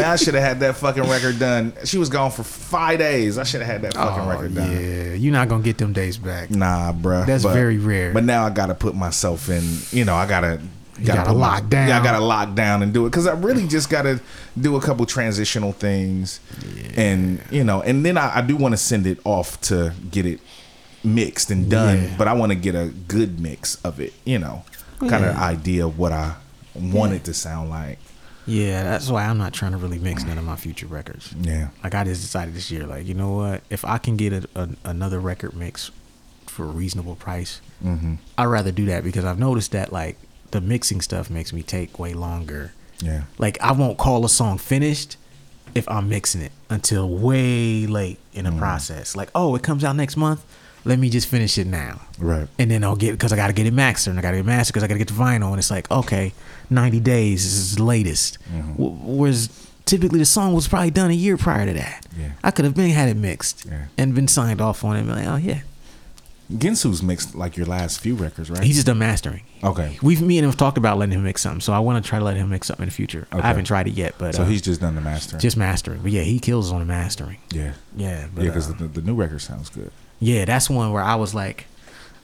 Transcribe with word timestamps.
Man, 0.00 0.10
I 0.10 0.16
should 0.16 0.34
have 0.34 0.42
had 0.42 0.60
that 0.60 0.76
fucking 0.76 1.04
record 1.08 1.38
done. 1.38 1.72
She 1.84 1.98
was 1.98 2.08
gone 2.08 2.30
for 2.30 2.42
five 2.42 2.98
days. 2.98 3.38
I 3.38 3.44
should 3.44 3.60
have 3.62 3.70
had 3.70 3.82
that 3.82 3.94
fucking 3.94 4.24
Oh, 4.24 4.28
record 4.28 4.54
done. 4.54 4.70
yeah, 4.70 5.14
you're 5.14 5.32
not 5.32 5.48
gonna 5.48 5.62
get 5.62 5.78
them 5.78 5.92
days 5.92 6.16
back. 6.18 6.50
Nah, 6.50 6.92
bruh. 6.92 7.26
That's 7.26 7.44
very 7.44 7.78
rare. 7.78 8.12
But 8.12 8.24
now 8.24 8.44
I 8.46 8.50
gotta 8.50 8.74
put 8.74 8.94
myself 8.94 9.48
in. 9.48 9.62
You 9.90 10.04
know, 10.04 10.14
I 10.14 10.26
gotta. 10.26 10.60
gotta 11.04 11.32
my- 11.32 11.38
lock 11.38 11.68
down. 11.70 11.88
Yeah, 11.88 12.00
I 12.00 12.02
gotta 12.04 12.22
lock 12.24 12.54
down 12.54 12.82
and 12.82 12.92
do 12.92 13.06
it 13.06 13.10
because 13.10 13.26
I 13.26 13.32
really 13.32 13.66
just 13.66 13.88
gotta 13.88 14.20
do 14.60 14.76
a 14.76 14.80
couple 14.80 15.06
transitional 15.06 15.72
things, 15.72 16.40
and 16.96 17.40
you 17.50 17.64
know, 17.64 17.80
and 17.82 18.04
then 18.04 18.18
I, 18.18 18.38
I 18.38 18.40
do 18.42 18.56
want 18.56 18.72
to 18.72 18.76
send 18.78 19.06
it 19.06 19.18
off 19.24 19.60
to 19.62 19.92
get 20.10 20.26
it 20.26 20.40
mixed 21.02 21.50
and 21.50 21.70
done. 21.70 22.02
Yeah. 22.02 22.14
But 22.18 22.28
I 22.28 22.34
want 22.34 22.50
to 22.52 22.56
get 22.56 22.74
a 22.74 22.92
good 23.08 23.40
mix 23.40 23.76
of 23.76 24.00
it. 24.00 24.12
You 24.24 24.38
know, 24.38 24.64
kind 24.98 25.24
of 25.24 25.34
Yeah. 25.34 25.42
idea 25.42 25.86
of 25.86 25.98
what 25.98 26.12
I 26.12 26.34
want 26.74 27.12
it 27.14 27.24
to 27.24 27.34
sound 27.34 27.70
like. 27.70 27.98
Yeah, 28.46 28.82
that's 28.82 29.08
why 29.08 29.24
I'm 29.26 29.38
not 29.38 29.52
trying 29.52 29.72
to 29.72 29.78
really 29.78 29.98
mix 29.98 30.24
none 30.24 30.38
of 30.38 30.44
my 30.44 30.56
future 30.56 30.86
records. 30.86 31.32
Yeah. 31.40 31.68
Like 31.84 31.94
I 31.94 32.04
just 32.04 32.22
decided 32.22 32.54
this 32.54 32.70
year, 32.70 32.86
like 32.86 33.06
you 33.06 33.14
know 33.14 33.32
what? 33.32 33.62
If 33.70 33.84
I 33.84 33.98
can 33.98 34.16
get 34.16 34.32
a, 34.32 34.48
a, 34.54 34.68
another 34.84 35.20
record 35.20 35.54
mix 35.54 35.90
for 36.46 36.64
a 36.64 36.68
reasonable 36.68 37.16
price, 37.16 37.60
Mm-hmm. 37.84 38.16
I'd 38.36 38.44
rather 38.44 38.72
do 38.72 38.84
that 38.86 39.04
because 39.04 39.24
I've 39.24 39.38
noticed 39.38 39.72
that 39.72 39.90
like 39.90 40.16
the 40.50 40.60
mixing 40.60 41.00
stuff 41.00 41.30
makes 41.30 41.50
me 41.52 41.62
take 41.62 41.98
way 41.98 42.12
longer. 42.12 42.72
Yeah. 43.00 43.22
Like 43.38 43.58
I 43.62 43.72
won't 43.72 43.96
call 43.96 44.22
a 44.26 44.28
song 44.28 44.58
finished 44.58 45.16
if 45.74 45.88
I'm 45.88 46.08
mixing 46.08 46.42
it 46.42 46.52
until 46.68 47.08
way 47.08 47.86
late 47.86 48.18
in 48.34 48.44
Mm. 48.44 48.52
the 48.52 48.58
process. 48.58 49.16
Like, 49.16 49.30
oh, 49.34 49.54
it 49.54 49.62
comes 49.62 49.82
out 49.84 49.96
next 49.96 50.16
month. 50.18 50.44
Let 50.84 50.98
me 50.98 51.08
just 51.08 51.26
finish 51.28 51.56
it 51.56 51.66
now. 51.66 52.00
Right. 52.18 52.48
And 52.58 52.70
then 52.70 52.84
I'll 52.84 52.96
get 52.96 53.12
because 53.12 53.32
I 53.32 53.36
got 53.36 53.46
to 53.46 53.52
get 53.54 53.66
it 53.66 53.72
mastered 53.72 54.10
and 54.10 54.18
I 54.18 54.22
got 54.22 54.32
to 54.32 54.38
get 54.38 54.46
mastered 54.46 54.72
because 54.74 54.82
I 54.82 54.86
got 54.86 54.94
to 54.94 54.98
get 54.98 55.08
the 55.08 55.14
vinyl 55.14 55.50
and 55.50 55.58
it's 55.58 55.70
like 55.70 55.90
okay, 55.90 56.34
ninety 56.70 57.00
days 57.00 57.44
is 57.44 57.76
the 57.76 57.82
latest. 57.84 58.38
Mm-hmm. 58.54 58.74
Whereas 59.16 59.48
typically 59.84 60.18
the 60.20 60.24
song 60.24 60.52
was 60.54 60.68
probably 60.68 60.90
done 60.90 61.10
a 61.10 61.14
year 61.14 61.36
prior 61.36 61.66
to 61.66 61.72
that. 61.72 62.06
Yeah. 62.18 62.32
I 62.44 62.50
could 62.50 62.64
have 62.64 62.74
been 62.74 62.90
had 62.90 63.08
it 63.08 63.16
mixed 63.16 63.66
Yeah. 63.66 63.86
and 63.98 64.14
been 64.14 64.28
signed 64.28 64.60
off 64.60 64.84
on 64.84 64.96
it. 64.96 65.04
Like, 65.06 65.26
oh 65.26 65.36
yeah, 65.36 65.60
Gensu's 66.52 67.02
mixed 67.02 67.34
like 67.34 67.56
your 67.56 67.66
last 67.66 68.00
few 68.00 68.14
records, 68.16 68.50
right? 68.50 68.62
he's 68.62 68.74
just 68.76 68.86
done 68.86 68.98
mastering. 68.98 69.42
okay. 69.62 69.98
We've 70.02 70.20
me 70.20 70.36
and 70.38 70.44
him 70.44 70.50
have 70.50 70.58
talked 70.58 70.78
about 70.78 70.98
letting 70.98 71.14
him 71.14 71.22
mix 71.22 71.42
something, 71.42 71.60
so 71.60 71.72
I 71.72 71.78
want 71.78 72.02
to 72.04 72.08
try 72.08 72.18
to 72.18 72.24
let 72.24 72.36
him 72.36 72.50
mix 72.50 72.66
something 72.66 72.82
in 72.84 72.88
the 72.88 72.94
future. 72.94 73.28
Okay. 73.32 73.40
I 73.42 73.46
haven't 73.46 73.66
tried 73.66 73.86
it 73.86 73.92
yet, 73.94 74.14
but 74.18 74.34
So 74.34 74.42
uh, 74.42 74.46
he's 74.46 74.60
just 74.62 74.80
done 74.80 74.96
the 74.96 75.00
mastering. 75.00 75.40
just 75.40 75.56
mastering. 75.56 76.02
But 76.02 76.10
yeah, 76.10 76.22
he 76.22 76.38
kills 76.40 76.72
on 76.72 76.80
the 76.80 76.84
mastering. 76.86 77.38
yeah. 77.52 77.72
Yeah, 77.96 78.26
but, 78.34 78.42
Yeah, 78.44 78.50
because 78.50 78.68
uh, 78.70 78.74
the, 78.74 78.88
the 78.88 79.02
new 79.02 79.14
record 79.14 79.40
sounds 79.42 79.70
good. 79.70 79.92
yeah, 80.18 80.44
that's 80.44 80.68
one 80.68 80.92
where 80.92 81.02
I 81.04 81.14
was 81.14 81.34
like, 81.34 81.66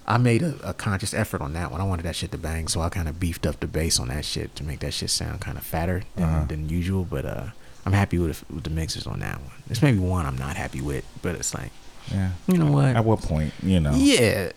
I 0.09 0.19
made 0.19 0.43
a, 0.43 0.55
a 0.62 0.73
conscious 0.75 1.12
effort 1.12 1.41
on 1.41 1.53
that 1.55 1.73
one. 1.73 1.81
I 1.81 1.85
wanted 1.85 2.05
that 2.05 2.15
shit 2.17 2.31
to 2.33 2.39
bang, 2.39 2.69
so 2.69 2.81
I 2.81 2.89
kind 2.89 3.09
of 3.09 3.19
beefed 3.19 3.45
up 3.47 3.59
the 3.61 3.67
bass 3.67 3.99
on 3.99 4.09
that 4.09 4.25
shit 4.25 4.55
to 4.57 4.65
make 4.65 4.79
that 4.81 4.95
shit 4.95 5.11
sound 5.11 5.41
kind 5.41 5.59
of 5.59 5.65
fatter 5.65 6.03
than, 6.15 6.25
Uh-huh. 6.25 6.45
than 6.47 6.69
usual. 6.69 7.05
But 7.05 7.25
uh, 7.25 7.47
I'm 7.85 7.93
happy 7.93 8.19
with, 8.19 8.49
with 8.51 8.65
the 8.65 8.71
mixes 8.71 9.07
on 9.07 9.19
that 9.21 9.41
one. 9.41 9.51
There's 9.67 9.83
maybe 9.83 9.99
one 9.99 10.25
I'm 10.25 10.39
not 10.39 10.57
happy 10.57 10.81
with, 10.81 11.05
but 11.23 11.34
it's 11.34 11.53
like, 11.55 11.73
Yeah. 12.12 12.31
you 12.47 12.57
know 12.59 12.71
what? 12.71 12.95
At 12.97 13.05
what 13.05 13.21
point, 13.21 13.53
you 13.62 13.81
know? 13.81 13.93
Yeah, 13.95 14.53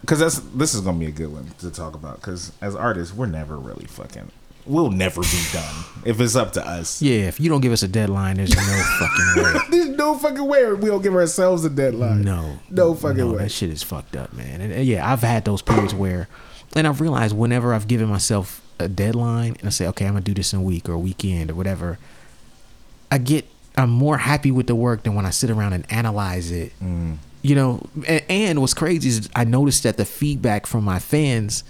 Because 0.00 0.18
that's 0.18 0.38
this 0.54 0.74
is 0.74 0.80
gonna 0.80 0.98
be 0.98 1.06
a 1.06 1.10
good 1.12 1.32
one 1.32 1.46
to 1.60 1.70
talk 1.70 1.94
about. 1.94 2.16
Because 2.16 2.52
as 2.60 2.74
artists, 2.74 3.14
we're 3.14 3.26
never 3.26 3.56
really 3.56 3.86
fucking. 3.86 4.30
We'll 4.66 4.90
never 4.92 5.22
be 5.22 5.42
done 5.52 5.74
if 6.04 6.20
it's 6.20 6.36
up 6.36 6.52
to 6.52 6.64
us. 6.66 7.02
yeah. 7.02 7.26
If 7.26 7.40
you 7.40 7.48
don't 7.48 7.60
give 7.60 7.72
us 7.72 7.82
a 7.82 7.88
deadline, 7.88 8.36
there's 8.36 8.54
no 8.54 8.62
fucking 8.98 9.42
way. 9.42 9.91
No 10.02 10.18
fucking 10.18 10.44
way 10.44 10.72
we 10.72 10.88
don't 10.88 11.00
give 11.00 11.14
ourselves 11.14 11.64
a 11.64 11.70
deadline. 11.70 12.22
No, 12.22 12.58
no 12.70 12.92
fucking 12.92 13.18
no, 13.18 13.32
way. 13.34 13.38
That 13.44 13.52
shit 13.52 13.70
is 13.70 13.84
fucked 13.84 14.16
up, 14.16 14.32
man. 14.32 14.60
And, 14.60 14.72
and 14.72 14.84
yeah, 14.84 15.08
I've 15.10 15.20
had 15.20 15.44
those 15.44 15.62
periods 15.62 15.94
where, 15.94 16.26
and 16.74 16.88
I've 16.88 17.00
realized 17.00 17.36
whenever 17.36 17.72
I've 17.72 17.86
given 17.86 18.08
myself 18.08 18.60
a 18.80 18.88
deadline 18.88 19.54
and 19.60 19.68
I 19.68 19.70
say, 19.70 19.86
okay, 19.86 20.06
I'm 20.06 20.14
gonna 20.14 20.24
do 20.24 20.34
this 20.34 20.52
in 20.52 20.58
a 20.58 20.62
week 20.62 20.88
or 20.88 20.94
a 20.94 20.98
weekend 20.98 21.52
or 21.52 21.54
whatever, 21.54 22.00
I 23.12 23.18
get, 23.18 23.46
I'm 23.76 23.90
more 23.90 24.18
happy 24.18 24.50
with 24.50 24.66
the 24.66 24.74
work 24.74 25.04
than 25.04 25.14
when 25.14 25.24
I 25.24 25.30
sit 25.30 25.50
around 25.50 25.72
and 25.72 25.86
analyze 25.92 26.50
it. 26.50 26.72
Mm. 26.82 27.18
You 27.42 27.54
know, 27.54 27.86
and, 28.08 28.24
and 28.28 28.60
what's 28.60 28.74
crazy 28.74 29.08
is 29.08 29.30
I 29.36 29.44
noticed 29.44 29.84
that 29.84 29.98
the 29.98 30.04
feedback 30.04 30.66
from 30.66 30.82
my 30.82 30.98
fans 30.98 31.62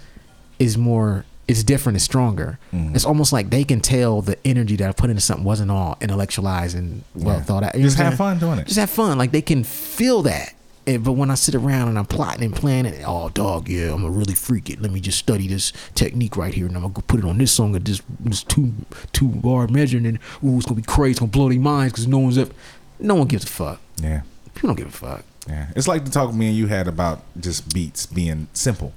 is 0.57 0.75
more. 0.75 1.25
It's 1.47 1.63
different. 1.63 1.97
It's 1.97 2.05
stronger. 2.05 2.57
Mm. 2.73 2.95
It's 2.95 3.03
almost 3.05 3.33
like 3.33 3.49
they 3.49 3.63
can 3.65 3.81
tell 3.81 4.21
the 4.21 4.37
energy 4.47 4.75
that 4.77 4.87
I 4.89 4.91
put 4.93 5.09
into 5.09 5.21
something 5.21 5.43
wasn't 5.43 5.71
all 5.71 5.97
intellectualized 5.99 6.75
and 6.77 7.03
well 7.13 7.35
Yeah. 7.37 7.41
thought 7.43 7.63
out. 7.63 7.75
You 7.75 7.83
Just 7.83 7.97
have 7.97 8.15
fun 8.15 8.39
doing 8.39 8.59
it. 8.59 8.67
just 8.67 8.79
have 8.79 8.89
fun. 8.89 9.17
Like 9.17 9.31
they 9.31 9.41
can 9.41 9.63
feel 9.63 10.21
that. 10.23 10.53
And, 10.85 11.01
but 11.03 11.13
when 11.13 11.31
I 11.31 11.35
sit 11.35 11.55
around 11.55 11.87
and 11.89 11.97
I'm 11.99 12.05
plotting 12.05 12.43
and 12.43 12.53
planning, 12.55 12.93
oh 13.05 13.29
dog, 13.29 13.67
yeah, 13.69 13.93
I'm 13.93 14.01
gonna 14.01 14.09
really 14.11 14.35
freak 14.35 14.69
it. 14.69 14.81
Let 14.81 14.91
me 14.91 14.99
just 14.99 15.17
study 15.17 15.47
this 15.47 15.71
technique 15.95 16.35
right 16.37 16.53
here, 16.53 16.65
and 16.65 16.75
I'm 16.75 16.81
gonna 16.83 16.93
put 17.07 17.19
it 17.19 17.25
on 17.25 17.37
this 17.37 17.51
song 17.53 17.75
at 17.75 17.85
this 17.85 18.01
this 18.19 18.43
two 18.43 18.73
two 19.13 19.27
bar 19.29 19.67
measure, 19.67 19.97
and 19.97 20.05
then 20.05 20.19
ooh, 20.45 20.57
it's 20.57 20.65
gonna 20.65 20.75
be 20.75 20.81
crazy, 20.81 21.11
it's 21.11 21.19
gonna 21.19 21.31
blow 21.31 21.49
their 21.49 21.59
minds 21.59 21.93
because 21.93 22.07
no 22.07 22.19
one's 22.19 22.37
ever, 22.37 22.51
no 22.99 23.15
one 23.15 23.27
gives 23.27 23.43
a 23.45 23.47
fuck. 23.47 23.79
Yeah. 24.01 24.21
People 24.55 24.69
don't 24.69 24.77
give 24.77 24.87
a 24.87 24.91
fuck. 24.91 25.23
Yeah. 25.47 25.67
It's 25.75 25.87
like 25.87 26.03
the 26.05 26.11
talk 26.11 26.33
me 26.33 26.47
and 26.47 26.55
you 26.57 26.67
had 26.67 26.87
about 26.87 27.21
just 27.39 27.73
beats 27.73 28.05
being 28.05 28.47
simple. 28.53 28.93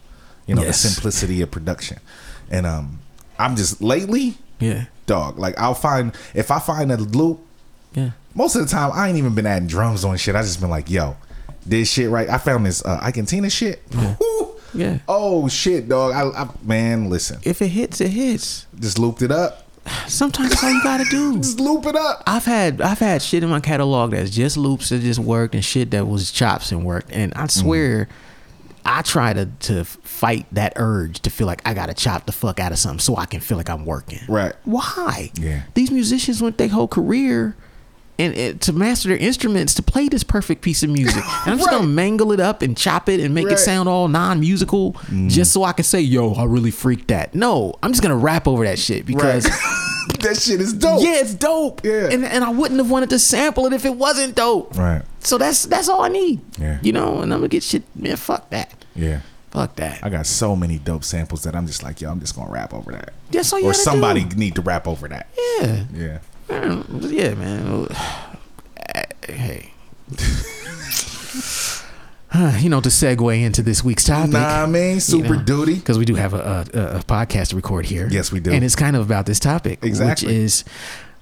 You 0.47 0.55
know, 0.57 0.63
Yes. 0.63 0.83
the 0.83 0.89
simplicity 0.91 1.41
of 1.43 1.51
production. 1.51 1.99
And 2.51 2.67
um, 2.67 3.01
I'm 3.39 3.57
just 3.57 3.81
lately, 3.83 4.35
Yeah, 4.61 4.87
dog. 5.07 5.39
Like 5.39 5.59
I'll 5.59 5.75
find 5.75 6.15
if 6.35 6.51
I 6.51 6.59
find 6.59 6.91
a 6.93 6.97
loop, 6.97 7.41
yeah, 7.95 8.11
most 8.35 8.57
of 8.57 8.63
the 8.63 8.69
time 8.69 8.91
I 8.95 9.09
ain't 9.09 9.19
even 9.19 9.35
been 9.35 9.47
adding 9.47 9.69
drums 9.69 10.05
on 10.05 10.17
shit. 10.17 10.35
I 10.35 10.43
just 10.43 10.61
been 10.61 10.71
like, 10.71 10.91
yo, 10.91 11.17
this 11.65 11.91
shit 11.91 12.11
right. 12.11 12.29
I 12.29 12.39
found 12.39 12.67
this 12.67 12.85
uh 12.85 12.99
Ike 13.03 13.29
shit. 13.51 13.83
Woo! 13.95 14.55
yeah. 14.75 14.99
Oh 15.09 15.49
shit, 15.49 15.89
dog. 15.89 16.13
I, 16.13 16.43
I 16.43 16.49
man, 16.63 17.11
listen. 17.11 17.41
If 17.43 17.63
it 17.63 17.69
hits, 17.69 18.01
it 18.01 18.11
hits. 18.11 18.67
Just 18.79 18.99
looped 18.99 19.23
it 19.23 19.31
up. 19.31 19.63
Sometimes 20.09 20.51
that's 20.51 20.65
all 20.65 20.73
you 20.73 20.83
gotta 20.83 21.05
do. 21.05 21.37
Just 21.41 21.61
loop 21.61 21.87
it 21.87 21.95
up. 21.95 22.23
I've 22.27 22.45
had 22.45 22.81
I've 22.81 22.99
had 22.99 23.23
shit 23.23 23.45
in 23.45 23.49
my 23.51 23.61
catalog 23.61 24.11
that's 24.11 24.31
just 24.31 24.57
loops 24.57 24.89
that 24.89 25.01
just 25.01 25.21
worked 25.21 25.55
and 25.55 25.65
shit 25.65 25.93
that 25.93 26.07
was 26.09 26.33
chops 26.33 26.73
and 26.73 26.85
worked. 26.85 27.13
And 27.13 27.33
I 27.35 27.47
swear 27.47 28.09
I 28.87 29.03
try 29.03 29.33
to 29.33 29.47
to 29.47 29.85
fight 29.85 30.47
that 30.53 30.73
urge 30.77 31.21
to 31.21 31.31
feel 31.31 31.47
like 31.47 31.61
I 31.67 31.75
gotta 31.75 31.95
chop 31.95 32.27
the 32.27 32.33
fuck 32.33 32.61
out 32.61 32.73
of 32.73 32.79
something 32.79 33.01
so 33.01 33.17
I 33.17 33.27
can 33.27 33.41
feel 33.41 33.59
like 33.59 33.69
I'm 33.69 33.85
working. 33.85 34.21
Right. 34.29 34.55
Why? 34.65 35.31
Yeah. 35.35 35.63
These 35.75 35.91
musicians 35.91 36.41
went 36.43 36.57
their 36.59 36.69
whole 36.69 36.89
career 36.89 37.57
and, 38.19 38.35
and 38.35 38.61
to 38.63 38.73
master 38.73 39.09
their 39.11 39.19
instruments 39.19 39.75
to 39.75 39.83
play 39.83 40.09
this 40.09 40.23
perfect 40.23 40.63
piece 40.63 40.83
of 40.83 40.89
music. 40.91 41.23
And 41.45 41.53
I'm 41.53 41.59
just 41.59 41.69
Right. 41.71 41.79
gonna 41.79 41.89
mangle 41.89 42.33
it 42.33 42.41
up 42.41 42.63
and 42.63 42.77
chop 42.77 43.09
it 43.09 43.21
and 43.21 43.35
make 43.35 43.47
Right. 43.47 43.55
it 43.55 43.59
sound 43.59 43.89
all 43.89 44.09
non-musical 44.09 44.93
mm. 44.95 45.29
just 45.29 45.53
so 45.53 45.65
I 45.65 45.73
can 45.73 45.85
say, 45.85 46.01
yo, 46.01 46.33
I 46.35 46.45
really 46.45 46.71
freaked 46.71 47.09
that. 47.09 47.35
No, 47.35 47.75
I'm 47.83 47.91
just 47.93 48.03
gonna 48.03 48.17
rap 48.17 48.47
over 48.49 48.65
that 48.65 48.79
shit 48.79 49.05
because 49.05 49.47
that 50.21 50.37
shit 50.39 50.61
is 50.61 50.73
dope. 50.73 51.03
yeah, 51.03 51.21
it's 51.21 51.35
dope. 51.35 51.85
Yeah. 51.85 52.09
And 52.11 52.25
and 52.25 52.45
I 52.45 52.51
wouldn't 52.51 52.79
have 52.79 52.91
wanted 52.91 53.11
to 53.11 53.19
sample 53.19 53.67
it 53.67 53.73
if 53.73 53.85
it 53.85 53.95
wasn't 53.95 54.35
dope. 54.35 54.77
Right. 54.77 55.03
So 55.21 55.39
that's 55.39 55.65
that's 55.67 55.89
all 55.89 56.03
I 56.03 56.09
need. 56.09 56.41
Yeah. 56.59 56.79
You 56.83 56.93
know, 56.93 57.21
and 57.21 57.33
I'm 57.33 57.41
gonna 57.41 57.49
get 57.49 57.63
shit 57.63 57.83
man, 57.97 58.17
fuck 58.17 58.51
that. 58.51 58.73
Yeah. 58.95 59.21
Fuck 59.51 59.77
that. 59.77 60.01
I 60.05 60.11
got 60.11 60.27
so 60.27 60.55
many 60.57 60.79
dope 60.79 61.03
samples 61.05 61.43
that 61.45 61.55
I'm 61.57 61.67
just 61.67 61.83
like, 61.83 62.01
yo, 62.01 62.11
I'm 62.11 62.21
just 62.21 62.35
gonna 62.37 62.51
rap 62.51 62.75
over 62.75 62.93
that. 62.93 63.13
That's 63.31 63.53
all 63.53 63.61
you 63.61 63.67
or 63.67 63.75
somebody 63.75 64.25
do. 64.25 64.37
need 64.37 64.55
to 64.57 64.63
rap 64.63 64.87
over 64.87 65.09
that. 65.09 65.29
Yeah. 65.61 65.85
Yeah. 65.95 66.19
Man, 66.49 66.85
Yeah, 67.03 67.35
man. 67.35 67.89
Hey. 69.29 69.73
you 72.59 72.69
know, 72.69 72.81
to 72.81 72.89
segue 72.89 73.43
into 73.43 73.63
this 73.63 73.83
week's 73.85 74.05
topic. 74.05 74.33
Nah, 74.33 74.65
I 74.65 74.67
mean, 74.67 75.01
super 75.01 75.37
duty. 75.37 75.75
Because 75.75 75.99
we 75.99 76.05
do 76.05 76.15
have 76.15 76.35
a, 76.35 76.67
a, 76.75 76.99
a 76.99 77.01
podcast 77.01 77.49
to 77.49 77.57
record 77.57 77.87
here. 77.87 78.09
Yes, 78.11 78.33
we 78.33 78.41
do. 78.41 78.53
And 78.53 78.65
it's 78.65 78.77
kind 78.77 78.97
of 78.97 79.03
about 79.05 79.27
this 79.27 79.39
topic, 79.41 79.79
Exactly. 79.83 80.29
which 80.29 80.37
is 80.37 80.65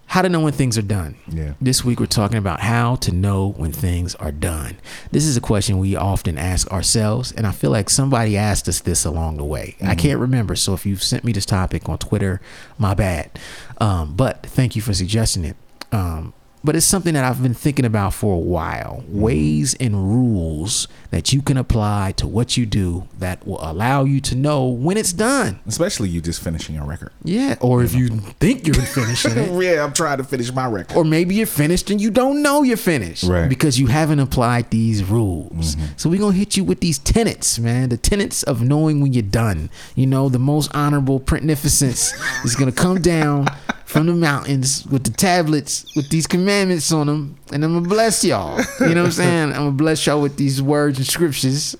how 0.06 0.22
to 0.22 0.28
know 0.28 0.40
when 0.40 0.52
things 0.52 0.76
are 0.76 0.82
done. 0.82 1.16
Yeah. 1.28 1.54
This 1.60 1.84
week 1.84 1.98
we're 1.98 2.06
talking 2.06 2.36
about 2.36 2.60
how 2.60 2.96
to 2.96 3.10
know 3.12 3.48
when 3.56 3.72
things 3.72 4.14
are 4.16 4.30
done. 4.32 4.76
This 5.10 5.24
is 5.24 5.36
a 5.36 5.40
question 5.40 5.78
we 5.78 5.96
often 5.96 6.36
ask 6.38 6.70
ourselves, 6.70 7.32
and 7.32 7.46
I 7.46 7.52
feel 7.52 7.70
like 7.70 7.88
somebody 7.90 8.36
asked 8.36 8.68
us 8.68 8.80
this 8.80 9.04
along 9.04 9.38
the 9.38 9.44
way. 9.44 9.76
Mm-hmm. 9.78 9.88
I 9.88 9.94
can't 9.94 10.20
remember, 10.20 10.56
so 10.56 10.74
if 10.74 10.84
you've 10.84 11.02
sent 11.02 11.24
me 11.24 11.32
this 11.32 11.46
topic 11.46 11.88
on 11.88 11.98
Twitter, 11.98 12.40
my 12.78 12.94
bad. 12.94 13.30
Um, 13.78 14.14
but 14.14 14.44
thank 14.46 14.76
you 14.76 14.82
for 14.82 14.92
suggesting 14.94 15.44
it. 15.44 15.56
Um, 15.90 16.32
but 16.64 16.74
it's 16.74 16.86
something 16.86 17.14
that 17.14 17.24
I've 17.24 17.42
been 17.42 17.54
thinking 17.54 17.84
about 17.84 18.14
for 18.14 18.34
a 18.34 18.38
while. 18.38 19.04
Ways 19.08 19.74
and 19.78 19.94
rules 20.10 20.88
that 21.10 21.32
you 21.32 21.42
can 21.42 21.56
apply 21.56 22.12
to 22.16 22.26
what 22.26 22.56
you 22.56 22.64
do 22.66 23.06
that 23.18 23.46
will 23.46 23.58
allow 23.62 24.04
you 24.04 24.20
to 24.22 24.34
know 24.34 24.66
when 24.66 24.96
it's 24.96 25.12
done. 25.12 25.60
Especially 25.66 26.08
you 26.08 26.20
just 26.22 26.42
finishing 26.42 26.76
a 26.78 26.84
record. 26.84 27.12
Yeah, 27.22 27.56
or 27.60 27.82
if 27.82 27.94
you 27.94 28.08
think 28.08 28.66
you're 28.66 28.74
finishing 28.74 29.32
it, 29.36 29.62
yeah, 29.62 29.84
I'm 29.84 29.92
trying 29.92 30.18
to 30.18 30.24
finish 30.24 30.50
my 30.52 30.66
record. 30.66 30.96
or 30.96 31.04
maybe 31.04 31.34
you're 31.34 31.46
finished 31.46 31.90
and 31.90 32.00
you 32.00 32.10
don't 32.10 32.42
know 32.42 32.62
you're 32.62 32.76
finished 32.76 33.24
Right. 33.24 33.48
because 33.48 33.78
you 33.78 33.86
haven't 33.88 34.18
applied 34.20 34.70
these 34.70 35.04
rules. 35.04 35.76
Mm-hmm. 35.76 35.84
So 35.96 36.08
we're 36.08 36.20
gonna 36.20 36.36
hit 36.36 36.56
you 36.56 36.64
with 36.64 36.80
these 36.80 36.98
tenets, 36.98 37.58
man. 37.58 37.90
The 37.90 37.96
tenets 37.98 38.42
of 38.42 38.62
knowing 38.62 39.00
when 39.00 39.12
you're 39.12 39.22
done. 39.22 39.68
You 39.94 40.06
know, 40.06 40.28
the 40.28 40.38
most 40.38 40.74
honorable 40.74 41.20
prentificence 41.20 42.12
is 42.44 42.56
gonna 42.56 42.72
come 42.72 43.00
down 43.02 43.46
from 43.94 44.06
the 44.06 44.12
mountains 44.12 44.84
with 44.86 45.04
the 45.04 45.12
tablets 45.12 45.86
with 45.94 46.10
these 46.10 46.26
commandments 46.26 46.90
on 46.90 47.06
them, 47.06 47.38
and 47.52 47.64
I'm 47.64 47.74
gonna 47.74 47.88
bless 47.88 48.24
y'all. 48.24 48.60
You 48.80 48.88
know 48.88 49.02
what 49.02 49.06
I'm 49.06 49.12
saying? 49.12 49.48
I'm 49.50 49.58
gonna 49.58 49.70
bless 49.70 50.04
y'all 50.04 50.20
with 50.20 50.36
these 50.36 50.60
words 50.60 50.98
and 50.98 51.06
scriptures. 51.06 51.76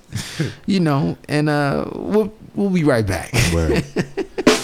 You 0.64 0.78
know, 0.78 1.18
and 1.28 1.48
uh, 1.48 1.90
we'll 1.92 2.32
we'll 2.54 2.70
be 2.70 2.84
right 2.84 3.04
back. 3.04 3.32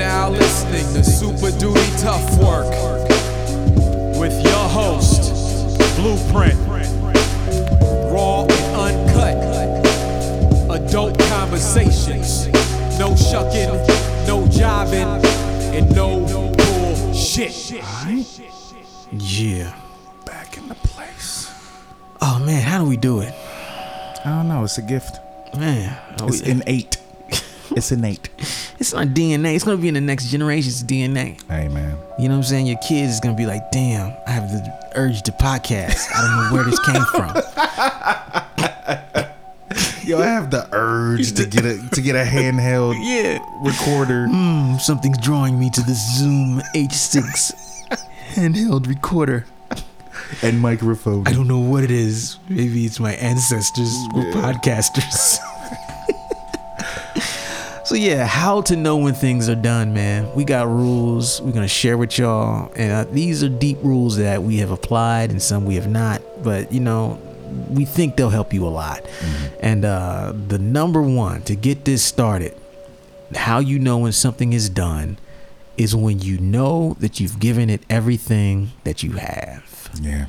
You 0.00 0.06
are 0.06 0.08
now 0.08 0.30
listening 0.30 0.94
to 0.94 1.04
Super 1.04 1.50
Duty 1.58 1.84
Tough 1.98 2.38
Work 2.38 2.70
with 4.18 4.32
your 4.42 4.68
host, 4.70 5.30
Blueprint. 5.96 6.58
Raw 8.10 8.46
and 8.48 9.10
uncut. 9.10 9.36
Adult 10.70 11.18
conversations. 11.28 12.46
No 12.98 13.14
shucking, 13.14 13.68
no 14.26 14.46
jiving, 14.48 15.22
and 15.74 15.94
no 15.94 16.24
bullshit. 16.56 17.70
Yeah. 19.12 19.74
Back 20.24 20.56
in 20.56 20.66
the 20.68 20.76
place. 20.76 21.52
Oh 22.22 22.38
man, 22.38 22.62
how 22.62 22.78
do 22.82 22.88
we 22.88 22.96
do 22.96 23.20
it? 23.20 23.34
I 24.24 24.30
don't 24.30 24.48
know. 24.48 24.64
It's 24.64 24.78
a 24.78 24.82
gift. 24.82 25.18
Man, 25.58 25.94
oh, 26.22 26.28
It's 26.28 26.40
we- 26.40 26.52
innate. 26.52 26.99
It's 27.76 27.92
innate. 27.92 28.28
it's 28.80 28.92
not 28.92 29.06
DNA. 29.08 29.54
It's 29.54 29.62
gonna 29.64 29.76
be 29.76 29.86
in 29.88 29.94
the 29.94 30.00
next 30.00 30.26
generation's 30.30 30.82
DNA. 30.82 31.40
Hey 31.48 31.68
man. 31.68 31.96
You 32.18 32.28
know 32.28 32.34
what 32.34 32.38
I'm 32.38 32.42
saying? 32.44 32.66
Your 32.66 32.78
kids 32.78 33.12
is 33.14 33.20
gonna 33.20 33.36
be 33.36 33.46
like, 33.46 33.70
damn, 33.70 34.12
I 34.26 34.30
have 34.32 34.50
the 34.50 34.60
urge 34.96 35.22
to 35.22 35.30
podcast. 35.32 36.08
I 36.14 36.20
don't 36.20 36.36
know 36.36 36.50
where 36.52 36.64
this 36.64 36.78
came 36.80 37.04
from. 37.14 37.30
Yo, 40.04 40.18
I 40.18 40.26
have 40.26 40.50
the 40.50 40.68
urge 40.72 41.32
to 41.34 41.46
get 41.46 41.64
a 41.64 41.78
to 41.92 42.00
get 42.00 42.16
a 42.16 42.24
handheld 42.28 42.96
Yeah. 43.00 43.38
recorder. 43.62 44.26
Hmm, 44.28 44.76
something's 44.78 45.18
drawing 45.18 45.58
me 45.60 45.70
to 45.70 45.80
the 45.82 45.94
Zoom 45.94 46.60
H6 46.74 47.52
handheld 48.34 48.88
recorder. 48.88 49.46
and 50.42 50.58
microphone. 50.60 51.28
I 51.28 51.32
don't 51.32 51.46
know 51.46 51.60
what 51.60 51.84
it 51.84 51.92
is. 51.92 52.38
Maybe 52.48 52.84
it's 52.86 52.98
my 52.98 53.12
ancestors 53.14 53.94
were 54.14 54.24
podcasters. 54.32 55.38
So 57.90 57.96
yeah, 57.96 58.24
how 58.24 58.60
to 58.62 58.76
know 58.76 58.96
when 58.98 59.14
things 59.14 59.48
are 59.48 59.56
done, 59.56 59.92
man. 59.92 60.32
We 60.36 60.44
got 60.44 60.68
rules. 60.68 61.40
We're 61.42 61.50
gonna 61.50 61.66
share 61.66 61.98
with 61.98 62.16
y'all, 62.18 62.72
and 62.76 62.92
uh, 62.92 63.04
these 63.12 63.42
are 63.42 63.48
deep 63.48 63.78
rules 63.82 64.16
that 64.18 64.44
we 64.44 64.58
have 64.58 64.70
applied 64.70 65.30
and 65.30 65.42
some 65.42 65.64
we 65.64 65.74
have 65.74 65.88
not. 65.88 66.22
But 66.44 66.72
you 66.72 66.78
know, 66.78 67.18
we 67.68 67.84
think 67.84 68.14
they'll 68.14 68.30
help 68.30 68.52
you 68.52 68.64
a 68.64 68.70
lot. 68.70 69.04
And 69.60 69.84
uh, 69.84 70.32
the 70.46 70.58
number 70.60 71.02
one 71.02 71.42
to 71.42 71.56
get 71.56 71.84
this 71.84 72.04
started, 72.04 72.54
how 73.34 73.58
you 73.58 73.80
know 73.80 73.98
when 73.98 74.12
something 74.12 74.52
is 74.52 74.70
done, 74.70 75.18
is 75.76 75.92
when 75.96 76.20
you 76.20 76.38
know 76.38 76.96
that 77.00 77.18
you've 77.18 77.40
given 77.40 77.68
it 77.68 77.82
everything 77.90 78.70
that 78.84 79.02
you 79.02 79.12
have 79.14 79.90
Yeah. 80.00 80.26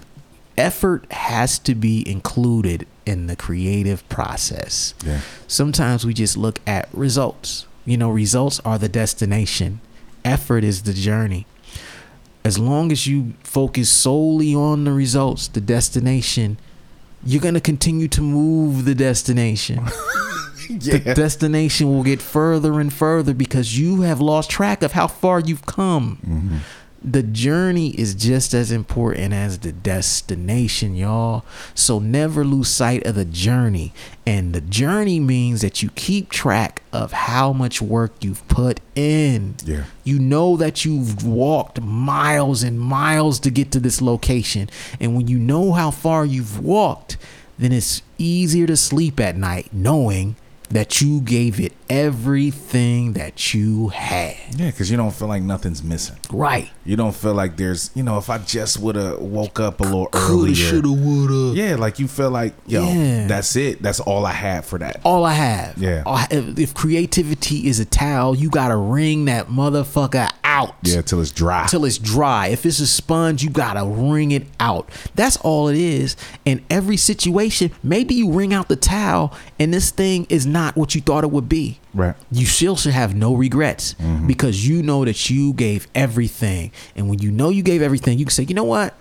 effort 0.58 1.12
has 1.12 1.60
to 1.60 1.75
be 1.75 2.10
included 2.10 2.88
in 3.06 3.27
the 3.27 3.36
creative 3.36 4.07
process. 4.09 4.94
Yeah. 5.06 5.21
Sometimes 5.48 6.06
we 6.06 6.13
just 6.13 6.38
look 6.38 6.59
at 6.68 6.89
results. 6.94 7.65
You 7.86 7.98
know, 7.98 8.09
results 8.09 8.59
are 8.63 8.77
the 8.77 8.89
destination, 8.89 9.81
effort 10.24 10.63
is 10.63 10.83
the 10.83 10.94
journey. 10.94 11.48
As 12.44 12.57
long 12.57 12.92
as 12.92 13.06
you 13.07 13.33
focus 13.44 13.89
solely 13.89 14.56
on 14.56 14.83
the 14.83 14.92
results, 14.92 15.48
the 15.48 15.62
destination, 15.62 16.57
you're 17.24 17.42
going 17.42 17.53
to 17.53 17.62
continue 17.62 18.07
to 18.09 18.21
move 18.21 18.86
the 18.86 18.95
destination. 18.95 19.86
The 20.69 21.00
destination 21.00 21.89
will 21.89 22.03
get 22.03 22.21
further 22.21 22.80
and 22.80 22.94
further 22.94 23.33
because 23.33 23.77
you 23.77 24.01
have 24.01 24.21
lost 24.21 24.50
track 24.50 24.81
of 24.83 24.94
how 24.94 25.07
far 25.07 25.42
you've 25.42 25.65
come 25.65 26.18
mm-hmm. 26.25 26.57
The 27.03 27.24
journey 27.24 27.89
is 28.00 28.13
just 28.13 28.53
as 28.53 28.71
important 28.71 29.33
as 29.33 29.59
the 29.59 29.71
destination, 29.71 30.95
y'all. 30.95 31.44
So 31.74 32.00
never 32.00 32.45
lose 32.45 32.69
sight 32.69 33.06
of 33.06 33.15
the 33.15 33.25
journey. 33.25 33.92
And 34.25 34.53
the 34.53 34.62
journey 34.62 35.19
means 35.19 35.62
that 35.62 35.81
you 35.81 35.89
keep 35.95 36.30
track 36.30 36.83
of 36.94 37.12
how 37.12 37.53
much 37.53 37.81
work 37.81 38.13
you've 38.21 38.48
put 38.48 38.80
in. 38.94 39.56
Yeah. 39.65 39.86
You 40.03 40.19
know 40.19 40.57
that 40.57 40.86
you've 40.86 41.25
walked 41.25 41.81
miles 41.81 42.62
and 42.62 42.80
miles 42.80 43.39
to 43.42 43.50
get 43.50 43.71
to 43.71 43.80
this 43.80 44.01
location. 44.01 44.69
And 45.00 45.15
when 45.15 45.27
you 45.27 45.39
know 45.39 45.74
how 45.74 45.89
far 45.89 46.25
you've 46.25 46.63
walked, 46.63 47.18
then 47.57 47.71
it's 47.71 48.03
easier 48.18 48.68
to 48.68 48.77
sleep 48.77 49.19
at 49.19 49.36
night 49.36 49.69
knowing 49.71 50.36
that 50.69 51.01
you 51.01 51.19
gave 51.19 51.59
it 51.59 51.74
everything 51.91 53.13
that 53.13 53.53
you 53.53 53.89
had. 53.89 54.35
Yeah, 54.55 54.67
because 54.67 54.89
you 54.89 54.97
don't 54.97 55.11
feel 55.13 55.27
like 55.27 55.43
nothing's 55.43 55.83
missing. 55.83 56.17
Right. 56.31 56.69
You 56.85 56.95
don't 56.95 57.13
feel 57.15 57.33
like 57.33 57.57
there's, 57.57 57.91
you 57.93 58.03
know, 58.03 58.17
if 58.17 58.29
I 58.29 58.38
just 58.38 58.79
would 58.79 58.95
have 58.95 59.19
woke 59.19 59.59
up 59.59 59.79
a 59.79 59.83
little 59.83 60.07
Coulda, 60.07 60.33
earlier. 60.51 60.55
shoulda, 60.55 60.91
woulda. 60.91 61.57
Yeah, 61.59 61.75
like 61.75 61.99
you 61.99 62.07
feel 62.07 62.29
like, 62.31 62.53
yo, 62.67 62.83
Yeah. 62.83 63.27
that's 63.27 63.55
it. 63.55 63.81
That's 63.81 63.99
all 63.99 64.25
I 64.25 64.31
had 64.31 64.65
for 64.65 64.79
that. 64.79 65.01
all 65.03 65.25
I 65.25 65.33
have. 65.33 65.77
Yeah. 65.77 66.03
I- 66.05 66.27
If, 66.31 66.57
if 66.59 66.73
creativity 66.73 67.67
is 67.67 67.79
a 67.79 67.85
towel, 67.85 68.35
you 68.35 68.49
gotta 68.49 68.75
wring 68.77 69.25
that 69.25 69.47
motherfucker 69.49 70.29
out. 70.43 70.75
Yeah, 70.83 71.01
till 71.01 71.19
it's 71.21 71.31
dry. 71.31 71.65
Till 71.67 71.85
it's 71.85 71.97
dry. 71.97 72.47
If 72.47 72.65
it's 72.65 72.79
a 72.79 72.88
sponge, 72.88 73.43
you 73.43 73.49
gotta 73.49 73.85
wring 73.85 74.31
it 74.31 74.47
out. 74.60 74.89
That's 75.15 75.38
all 75.38 75.67
it 75.67 75.77
is. 75.77 76.15
In 76.45 76.63
every 76.69 76.98
situation, 76.98 77.71
maybe 77.83 78.13
you 78.15 78.31
wring 78.31 78.53
out 78.53 78.67
the 78.69 78.75
towel 78.75 79.33
and 79.60 79.74
this 79.74 79.91
thing 79.91 80.25
is 80.29 80.45
not 80.45 80.75
what 80.75 80.95
you 80.95 81.01
thought 81.01 81.24
it 81.24 81.31
would 81.31 81.50
be. 81.50 81.79
Right. 81.93 82.15
You 82.31 82.45
still 82.45 82.75
should 82.75 82.93
have 82.93 83.15
no 83.15 83.33
regrets 83.33 83.95
mm-hmm. 83.95 84.27
because 84.27 84.67
you 84.67 84.81
know 84.81 85.03
that 85.05 85.29
you 85.29 85.53
gave 85.53 85.88
everything. 85.93 86.71
And 86.95 87.10
when 87.10 87.19
you 87.19 87.31
know 87.31 87.50
you 87.50 87.63
gave 87.63 87.81
everything, 87.81 88.17
you 88.17 88.25
can 88.25 88.31
say, 88.31 88.43
you 88.43 88.55
know 88.55 88.63
what? 88.63 88.93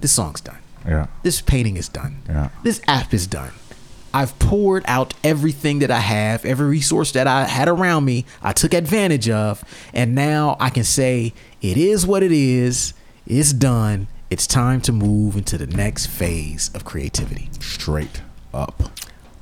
This 0.00 0.12
song's 0.12 0.40
done. 0.40 0.58
yeah. 0.86 1.06
This 1.22 1.40
painting 1.40 1.76
is 1.76 1.88
done. 1.88 2.22
Yeah. 2.28 2.50
This 2.62 2.80
app 2.86 3.14
is 3.14 3.26
done. 3.26 3.52
I've 4.12 4.38
poured 4.38 4.82
out 4.86 5.12
everything 5.22 5.80
that 5.80 5.90
I 5.90 5.98
have, 5.98 6.44
every 6.46 6.68
resource 6.68 7.12
that 7.12 7.26
I 7.26 7.44
had 7.44 7.68
around 7.68 8.06
me, 8.06 8.24
I 8.42 8.52
took 8.52 8.72
advantage 8.72 9.28
of, 9.28 9.62
and 9.92 10.14
now 10.14 10.56
I 10.58 10.70
can 10.70 10.84
say 10.84 11.34
it 11.60 11.76
is 11.76 12.06
what 12.06 12.22
it 12.22 12.32
is. 12.32 12.94
It's 13.26 13.52
done. 13.52 14.08
It's 14.30 14.46
time 14.46 14.80
to 14.82 14.92
move 14.92 15.36
into 15.36 15.58
the 15.58 15.66
next 15.66 16.06
phase 16.06 16.70
of 16.74 16.84
creativity. 16.84 17.50
Straight 17.60 18.22
up. 18.54 18.84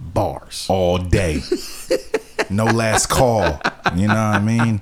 Bars. 0.00 0.66
All 0.68 0.98
day. 0.98 1.40
no 2.50 2.64
last 2.64 3.06
call. 3.06 3.60
You 3.94 4.08
know 4.08 4.14
what 4.14 4.16
I 4.16 4.40
mean? 4.40 4.80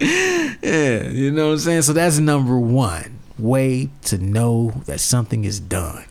Yeah, 0.00 1.08
you 1.08 1.30
know 1.30 1.48
what 1.48 1.52
I'm 1.52 1.58
saying? 1.58 1.82
So 1.82 1.92
that's 1.92 2.18
number 2.18 2.58
one 2.58 3.18
way 3.38 3.90
to 4.02 4.18
know 4.18 4.70
that 4.86 5.00
something 5.00 5.44
is 5.44 5.60
done. 5.60 6.04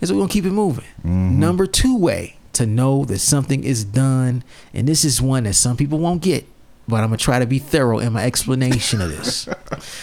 And 0.00 0.08
so 0.08 0.14
we're 0.14 0.22
gonna 0.22 0.32
keep 0.32 0.44
it 0.44 0.50
moving. 0.50 0.84
Mm-hmm. 1.00 1.40
Number 1.40 1.66
two 1.66 1.96
way 1.96 2.36
to 2.52 2.66
know 2.66 3.04
that 3.04 3.18
something 3.18 3.64
is 3.64 3.84
done, 3.84 4.42
and 4.72 4.88
this 4.88 5.04
is 5.04 5.20
one 5.20 5.44
that 5.44 5.54
some 5.54 5.76
people 5.76 5.98
won't 5.98 6.22
get, 6.22 6.46
but 6.86 6.96
I'm 6.96 7.08
gonna 7.08 7.16
try 7.16 7.38
to 7.38 7.46
be 7.46 7.58
thorough 7.58 7.98
in 7.98 8.12
my 8.12 8.24
explanation 8.24 9.00
of 9.00 9.10
this. 9.10 9.48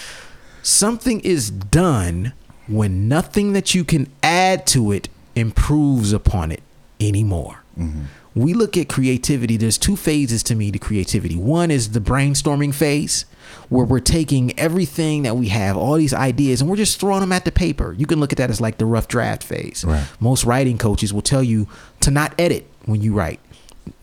something 0.61 1.19
is 1.21 1.49
done 1.49 2.33
when 2.67 3.07
nothing 3.07 3.53
that 3.53 3.75
you 3.75 3.83
can 3.83 4.07
add 4.23 4.65
to 4.67 4.91
it 4.91 5.09
improves 5.35 6.13
upon 6.13 6.51
it 6.51 6.63
anymore. 6.99 7.63
Mm-hmm. 7.77 8.03
We 8.35 8.53
look 8.53 8.75
at 8.75 8.89
creativity, 8.89 9.55
there's 9.55 9.77
two 9.77 9.95
phases 9.95 10.43
to 10.43 10.55
me 10.55 10.69
to 10.71 10.77
creativity. 10.77 11.35
One 11.35 11.71
is 11.71 11.91
the 11.91 12.01
brainstorming 12.01 12.73
phase, 12.73 13.25
where 13.69 13.85
we're 13.85 13.99
taking 13.99 14.57
everything 14.59 15.23
that 15.23 15.37
we 15.37 15.47
have, 15.49 15.77
all 15.77 15.95
these 15.95 16.13
ideas, 16.13 16.61
and 16.61 16.69
we're 16.69 16.75
just 16.75 16.99
throwing 16.99 17.21
them 17.21 17.31
at 17.31 17.45
the 17.45 17.51
paper. 17.51 17.93
You 17.93 18.05
can 18.05 18.19
look 18.19 18.33
at 18.33 18.37
that 18.37 18.49
as 18.49 18.59
like 18.59 18.77
the 18.77 18.85
rough 18.85 19.07
draft 19.07 19.43
phase. 19.43 19.85
Right. 19.87 20.05
Most 20.19 20.43
writing 20.43 20.77
coaches 20.77 21.13
will 21.13 21.21
tell 21.21 21.43
you 21.43 21.67
to 22.01 22.11
not 22.11 22.33
edit 22.37 22.67
when 22.85 23.01
you 23.01 23.13
write. 23.13 23.39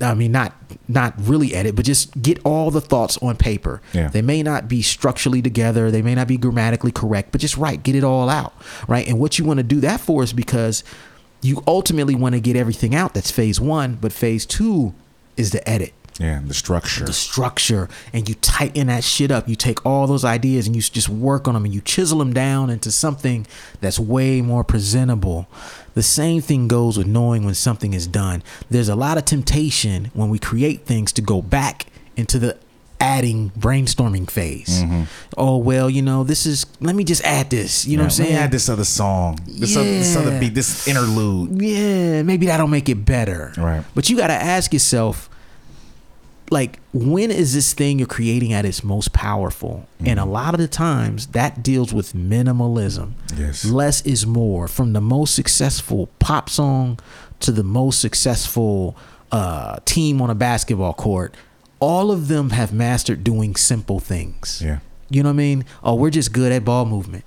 I 0.01 0.15
mean, 0.15 0.33
not 0.33 0.55
not 0.89 1.15
really 1.19 1.55
edit, 1.55 1.75
but 1.75 1.85
just 1.85 2.23
get 2.23 2.39
all 2.45 2.71
the 2.71 2.81
thoughts 2.81 3.19
on 3.19 3.37
paper. 3.37 3.83
Yeah. 3.93 4.09
They 4.09 4.23
may 4.23 4.43
not 4.43 4.69
be 4.69 4.81
structurally 4.81 5.43
together, 5.43 5.91
they 5.91 6.03
may 6.03 6.15
not 6.15 6.29
be 6.29 6.37
grammatically 6.37 6.93
correct, 6.93 7.33
but 7.33 7.41
just 7.41 7.57
write, 7.57 7.83
get 7.83 7.97
it 7.97 8.05
all 8.05 8.29
out, 8.29 8.55
right? 8.87 9.07
And 9.07 9.19
what 9.19 9.39
you 9.39 9.45
want 9.45 9.59
to 9.59 9.65
do 9.65 9.81
that 9.81 10.01
for 10.01 10.23
is 10.23 10.33
because 10.33 10.85
you 11.43 11.63
ultimately 11.67 12.15
want 12.15 12.35
to 12.35 12.41
get 12.41 12.57
everything 12.57 12.95
out. 12.95 13.15
That's 13.15 13.31
phase 13.31 13.61
one, 13.61 13.99
but 14.01 14.13
phase 14.13 14.47
two 14.47 14.95
is 15.37 15.51
the 15.51 15.67
edit 15.69 15.93
Yeah, 16.21 16.41
the 16.47 16.55
structure. 16.55 17.05
the 17.05 17.13
structure 17.13 17.89
and 18.13 18.29
you 18.29 18.35
tighten 18.37 18.87
that 18.87 19.03
shit 19.03 19.31
up. 19.31 19.49
You 19.49 19.57
take 19.57 19.85
all 19.85 20.07
those 20.07 20.25
ideas 20.25 20.67
and 20.67 20.77
you 20.77 20.83
just 20.83 21.09
work 21.09 21.49
on 21.49 21.55
them 21.55 21.65
and 21.65 21.75
you 21.75 21.81
chisel 21.81 22.19
them 22.19 22.33
down 22.33 22.71
into 22.71 22.91
something 22.93 23.47
that's 23.81 23.99
way 23.99 24.41
more 24.43 24.63
presentable. 24.63 25.49
The 25.95 26.03
same 26.03 26.41
thing 26.43 26.69
goes 26.69 26.97
with 26.97 27.07
knowing 27.07 27.45
when 27.45 27.55
something 27.55 27.93
is 27.93 28.07
done. 28.07 28.43
There's 28.71 28.89
a 28.89 28.95
lot 28.97 29.19
of 29.19 29.25
temptation 29.25 30.11
when 30.15 30.29
we 30.29 30.39
create 30.39 30.87
things 30.87 31.13
to 31.15 31.23
go 31.23 31.43
back 31.43 31.87
into 32.17 32.39
the 32.39 32.59
adding 33.03 33.51
brainstorming 33.59 34.31
phase. 34.31 34.83
Oh 35.37 35.57
well, 35.57 35.91
you 35.91 36.03
know, 36.03 36.23
this 36.25 36.47
is 36.47 36.65
let 36.81 36.95
me 36.95 37.03
just 37.05 37.23
add 37.25 37.51
this. 37.51 37.85
You 37.87 37.97
know 37.97 38.05
what 38.05 38.13
I'm 38.13 38.19
Let 38.19 38.25
me 38.29 38.35
saying? 38.35 38.45
add 38.45 38.51
this 38.53 38.69
other 38.69 38.85
song, 38.85 39.39
this, 39.47 39.77
other, 39.77 39.85
this 39.85 40.17
other 40.17 40.39
beat, 40.41 40.55
this 40.55 40.87
interlude. 40.87 41.61
yeah, 41.61 42.23
maybe 42.23 42.47
that'll 42.47 42.69
make 42.69 42.89
it 42.89 43.05
better. 43.05 43.53
Right. 43.57 43.85
But 43.95 44.09
you 44.09 44.17
got 44.17 44.29
to 44.29 44.35
ask 44.35 44.73
yourself, 44.73 45.29
like, 46.51 46.81
when 46.93 47.31
is 47.31 47.55
this 47.55 47.73
thing 47.73 47.99
you're 47.99 48.07
creating 48.07 48.53
at 48.53 48.65
its 48.65 48.85
most 48.85 49.13
powerful? 49.13 49.89
And 50.01 50.19
Mm-hmm. 50.19 50.29
a 50.29 50.33
lot 50.33 50.55
of 50.55 50.61
the 50.61 50.69
times 50.69 51.29
that 51.29 51.63
deals 51.63 51.93
with 51.95 52.13
minimalism. 52.13 53.13
Yes. 53.37 53.65
Less 53.65 54.03
is 54.03 54.27
more. 54.27 54.69
From 54.69 54.93
the 54.93 55.01
most 55.01 55.35
successful 55.35 56.09
pop 56.19 56.51
song 56.51 56.99
to 57.41 57.51
the 57.53 57.65
most 57.65 58.01
successful 58.01 58.97
uh, 59.33 59.79
team 59.87 60.21
on 60.21 60.29
a 60.31 60.35
basketball 60.35 60.93
court, 60.93 61.35
all 61.83 62.13
of 62.13 62.29
them 62.29 62.51
have 62.51 62.73
mastered 62.73 63.25
doing 63.25 63.57
simple 63.57 63.99
things. 63.99 64.63
Yeah. 64.65 64.79
You 65.11 65.25
know 65.25 65.31
what 65.31 65.35
I 65.35 65.37
mean? 65.37 65.65
Oh, 65.83 65.97
we're 65.97 66.11
just 66.11 66.33
good 66.33 66.53
at 66.53 66.65
ball 66.65 66.87
movement. 66.87 67.25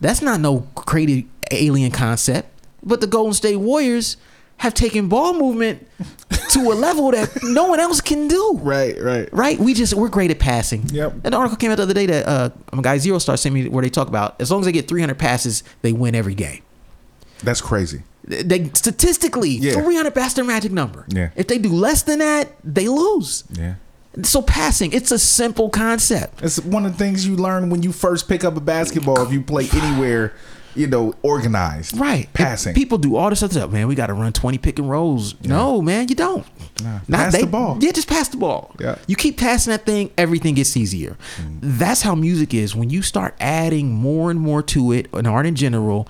That's 0.00 0.20
not 0.20 0.40
no 0.40 0.66
crazy 0.74 1.28
alien 1.52 1.92
concept. 1.92 2.48
But 2.82 3.00
the 3.00 3.06
Golden 3.06 3.32
State 3.32 3.56
Warriors 3.56 4.16
have 4.58 4.74
taken 4.74 5.08
ball 5.08 5.32
movement 5.32 5.86
to 6.50 6.58
a 6.72 6.74
level 6.74 7.12
that 7.12 7.38
no 7.44 7.66
one 7.66 7.78
else 7.78 8.00
can 8.00 8.26
do. 8.26 8.40
Right, 8.64 9.00
right. 9.00 9.28
Right? 9.32 9.58
We 9.58 9.74
just 9.74 9.94
we're 9.94 10.08
great 10.08 10.32
at 10.32 10.40
passing. 10.40 10.86
Yep. 10.88 11.24
An 11.24 11.32
article 11.32 11.56
came 11.56 11.70
out 11.70 11.76
the 11.76 11.84
other 11.84 11.94
day 11.94 12.06
that 12.06 12.26
uh 12.26 12.50
my 12.72 12.82
guy 12.82 12.98
Zero 12.98 13.18
Star 13.18 13.36
sent 13.36 13.54
me 13.54 13.68
where 13.68 13.82
they 13.82 13.90
talk 13.90 14.08
about 14.08 14.40
as 14.40 14.50
long 14.50 14.60
as 14.60 14.66
they 14.66 14.72
get 14.72 14.88
300 14.88 15.16
passes, 15.18 15.62
they 15.82 15.92
win 15.92 16.16
every 16.16 16.34
game. 16.34 16.62
That's 17.44 17.60
crazy. 17.60 18.02
They 18.26 18.70
statistically 18.74 19.50
Yeah. 19.50 19.72
300 19.74 20.14
that's 20.14 20.34
their 20.34 20.44
magic 20.44 20.72
number. 20.72 21.04
Yeah. 21.08 21.30
If 21.36 21.46
they 21.48 21.58
do 21.58 21.68
less 21.68 22.02
than 22.02 22.20
that, 22.20 22.52
they 22.64 22.88
lose. 22.88 23.44
Yeah. 23.52 23.74
So 24.22 24.40
passing, 24.42 24.92
it's 24.92 25.10
a 25.10 25.18
simple 25.18 25.68
concept. 25.70 26.42
It's 26.42 26.60
one 26.60 26.86
of 26.86 26.92
the 26.92 26.98
things 26.98 27.26
you 27.26 27.36
learn 27.36 27.68
when 27.68 27.82
you 27.82 27.92
first 27.92 28.28
pick 28.28 28.44
up 28.44 28.56
a 28.56 28.60
basketball. 28.60 29.20
If 29.22 29.32
you 29.32 29.42
play 29.42 29.68
anywhere, 29.72 30.32
you 30.76 30.86
know, 30.86 31.14
organized, 31.22 31.96
Right. 31.98 32.32
Passing. 32.32 32.70
And 32.70 32.76
people 32.76 32.98
do 32.98 33.16
all 33.16 33.30
this 33.30 33.42
other 33.42 33.52
stuff. 33.52 33.70
Man, 33.72 33.86
we 33.88 33.94
got 33.94 34.06
to 34.08 34.14
run 34.14 34.32
20 34.32 34.58
pick 34.58 34.78
and 34.78 34.88
rolls. 34.88 35.34
No, 35.44 35.82
man, 35.82 36.08
you 36.08 36.14
don't. 36.14 36.46
Nah. 36.82 36.98
Pass 37.10 37.36
the 37.38 37.46
ball. 37.46 37.78
Yeah, 37.80 37.92
just 37.92 38.08
pass 38.08 38.28
the 38.28 38.36
ball. 38.36 38.74
Yeah. 38.80 38.96
You 39.06 39.16
keep 39.16 39.36
passing 39.38 39.70
that 39.72 39.84
thing, 39.84 40.10
everything 40.16 40.54
gets 40.54 40.76
easier. 40.76 41.16
Mm. 41.40 41.58
That's 41.60 42.02
how 42.02 42.14
music 42.14 42.54
is. 42.54 42.74
When 42.74 42.90
you 42.90 43.02
start 43.02 43.34
adding 43.40 43.92
more 43.92 44.30
and 44.30 44.40
more 44.40 44.62
to 44.62 44.92
it, 44.92 45.08
and 45.12 45.26
art 45.26 45.46
in 45.46 45.54
general, 45.54 46.08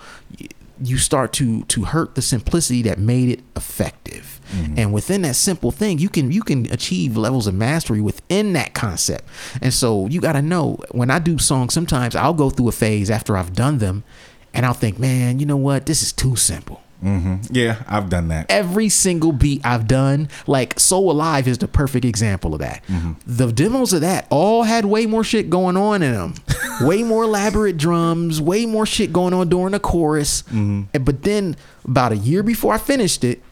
you 0.81 0.99
start 0.99 1.33
to 1.35 1.63
to 1.65 1.85
hurt 1.85 2.15
the 2.15 2.23
simplicity 2.23 2.83
that 2.83 2.99
made 2.99 3.29
it 3.29 3.41
effective. 3.57 4.41
Mm-hmm. 4.53 4.79
And 4.79 4.93
within 4.93 5.23
that 5.23 5.37
simple 5.37 5.71
thing, 5.71 5.99
you 5.99 6.09
can 6.09 6.31
you 6.31 6.43
can 6.43 6.71
achieve 6.73 7.17
levels 7.17 7.47
of 7.47 7.55
mastery 7.55 8.01
within 8.01 8.53
that 8.55 8.75
concept. 8.75 9.25
And 9.63 9.73
so 9.73 10.07
you 10.07 10.21
got 10.21 10.33
to 10.33 10.43
know 10.43 10.79
when 10.91 11.11
I 11.11 11.19
do 11.19 11.39
songs, 11.39 11.75
sometimes 11.75 12.15
I'll 12.15 12.35
go 12.35 12.51
through 12.51 12.69
a 12.69 12.73
phase 12.73 13.11
after 13.11 13.37
I've 13.37 13.55
done 13.55 13.79
them, 13.79 14.05
and 14.53 14.67
I'll 14.67 14.75
think, 14.75 14.99
man, 14.99 15.39
you 15.39 15.47
know 15.47 15.57
what, 15.57 15.87
this 15.87 16.03
is 16.03 16.13
too 16.13 16.37
simple 16.37 16.84
Mm-hmm. 17.05 17.35
yeah, 17.55 17.83
I've 17.87 18.09
done 18.09 18.29
that. 18.29 18.47
every 18.51 18.89
single 18.89 19.33
beat 19.33 19.61
I've 19.65 19.87
done, 19.87 20.29
like 20.47 20.81
So 20.81 20.99
Alive 21.11 21.47
is 21.47 21.59
the 21.59 21.69
perfect 21.69 22.05
example 22.05 22.55
of 22.55 22.61
that. 22.61 22.83
Mm-hmm. 22.87 23.13
The 23.27 23.53
demos 23.53 23.93
of 23.93 24.01
that 24.01 24.27
all 24.31 24.63
had 24.63 24.85
way 24.87 25.07
more 25.07 25.23
shit 25.23 25.51
going 25.51 25.77
on 25.77 26.03
in 26.03 26.13
them. 26.13 26.35
way 26.81 27.03
more 27.03 27.25
elaborate 27.25 27.77
drums, 27.77 28.41
way 28.41 28.67
more 28.67 28.87
shit 28.87 29.13
going 29.13 29.35
on 29.35 29.49
during 29.49 29.73
the 29.73 29.81
chorus. 29.81 30.43
Mm-hmm. 30.45 30.83
And- 30.95 31.05
But 31.05 31.23
then 31.23 31.57
about 31.85 32.13
a 32.13 32.17
year 32.17 32.43
before 32.43 32.73
I 32.73 32.79
finished 32.79 33.23
it, 33.25 33.43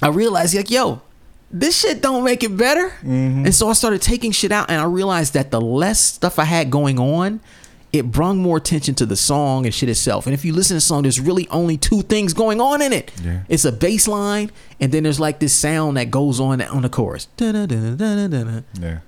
I 0.00 0.08
realized 0.08 0.54
like, 0.54 0.70
yo, 0.70 1.02
this 1.50 1.78
shit 1.80 2.02
don't 2.02 2.22
make 2.24 2.42
it 2.44 2.56
better. 2.56 2.92
And 3.02 3.54
so 3.54 3.68
I 3.68 3.72
started 3.72 4.02
taking 4.02 4.30
shit 4.32 4.52
out 4.52 4.70
and 4.70 4.80
I 4.80 4.84
realized 4.84 5.34
that 5.34 5.50
the 5.50 5.60
less 5.60 5.98
stuff 6.00 6.38
I 6.38 6.44
had 6.44 6.70
going 6.70 6.98
on, 6.98 7.40
it 7.92 8.10
brung 8.10 8.38
more 8.38 8.56
attention 8.58 8.94
to 8.96 9.06
the 9.06 9.16
song 9.16 9.64
and 9.64 9.74
shit 9.74 9.88
itself. 9.88 10.26
And 10.26 10.34
if 10.34 10.44
you 10.44 10.52
listen 10.52 10.74
to 10.74 10.76
the 10.78 10.80
song, 10.82 11.02
there's 11.02 11.20
really 11.20 11.48
only 11.48 11.76
two 11.76 12.02
things 12.02 12.34
going 12.34 12.60
on 12.60 12.82
in 12.82 12.92
it. 12.92 13.10
Yeah. 13.22 13.42
It's 13.48 13.64
a 13.64 13.72
bass 13.72 14.06
line, 14.08 14.50
and 14.80 14.92
then 14.92 15.04
there's 15.04 15.20
like 15.20 15.38
this 15.38 15.52
sound 15.54 15.96
that 15.96 16.10
goes 16.10 16.40
on 16.40 16.60
on 16.62 16.82
the 16.82 16.88
chorus. 16.88 17.28
Yeah. 17.38 18.98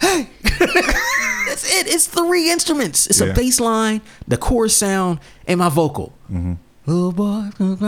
Hey, 0.00 0.28
that's 0.42 1.64
it. 1.74 1.86
It's 1.86 2.06
three 2.06 2.50
instruments. 2.50 3.06
It's 3.06 3.20
Yeah. 3.20 3.28
a 3.28 3.34
bass 3.34 3.60
line, 3.60 4.02
the 4.28 4.36
chorus 4.36 4.76
sound, 4.76 5.20
and 5.46 5.58
my 5.58 5.68
vocal. 5.68 6.12
Mm-hmm. 6.30 6.54
Little 6.86 7.12
boy, 7.12 7.48
and 7.58 7.78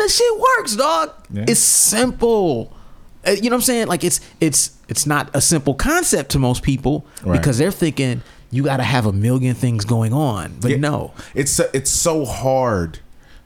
the 0.00 0.08
shit 0.10 0.40
works, 0.58 0.76
dog. 0.76 1.10
Yeah. 1.30 1.44
It's 1.48 1.60
simple. 1.60 2.76
Uh, 3.26 3.30
You 3.32 3.42
know 3.50 3.56
what 3.56 3.60
I'm 3.60 3.60
saying? 3.62 3.86
Like 3.88 4.04
it's 4.04 4.20
it's 4.40 4.72
it's 4.88 5.06
not 5.06 5.30
a 5.34 5.40
simple 5.40 5.74
concept 5.74 6.30
to 6.32 6.38
most 6.38 6.62
people 6.62 7.06
Right. 7.24 7.38
because 7.38 7.58
they're 7.58 7.70
thinking 7.70 8.22
you 8.50 8.62
got 8.64 8.78
to 8.78 8.82
have 8.82 9.06
a 9.06 9.12
million 9.12 9.54
things 9.54 9.84
going 9.84 10.12
on. 10.12 10.56
But 10.60 10.72
Yeah. 10.72 10.76
no, 10.78 11.12
it's 11.34 11.50
so- 11.52 11.70
it's 11.72 11.90
so 11.90 12.24
hard 12.24 12.98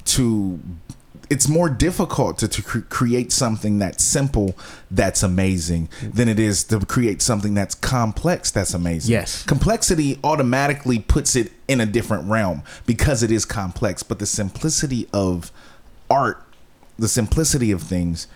to 0.07 0.61
it's 1.29 1.49
more 1.49 1.69
difficult 1.69 2.39
to, 2.39 2.47
to 2.47 2.63
cre- 2.63 2.79
create 2.89 3.33
something 3.33 3.81
that's 3.81 4.05
simple 4.05 4.57
that's 4.93 5.25
amazing 5.25 5.89
than 6.01 6.29
it 6.29 6.39
is 6.39 6.63
to 6.63 6.79
create 6.79 7.21
something 7.21 7.53
that's 7.53 7.75
complex 7.75 8.53
that's 8.53 8.73
amazing 8.73 9.11
Yes. 9.11 9.43
complexity 9.43 10.21
automatically 10.23 11.01
puts 11.01 11.35
it 11.35 11.51
in 11.67 11.81
a 11.81 11.87
different 11.87 12.29
realm 12.31 12.63
because 12.87 13.25
it 13.25 13.33
is 13.33 13.45
complex 13.45 14.05
but 14.05 14.21
the 14.21 14.27
simplicity 14.27 15.09
of 15.13 15.51
art 16.09 16.45
the 16.97 17.09
simplicity 17.09 17.73
of 17.73 17.83
things 17.83 18.29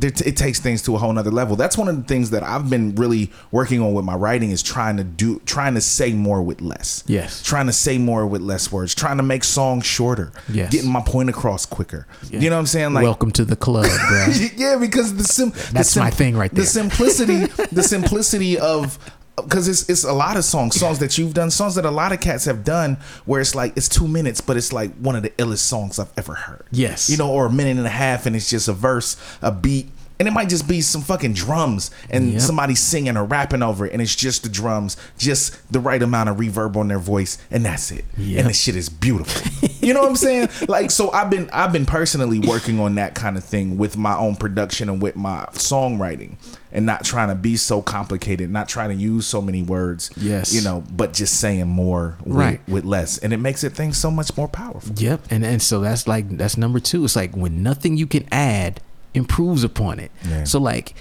it, 0.00 0.20
it 0.26 0.36
takes 0.36 0.58
things 0.58 0.82
to 0.82 0.94
a 0.96 0.98
whole 0.98 1.12
nother 1.12 1.30
level. 1.30 1.56
That's 1.56 1.78
one 1.78 1.88
of 1.88 1.96
the 1.96 2.02
things 2.02 2.30
that 2.30 2.42
I've 2.42 2.68
been 2.68 2.94
really 2.96 3.30
working 3.50 3.80
on 3.80 3.94
with 3.94 4.04
my 4.04 4.14
writing 4.14 4.50
is 4.50 4.62
trying 4.62 4.96
to 4.96 5.04
do, 5.04 5.40
trying 5.46 5.74
to 5.74 5.80
say 5.80 6.12
more 6.12 6.42
with 6.42 6.60
less. 6.60 7.04
Yes. 7.06 7.42
Trying 7.42 7.66
to 7.66 7.72
say 7.72 7.98
more 7.98 8.26
with 8.26 8.42
less 8.42 8.72
words. 8.72 8.94
Trying 8.94 9.18
to 9.18 9.22
make 9.22 9.44
songs 9.44 9.86
shorter. 9.86 10.32
Yes. 10.48 10.72
Getting 10.72 10.90
my 10.90 11.02
point 11.02 11.28
across 11.28 11.66
quicker. 11.66 12.06
You 12.30 12.50
know 12.50 12.56
what 12.56 12.60
I'm 12.60 12.66
saying? 12.66 12.94
Like, 12.94 13.04
welcome 13.04 13.30
to 13.32 13.44
the 13.44 13.56
club, 13.56 13.86
bro. 14.08 14.26
yeah, 14.56 14.76
because 14.76 15.14
the 15.16 15.24
sim 15.24 15.50
the 15.50 15.70
That's 15.72 15.96
my 15.96 16.10
thing 16.10 16.36
right 16.36 16.50
there 16.50 16.64
The 16.64 16.70
simplicity, 16.70 17.46
the 17.72 17.82
simplicity 17.82 18.58
of 18.58 18.98
because 19.36 19.68
it's 19.68 19.88
it's 19.88 20.04
a 20.04 20.12
lot 20.12 20.36
of 20.36 20.44
songs, 20.44 20.78
songs 20.78 20.98
that 21.00 21.18
you've 21.18 21.34
done, 21.34 21.50
songs 21.50 21.74
that 21.74 21.84
a 21.84 21.90
lot 21.90 22.12
of 22.12 22.20
cats 22.20 22.44
have 22.44 22.64
done, 22.64 22.96
where 23.24 23.40
it's 23.40 23.54
like 23.54 23.76
it's 23.76 23.88
two 23.88 24.06
minutes, 24.06 24.40
but 24.40 24.56
it's 24.56 24.72
like 24.72 24.94
one 24.96 25.16
of 25.16 25.22
the 25.22 25.30
illest 25.30 25.58
songs 25.58 25.98
I've 25.98 26.12
ever 26.16 26.34
heard. 26.34 26.64
Yes. 26.70 27.10
you 27.10 27.16
know, 27.16 27.30
or 27.30 27.46
a 27.46 27.52
minute 27.52 27.76
and 27.76 27.86
a 27.86 27.90
half, 27.90 28.26
and 28.26 28.36
it's 28.36 28.48
just 28.48 28.68
a 28.68 28.72
verse, 28.72 29.16
a 29.42 29.50
beat. 29.50 29.88
And 30.18 30.28
it 30.28 30.30
might 30.30 30.48
just 30.48 30.68
be 30.68 30.80
some 30.80 31.02
fucking 31.02 31.32
drums 31.34 31.90
and 32.08 32.32
Yep. 32.34 32.40
somebody 32.40 32.76
singing 32.76 33.16
or 33.16 33.24
rapping 33.24 33.62
over 33.62 33.84
it, 33.86 33.92
and 33.92 34.00
it's 34.00 34.14
just 34.14 34.44
the 34.44 34.48
drums, 34.48 34.96
just 35.18 35.56
the 35.72 35.80
right 35.80 36.00
amount 36.00 36.28
of 36.28 36.36
reverb 36.36 36.76
on 36.76 36.86
their 36.86 37.00
voice, 37.00 37.36
and 37.50 37.64
that's 37.64 37.90
it. 37.90 38.04
Yep. 38.16 38.38
And 38.38 38.48
the 38.48 38.52
shit 38.52 38.76
is 38.76 38.88
beautiful. 38.88 39.68
you 39.80 39.92
know 39.92 40.00
what 40.02 40.10
I'm 40.10 40.16
saying? 40.16 40.48
Like, 40.68 40.90
so 40.92 41.10
I've 41.12 41.30
been 41.30 41.50
I've 41.52 41.72
been 41.72 41.84
personally 41.86 42.38
working 42.38 42.78
on 42.80 42.94
that 42.94 43.14
kind 43.14 43.36
of 43.36 43.44
thing 43.44 43.76
with 43.76 43.96
my 43.96 44.16
own 44.16 44.36
production 44.36 44.88
and 44.88 45.02
with 45.02 45.16
my 45.16 45.46
songwriting, 45.52 46.36
and 46.72 46.86
not 46.86 47.04
trying 47.04 47.28
to 47.28 47.34
be 47.34 47.56
so 47.56 47.82
complicated, 47.82 48.50
not 48.50 48.68
trying 48.68 48.90
to 48.90 48.94
use 49.02 49.26
so 49.26 49.42
many 49.42 49.62
words. 49.62 50.10
Yes. 50.16 50.54
you 50.54 50.62
know, 50.62 50.84
but 50.92 51.12
just 51.12 51.38
saying 51.40 51.66
more 51.68 52.16
with, 52.24 52.36
Right. 52.36 52.60
with 52.68 52.84
less, 52.84 53.18
and 53.18 53.32
it 53.32 53.38
makes 53.38 53.64
it 53.64 53.72
things 53.74 53.96
so 53.96 54.10
much 54.10 54.36
more 54.36 54.48
powerful. 54.48 54.94
Yep, 54.96 55.22
and 55.30 55.44
and 55.44 55.60
so 55.60 55.80
that's 55.80 56.06
like 56.06 56.36
that's 56.38 56.56
number 56.56 56.78
two. 56.80 57.04
It's 57.04 57.16
like 57.16 57.34
when 57.36 57.62
nothing 57.62 57.96
you 57.96 58.06
can 58.06 58.26
add 58.32 58.80
improves 59.14 59.64
upon 59.64 59.98
it. 60.00 60.10
Yeah. 60.28 60.44
So 60.44 60.58
like 60.58 60.94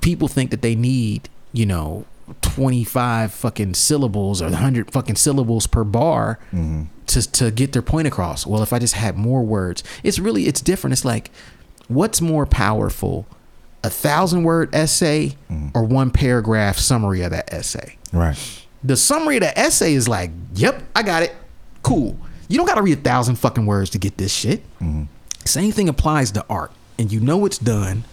people 0.00 0.28
think 0.28 0.50
that 0.50 0.62
they 0.62 0.74
need 0.74 1.28
you 1.52 1.66
know 1.66 2.06
twenty 2.40 2.84
five 2.84 3.32
fucking 3.32 3.74
syllables 3.74 4.40
or 4.40 4.50
hundred 4.50 4.90
fucking 4.90 5.16
syllables 5.16 5.66
per 5.66 5.84
bar 5.84 6.38
mm-hmm. 6.52 6.84
to 7.06 7.30
to 7.32 7.50
get 7.50 7.72
their 7.72 7.82
point 7.82 8.06
across. 8.06 8.46
Well, 8.46 8.62
if 8.62 8.72
I 8.72 8.78
just 8.78 8.94
had 8.94 9.16
more 9.16 9.42
words, 9.42 9.82
it's 10.02 10.18
really 10.18 10.46
it's 10.46 10.60
different. 10.60 10.92
It's 10.92 11.04
like 11.04 11.30
what's 11.88 12.20
more 12.20 12.46
powerful, 12.46 13.26
a 13.84 13.90
thousand 13.90 14.44
word 14.44 14.74
essay 14.74 15.36
mm-hmm. 15.50 15.68
or 15.74 15.84
one 15.84 16.10
paragraph 16.10 16.78
summary 16.78 17.22
of 17.22 17.32
that 17.32 17.52
essay 17.52 17.98
Right. 18.12 18.38
the 18.84 18.96
summary 18.96 19.36
of 19.36 19.42
the 19.42 19.58
essay 19.58 19.94
is 19.94 20.08
like, 20.08 20.30
yep, 20.54 20.82
I 20.94 21.02
got 21.02 21.22
it. 21.22 21.34
Cool. 21.82 22.16
You 22.48 22.56
don't 22.56 22.66
got 22.66 22.76
to 22.76 22.82
read 22.82 22.98
a 22.98 23.00
thousand 23.00 23.36
fucking 23.36 23.66
words 23.66 23.90
to 23.90 23.98
get 23.98 24.16
this 24.16 24.32
shit. 24.32 24.62
Mm-hmm. 24.78 25.04
Same 25.44 25.72
thing 25.72 25.88
applies 25.88 26.30
to 26.32 26.44
art. 26.48 26.70
And 26.98 27.12
you 27.12 27.20
know 27.20 27.44
it's 27.46 27.58
done 27.58 28.04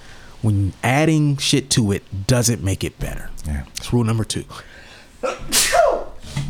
when 0.41 0.73
adding 0.83 1.37
shit 1.37 1.69
to 1.71 1.91
it 1.91 2.27
doesn't 2.27 2.63
make 2.63 2.83
it 2.83 2.99
better. 2.99 3.29
Yeah. 3.45 3.63
That's 3.75 3.91
rule 3.91 4.03
number 4.03 4.23
two. 4.23 4.45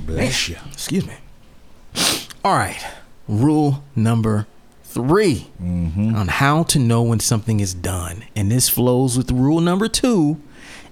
Bless 0.05 0.50
you. 0.50 0.57
Excuse 0.71 1.05
me. 1.05 1.15
All 2.43 2.55
right. 2.55 2.83
Rule 3.27 3.83
number 3.95 4.48
3 4.83 5.48
mm-hmm. 5.62 6.15
on 6.15 6.27
how 6.27 6.63
to 6.63 6.79
know 6.79 7.03
when 7.03 7.19
something 7.19 7.59
is 7.59 7.75
done. 7.75 8.25
And 8.36 8.51
this 8.51 8.69
flows 8.69 9.17
with 9.17 9.29
rule 9.31 9.62
number 9.62 9.88
two. 9.88 10.41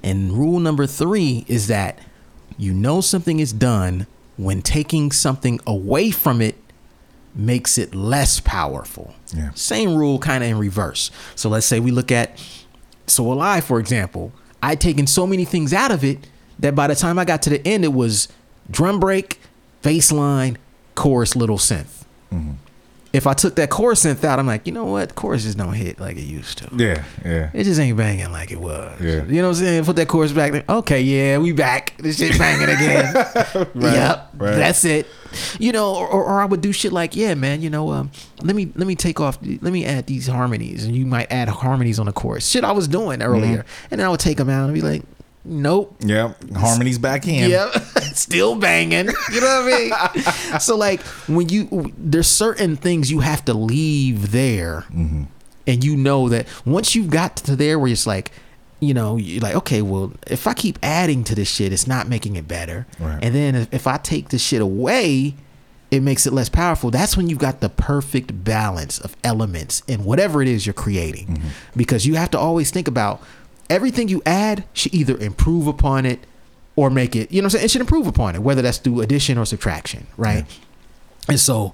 And 0.03 0.33
rule 0.33 0.59
number 0.59 0.85
three 0.85 1.45
is 1.47 1.67
that 1.67 1.97
you 2.57 2.73
know 2.73 3.01
something 3.01 3.39
is 3.39 3.51
done 3.51 4.05
when 4.37 4.61
taking 4.61 5.11
something 5.11 5.59
away 5.65 6.11
from 6.11 6.41
it 6.41 6.55
makes 7.37 7.77
it 7.77 7.93
less 7.93 8.39
powerful. 8.39 9.13
Yeah. 9.33 9.51
Same 9.53 9.95
rule, 9.95 10.19
kind 10.19 10.43
of 10.43 10.49
in 10.49 10.57
reverse. 10.57 11.11
So 11.35 11.49
let's 11.49 11.65
say 11.65 11.79
we 11.79 11.91
look 11.91 12.11
at 12.11 12.39
So 13.05 13.31
Alive, 13.31 13.63
for 13.63 13.79
example. 13.79 14.31
I'd 14.61 14.81
taken 14.81 15.05
so 15.05 15.27
many 15.27 15.45
things 15.45 15.71
out 15.71 15.91
of 15.91 16.03
it 16.03 16.27
that 16.59 16.73
by 16.73 16.87
the 16.87 16.95
time 16.95 17.19
I 17.19 17.25
got 17.25 17.43
to 17.43 17.49
the 17.51 17.65
end, 17.65 17.83
it 17.83 17.93
was 17.93 18.27
drum 18.69 18.99
break, 18.99 19.39
bass 19.83 20.11
line, 20.11 20.57
chorus, 20.95 21.35
little 21.35 21.57
synth. 21.57 22.03
Mm-hmm. 22.33 22.53
If 23.17 23.25
I 23.25 23.33
took 23.33 23.55
that 23.55 23.69
chorus 23.71 24.05
synth 24.05 24.23
out, 24.23 24.37
I'm 24.37 24.45
like, 24.45 24.67
you 24.67 24.71
know 24.71 24.85
what? 24.85 25.15
Chorus 25.15 25.43
just 25.43 25.57
don't 25.57 25.73
hit 25.73 25.99
like 25.99 26.17
it 26.17 26.21
used 26.21 26.59
to. 26.59 26.69
Yeah, 26.75 27.03
yeah. 27.25 27.49
It 27.53 27.63
just 27.63 27.79
ain't 27.79 27.97
banging 27.97 28.31
like 28.31 28.51
it 28.51 28.61
was. 28.61 29.01
Yeah. 29.01 29.23
You 29.25 29.41
know 29.41 29.49
what 29.49 29.57
I'm 29.57 29.63
saying? 29.63 29.85
Put 29.85 29.95
that 29.95 30.07
chorus 30.07 30.31
back 30.31 30.51
there. 30.51 30.63
Okay, 30.69 31.01
yeah, 31.01 31.39
we 31.39 31.51
back. 31.51 31.97
This 31.97 32.17
shit 32.17 32.37
banging 32.37 32.69
again. 32.69 33.13
yep. 33.75 34.29
right. 34.37 34.55
That's 34.55 34.85
it. 34.85 35.07
You 35.59 35.71
know, 35.71 35.95
or, 35.95 36.07
or 36.07 36.41
I 36.41 36.45
would 36.45 36.61
do 36.61 36.71
shit 36.71 36.93
like, 36.93 37.15
yeah, 37.15 37.33
man, 37.33 37.61
you 37.61 37.69
know, 37.69 37.91
um, 37.91 38.11
let 38.41 38.55
me 38.55 38.71
let 38.75 38.87
me 38.87 38.95
take 38.95 39.19
off 39.19 39.39
let 39.41 39.73
me 39.73 39.83
add 39.83 40.05
these 40.05 40.27
harmonies 40.27 40.85
and 40.85 40.95
you 40.95 41.05
might 41.05 41.31
add 41.31 41.49
harmonies 41.49 41.99
on 41.99 42.05
the 42.05 42.13
chorus. 42.13 42.47
Shit 42.47 42.63
I 42.63 42.71
was 42.71 42.87
doing 42.87 43.21
earlier. 43.21 43.65
And 43.89 43.99
then 43.99 44.07
I 44.07 44.09
would 44.09 44.19
take 44.19 44.37
them 44.37 44.49
out 44.49 44.65
and 44.65 44.73
be 44.73 44.81
like, 44.81 45.03
Nope. 45.47 45.95
Yep. 46.01 46.51
Harmony's 46.55 46.99
back 46.99 47.27
in. 47.27 47.49
Yep. 47.49 47.73
Still 48.13 48.55
banging. 48.55 49.07
You 49.31 49.41
know 49.41 49.63
what 49.63 49.73
I 49.73 50.11
mean? 50.13 50.59
so 50.59 50.75
like 50.75 51.01
when 51.27 51.47
you 51.49 51.93
there's 51.97 52.27
certain 52.27 52.75
things 52.75 53.09
you 53.09 53.21
have 53.21 53.45
to 53.45 53.53
leave 53.53 54.31
there, 54.31 54.85
mm-hmm. 54.93 55.23
and 55.65 55.83
you 55.83 55.95
know 55.95 56.27
that 56.29 56.47
once 56.65 56.95
you've 56.95 57.09
got 57.09 57.37
to 57.37 57.55
there 57.55 57.79
where 57.79 57.89
it's 57.89 58.05
like, 58.05 58.31
you 58.81 58.93
know, 58.93 59.15
you're 59.15 59.41
like, 59.41 59.55
okay, 59.55 59.81
well, 59.81 60.11
if 60.27 60.47
I 60.47 60.53
keep 60.53 60.77
adding 60.83 61.23
to 61.25 61.35
this 61.35 61.47
shit, 61.47 61.71
it's 61.71 61.87
not 61.87 62.09
making 62.09 62.35
it 62.35 62.47
better. 62.47 62.85
Right. 62.99 63.19
And 63.23 63.33
then 63.33 63.55
if, 63.55 63.73
if 63.73 63.87
I 63.87 63.97
take 63.97 64.29
this 64.29 64.41
shit 64.41 64.61
away, 64.61 65.35
it 65.89 66.01
makes 66.01 66.27
it 66.27 66.33
less 66.33 66.49
powerful. 66.49 66.91
That's 66.91 67.15
when 67.15 67.29
you've 67.29 67.39
got 67.39 67.61
the 67.61 67.69
perfect 67.69 68.43
balance 68.43 68.99
of 68.99 69.15
elements 69.23 69.81
in 69.87 70.03
whatever 70.03 70.41
it 70.41 70.49
is 70.49 70.65
you're 70.65 70.73
creating. 70.73 71.27
Mm-hmm. 71.27 71.47
Because 71.77 72.05
you 72.05 72.15
have 72.15 72.31
to 72.31 72.39
always 72.39 72.69
think 72.71 72.87
about 72.89 73.21
everything 73.69 74.07
you 74.07 74.21
add 74.25 74.63
should 74.73 74.93
either 74.93 75.17
improve 75.17 75.67
upon 75.67 76.05
it 76.05 76.19
or 76.75 76.89
make 76.89 77.15
it, 77.15 77.31
you 77.31 77.41
know 77.41 77.45
what 77.45 77.53
I'm 77.53 77.57
saying? 77.57 77.65
It 77.65 77.71
should 77.71 77.81
improve 77.81 78.07
upon 78.07 78.35
it, 78.35 78.41
whether 78.41 78.61
that's 78.61 78.77
through 78.77 79.01
addition 79.01 79.37
or 79.37 79.45
subtraction, 79.45 80.07
right? 80.15 80.45
And 81.27 81.39
so 81.39 81.73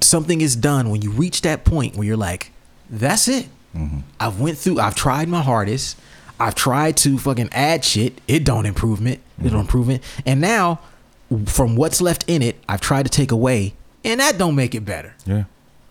something 0.00 0.40
is 0.40 0.56
done 0.56 0.90
when 0.90 1.02
you 1.02 1.10
reach 1.10 1.42
that 1.42 1.64
point 1.64 1.96
where 1.96 2.06
you're 2.06 2.16
like, 2.16 2.52
that's 2.88 3.28
it. 3.28 3.48
Mm-hmm. 3.76 3.98
I've 4.18 4.40
went 4.40 4.58
through, 4.58 4.80
I've 4.80 4.94
tried 4.94 5.28
my 5.28 5.42
hardest. 5.42 5.98
I've 6.40 6.54
tried 6.54 6.96
to 6.98 7.18
fucking 7.18 7.48
add 7.52 7.84
shit. 7.84 8.20
It 8.28 8.44
don't 8.44 8.64
improve 8.64 9.04
it. 9.06 9.12
It 9.12 9.20
don't 9.42 9.48
mm-hmm. 9.48 9.60
improve 9.60 9.90
it. 9.90 10.02
And 10.24 10.40
now 10.40 10.80
from 11.46 11.76
what's 11.76 12.00
left 12.00 12.24
in 12.28 12.42
it, 12.42 12.56
I've 12.68 12.80
tried 12.80 13.04
to 13.04 13.10
take 13.10 13.32
away 13.32 13.74
and 14.04 14.20
that 14.20 14.38
don't 14.38 14.54
make 14.54 14.74
it 14.74 14.84
better. 14.84 15.14
Yeah. 15.26 15.44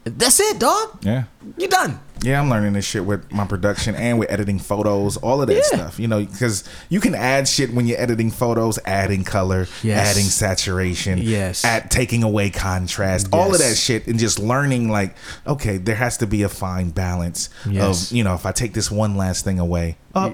That's 0.10 0.40
it, 0.40 0.60
dog. 0.60 1.00
Yeah. 1.02 1.24
You 1.58 1.68
done. 1.68 2.00
Yeah, 2.24 2.40
I'm 2.42 2.50
learning 2.50 2.74
this 2.74 2.84
shit 2.84 3.06
with 3.06 3.32
my 3.32 3.46
production 3.46 3.94
and 3.94 4.18
with 4.18 4.32
editing 4.32 4.58
photos, 4.58 5.18
all 5.18 5.40
of 5.40 5.48
that 5.50 5.56
Yeah. 5.56 5.62
stuff. 5.62 6.00
You 6.00 6.08
know, 6.08 6.20
because 6.26 6.64
you 6.90 7.00
can 7.00 7.14
add 7.14 7.48
shit 7.48 7.72
when 7.74 7.86
you're 7.86 8.00
editing 8.02 8.32
photos, 8.32 8.80
adding 8.86 9.24
color, 9.24 9.68
Yes. 9.84 10.08
adding 10.08 10.26
saturation, 10.26 11.20
Yes. 11.20 11.64
at 11.64 11.92
taking 11.92 12.24
away 12.24 12.50
contrast, 12.50 13.28
all 13.32 13.54
of 13.54 13.60
that 13.60 13.78
shit, 13.78 14.08
and 14.08 14.18
just 14.18 14.40
learning 14.40 14.90
like, 14.90 15.16
okay, 15.46 15.78
there 15.78 15.96
has 15.96 16.18
to 16.18 16.28
be 16.28 16.42
a 16.42 16.50
fine 16.50 16.90
balance 16.90 17.50
Yes. 17.70 18.10
of 18.10 18.18
you 18.18 18.24
know, 18.24 18.34
if 18.34 18.46
I 18.48 18.52
take 18.52 18.74
this 18.74 18.90
one 18.90 19.16
last 19.16 19.46
thing 19.46 19.60
away, 19.60 19.98
oh, 20.16 20.34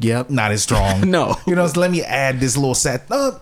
Yep. 0.00 0.28
not 0.28 0.52
as 0.52 0.62
strong. 0.62 1.08
No. 1.10 1.36
you 1.46 1.54
know, 1.54 1.66
so 1.66 1.80
let 1.80 1.90
me 1.90 2.02
add 2.02 2.38
this 2.40 2.54
little 2.56 2.74
sat. 2.74 3.04
Uh, 3.10 3.32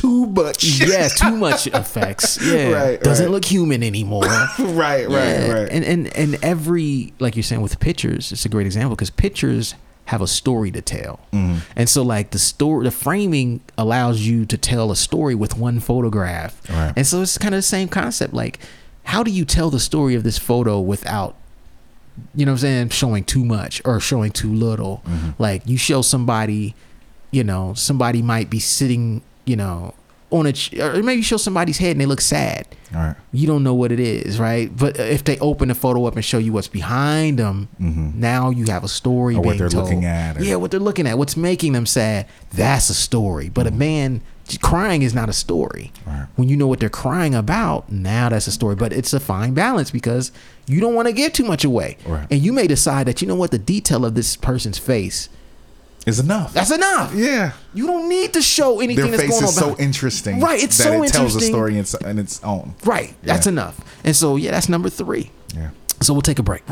too 0.00 0.26
much. 0.26 0.64
yeah, 0.64 1.08
too 1.22 1.36
much 1.36 1.66
effects. 1.66 2.38
Yeah. 2.44 2.70
Right, 2.72 3.00
Doesn't 3.00 3.26
right. 3.26 3.32
look 3.32 3.44
human 3.44 3.82
anymore. 3.82 4.22
right, 4.58 4.58
right, 4.58 5.08
Yeah. 5.08 5.52
right. 5.52 5.68
And 5.70 5.84
and 5.84 6.16
and 6.16 6.38
every 6.44 7.12
like 7.18 7.36
you're 7.36 7.42
saying 7.42 7.62
with 7.62 7.78
pictures, 7.80 8.32
it's 8.32 8.44
a 8.44 8.48
great 8.48 8.66
example 8.66 8.94
because 8.96 9.10
pictures 9.10 9.74
have 10.06 10.22
a 10.22 10.26
story 10.26 10.70
to 10.70 10.80
tell. 10.80 11.20
Mm-hmm. 11.32 11.58
And 11.76 11.88
so 11.88 12.02
like 12.02 12.30
the 12.30 12.38
story 12.38 12.84
the 12.84 12.90
framing 12.90 13.60
allows 13.76 14.20
you 14.22 14.46
to 14.46 14.56
tell 14.56 14.90
a 14.90 14.96
story 14.96 15.34
with 15.34 15.56
one 15.58 15.80
photograph. 15.80 16.60
Right. 16.70 16.92
And 16.96 17.06
so 17.06 17.20
it's 17.22 17.36
kind 17.38 17.54
of 17.54 17.58
the 17.58 17.62
same 17.62 17.88
concept 17.88 18.32
like 18.34 18.58
how 19.04 19.22
do 19.22 19.30
you 19.30 19.44
tell 19.44 19.70
the 19.70 19.80
story 19.80 20.14
of 20.14 20.22
this 20.22 20.38
photo 20.38 20.80
without 20.80 21.34
you 22.34 22.44
know 22.44 22.52
what 22.52 22.64
I'm 22.64 22.88
saying 22.88 22.88
showing 22.90 23.24
too 23.24 23.44
much 23.44 23.80
or 23.84 24.00
showing 24.00 24.32
too 24.32 24.52
little. 24.52 25.02
Mm-hmm. 25.06 25.30
Like 25.42 25.62
you 25.66 25.76
show 25.76 26.02
somebody, 26.02 26.74
you 27.30 27.44
know, 27.44 27.74
somebody 27.74 28.22
might 28.22 28.50
be 28.50 28.58
sitting, 28.58 29.22
you 29.48 29.56
know, 29.56 29.94
on 30.30 30.44
a 30.46 30.52
ch- 30.52 30.74
or 30.74 31.02
maybe 31.02 31.16
you 31.16 31.22
show 31.22 31.38
somebody's 31.38 31.78
head 31.78 31.92
and 31.92 32.00
they 32.02 32.06
look 32.06 32.20
sad 32.20 32.66
all 32.94 33.00
right. 33.00 33.16
you 33.32 33.46
don't 33.46 33.62
know 33.62 33.72
what 33.72 33.90
it 33.90 33.98
is, 33.98 34.38
right? 34.38 34.74
But 34.76 34.98
if 35.00 35.24
they 35.24 35.38
open 35.38 35.68
the 35.68 35.74
photo 35.74 36.04
up 36.04 36.16
and 36.16 36.24
show 36.24 36.36
you 36.36 36.52
what's 36.52 36.68
behind 36.68 37.38
them, 37.38 37.68
now 37.78 38.50
you 38.50 38.66
have 38.66 38.84
a 38.84 38.88
story 38.88 39.34
Mm-hmm. 39.34 39.42
Or 39.42 39.46
what 39.46 39.58
they're 39.58 39.68
told. 39.70 39.84
looking 39.84 40.04
at 40.04 40.36
or- 40.36 40.44
yeah, 40.44 40.56
what 40.56 40.70
they're 40.70 40.80
looking 40.80 41.06
at, 41.06 41.16
what's 41.16 41.36
making 41.36 41.72
them 41.72 41.86
sad. 41.86 42.26
That's 42.52 42.90
a 42.90 42.94
story. 42.94 43.48
But 43.48 43.66
a 43.66 43.70
man 43.70 44.20
crying 44.60 45.00
is 45.02 45.14
not 45.14 45.28
a 45.30 45.32
story. 45.32 45.92
Mm-hmm. 46.00 46.10
Right. 46.10 46.26
When 46.36 46.48
you 46.50 46.56
know 46.58 46.66
what 46.66 46.80
they're 46.80 46.90
crying 46.90 47.34
about, 47.34 47.90
now 47.90 48.28
that's 48.28 48.46
a 48.46 48.52
story. 48.52 48.76
But 48.76 48.92
it's 48.92 49.14
a 49.14 49.20
fine 49.20 49.54
balance 49.54 49.90
because 49.90 50.30
you 50.66 50.78
don't 50.80 50.94
want 50.94 51.08
to 51.08 51.12
give 51.14 51.32
too 51.32 51.44
much 51.44 51.64
away, 51.64 51.96
Right. 52.06 52.26
and 52.30 52.40
you 52.42 52.52
may 52.52 52.66
decide 52.66 53.06
that 53.06 53.22
you 53.22 53.28
know 53.28 53.34
what 53.34 53.50
the 53.50 53.58
detail 53.58 54.04
of 54.04 54.14
this 54.14 54.36
person's 54.36 54.76
face 54.78 55.30
Is 56.08 56.20
enough. 56.20 56.52
that's 56.54 56.70
enough. 56.70 57.14
yeah. 57.14 57.52
You 57.74 57.86
don't 57.86 58.08
need 58.08 58.32
to 58.32 58.42
show 58.42 58.80
anything 58.80 59.10
Their 59.10 59.16
that's 59.18 59.22
face 59.22 59.30
going 59.30 59.42
on. 59.44 59.48
is 59.50 59.54
so 59.54 59.60
behind- 59.66 59.80
interesting. 59.80 60.40
Right, 60.40 60.62
it's 60.62 60.76
that 60.78 60.84
so 60.84 61.02
it 61.02 61.12
tells 61.12 61.34
a 61.34 61.38
interesting. 61.38 61.52
story 61.52 61.72
in, 61.74 61.78
its- 61.80 61.94
in 61.94 62.18
its 62.18 62.42
own. 62.42 62.74
Right, 62.84 63.14
that's 63.22 63.46
enough. 63.46 63.78
And 64.04 64.16
so 64.16 64.36
yeah, 64.36 64.50
that's 64.52 64.68
number 64.68 64.88
three. 64.90 65.30
Yeah. 65.54 65.70
So 66.00 66.12
we'll 66.14 66.22
take 66.22 66.38
a 66.38 66.42
break. 66.42 66.62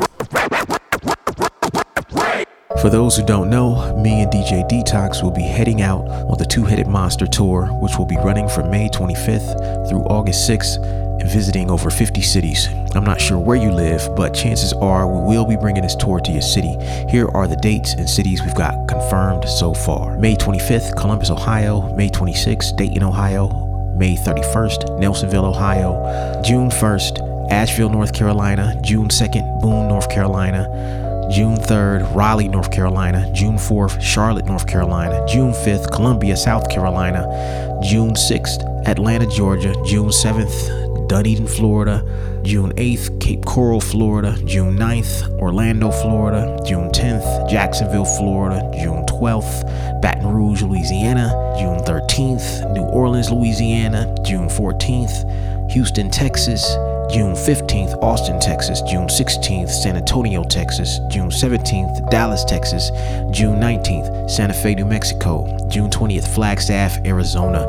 For 2.81 2.89
those 2.91 3.17
who 3.17 3.25
don't 3.25 3.49
know, 3.49 3.95
me 3.97 4.21
and 4.21 4.31
DJ 4.31 4.63
Detox 4.69 5.23
will 5.23 5.31
be 5.31 5.41
heading 5.41 5.81
out 5.81 6.07
on 6.07 6.37
the 6.37 6.45
Two 6.45 6.63
Headed 6.63 6.87
Monster 6.87 7.25
Tour, 7.25 7.65
which 7.81 7.97
will 7.97 8.05
be 8.05 8.17
running 8.17 8.47
from 8.47 8.69
May 8.69 8.87
25th 8.89 9.89
through 9.89 10.01
August 10.03 10.47
6th 10.49 10.77
and 10.83 11.06
visiting 11.25 11.69
over 11.69 11.89
50 11.89 12.21
cities. 12.21 12.67
I'm 12.95 13.03
not 13.03 13.19
sure 13.19 13.39
where 13.39 13.57
you 13.57 13.71
live, 13.71 14.01
but 14.15 14.33
chances 14.33 14.73
are 14.73 15.07
we 15.07 15.35
will 15.35 15.45
be 15.45 15.55
bringing 15.55 15.83
this 15.83 15.95
tour 15.95 16.19
to 16.19 16.31
your 16.31 16.41
city. 16.41 16.77
Here 17.09 17.27
are 17.33 17.47
the 17.47 17.55
dates 17.57 17.93
and 17.93 18.09
cities 18.09 18.41
we've 18.43 18.55
got 18.55 18.87
confirmed 18.87 19.47
so 19.47 19.73
far. 19.73 20.17
May 20.17 20.35
25th, 20.35 20.95
Columbus, 20.95 21.29
Ohio, 21.29 21.93
May 21.95 22.09
26th, 22.09 22.75
Dayton, 22.77 23.03
Ohio, 23.03 23.47
May 23.95 24.15
31st, 24.15 24.99
Nelsonville, 24.99 25.45
Ohio, 25.45 26.41
June 26.43 26.69
1st, 26.69 27.51
Asheville, 27.51 27.89
North 27.89 28.13
Carolina, 28.13 28.79
June 28.81 29.07
2nd, 29.07 29.61
Boone, 29.61 29.87
North 29.87 30.09
Carolina, 30.09 30.67
June 31.31 31.57
3rd, 31.57 32.15
Raleigh, 32.15 32.47
North 32.47 32.71
Carolina, 32.71 33.29
June 33.33 33.55
4th, 33.55 34.01
Charlotte, 34.01 34.45
North 34.45 34.65
Carolina, 34.65 35.25
June 35.27 35.51
5th, 35.51 35.91
Columbia, 35.91 36.37
South 36.37 36.69
Carolina, 36.69 37.27
June 37.83 38.13
6th, 38.13 38.87
Atlanta, 38.87 39.27
Georgia, 39.27 39.73
June 39.85 40.09
7th, 40.09 40.76
Dunedin, 41.07 41.47
Florida, 41.47 42.03
June 42.43 42.73
8th, 42.73 43.19
Cape 43.21 43.45
Coral, 43.45 43.81
Florida, 43.81 44.37
June 44.45 44.77
9th, 44.77 45.39
Orlando, 45.39 45.91
Florida, 45.91 46.57
June 46.65 46.89
10th, 46.89 47.49
Jacksonville, 47.49 48.05
Florida, 48.05 48.59
June 48.81 49.05
12th, 49.05 50.01
Baton 50.01 50.33
Rouge, 50.33 50.61
Louisiana, 50.61 51.29
June 51.57 51.79
13th, 51.79 52.73
New 52.73 52.83
Orleans, 52.83 53.31
Louisiana, 53.31 54.13
June 54.23 54.47
14th, 54.47 55.71
Houston, 55.71 56.09
Texas, 56.09 56.63
June 57.09 57.33
15th, 57.33 57.97
Austin, 58.03 58.37
Texas. 58.39 58.81
June 58.81 59.07
16th, 59.07 59.69
San 59.69 59.95
Antonio, 59.95 60.43
Texas. 60.43 60.99
June 61.09 61.29
17th, 61.29 62.09
Dallas, 62.09 62.43
Texas. 62.43 62.89
June 63.31 63.59
19th, 63.61 64.29
Santa 64.29 64.53
Fe, 64.53 64.75
New 64.75 64.85
Mexico. 64.85 65.45
June 65.69 65.89
20th, 65.89 66.27
Flagstaff, 66.27 66.97
Arizona. 67.05 67.65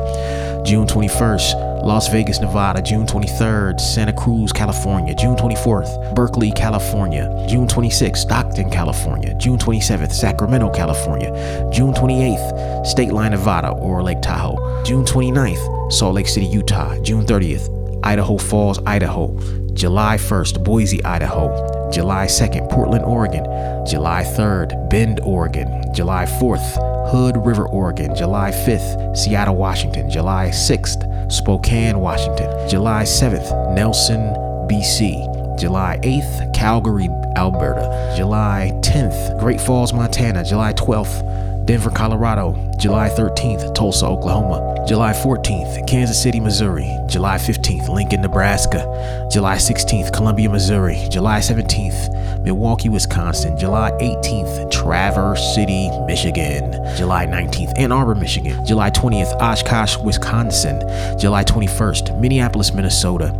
June 0.65 0.85
21st, 0.85 1.68
Las 1.83 2.09
Vegas, 2.09 2.39
Nevada. 2.39 2.81
June 2.81 3.05
23rd, 3.05 3.79
Santa 3.79 4.13
Cruz, 4.13 4.51
California. 4.51 5.15
June 5.15 5.35
24th, 5.35 6.13
Berkeley, 6.13 6.51
California. 6.51 7.45
June 7.47 7.67
26th, 7.67 8.17
Stockton, 8.17 8.69
California. 8.69 9.33
June 9.39 9.57
27th, 9.57 10.11
Sacramento, 10.11 10.69
California. 10.69 11.31
June 11.71 11.93
28th, 11.93 12.85
State 12.85 13.11
Line, 13.11 13.31
Nevada 13.31 13.69
or 13.69 14.03
Lake 14.03 14.21
Tahoe. 14.21 14.83
June 14.83 15.05
29th, 15.05 15.91
Salt 15.91 16.15
Lake 16.15 16.27
City, 16.27 16.45
Utah. 16.47 17.01
June 17.01 17.25
30th, 17.25 18.05
Idaho 18.05 18.37
Falls, 18.37 18.79
Idaho. 18.85 19.37
July 19.73 20.17
1st, 20.17 20.63
Boise, 20.63 21.03
Idaho. 21.05 21.89
July 21.91 22.25
2nd, 22.25 22.69
Portland, 22.69 23.05
Oregon. 23.05 23.45
July 23.85 24.23
3rd, 24.23 24.89
Bend, 24.89 25.19
Oregon. 25.21 25.81
July 25.93 26.25
4th, 26.25 27.09
Hood 27.09 27.37
River, 27.37 27.67
Oregon. 27.67 28.13
July 28.15 28.51
5th, 28.51 29.17
Seattle, 29.17 29.55
Washington. 29.55 30.09
July 30.09 30.49
6th, 30.49 31.18
Spokane, 31.29 31.99
Washington. 31.99 32.49
July 32.67 33.03
7th, 33.03 33.75
Nelson, 33.75 34.19
BC. 34.67 35.57
July 35.59 35.99
8th, 36.03 36.53
Calgary, 36.53 37.09
Alberta. 37.35 38.13
July 38.17 38.71
10th, 38.81 39.39
Great 39.39 39.61
Falls, 39.61 39.93
Montana. 39.93 40.43
July 40.43 40.73
12th, 40.73 41.65
Denver, 41.65 41.91
Colorado. 41.91 42.53
July 42.77 43.09
13th, 43.09 43.75
Tulsa, 43.75 44.05
Oklahoma. 44.07 44.78
July 44.89 45.13
14th, 45.13 45.85
Kansas 45.85 46.19
City, 46.19 46.39
Missouri. 46.39 46.97
July 47.05 47.37
15th, 47.37 47.89
Lincoln, 47.89 48.21
Nebraska. 48.21 49.27
July 49.31 49.55
16th, 49.55 50.11
Columbia, 50.11 50.49
Missouri. 50.49 50.97
July 51.11 51.37
17th, 51.37 52.41
Milwaukee, 52.41 52.89
Wisconsin. 52.89 53.55
July 53.55 53.91
18th, 54.01 54.71
Traverse 54.71 55.53
City, 55.53 55.91
Michigan. 56.07 56.71
July 56.97 57.27
19th, 57.27 57.71
Ann 57.77 57.91
Arbor, 57.91 58.15
Michigan. 58.15 58.65
July 58.65 58.89
20th, 58.89 59.39
Oshkosh, 59.39 59.95
Wisconsin. 59.97 60.79
July 61.19 61.43
21st, 61.43 62.19
Minneapolis, 62.19 62.73
Minnesota. 62.73 63.31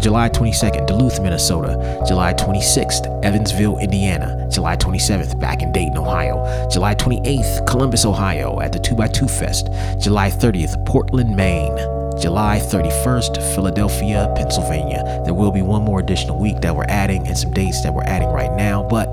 July 0.00 0.30
22nd, 0.30 0.86
Duluth, 0.86 1.20
Minnesota. 1.20 2.02
July 2.08 2.32
26th, 2.32 3.22
Evansville, 3.22 3.76
Indiana. 3.76 4.48
July 4.50 4.76
27th, 4.76 5.38
back 5.38 5.60
in 5.60 5.70
Dayton, 5.72 5.98
Ohio. 5.98 6.68
July 6.70 6.94
28th, 6.94 7.66
Columbus, 7.66 8.06
Ohio, 8.06 8.58
at 8.60 8.72
the 8.72 8.78
2x2 8.78 9.30
Fest. 9.30 9.68
July 10.00 10.30
30th, 10.30 10.86
Portland, 10.94 11.34
Maine. 11.34 11.76
July 12.20 12.60
31st, 12.60 13.56
Philadelphia, 13.56 14.32
Pennsylvania. 14.36 15.02
There 15.24 15.34
will 15.34 15.50
be 15.50 15.60
one 15.60 15.82
more 15.82 15.98
additional 15.98 16.38
week 16.38 16.60
that 16.60 16.76
we're 16.76 16.84
adding 16.84 17.26
and 17.26 17.36
some 17.36 17.52
dates 17.52 17.82
that 17.82 17.92
we're 17.92 18.04
adding 18.04 18.28
right 18.28 18.54
now, 18.56 18.84
but 18.84 19.08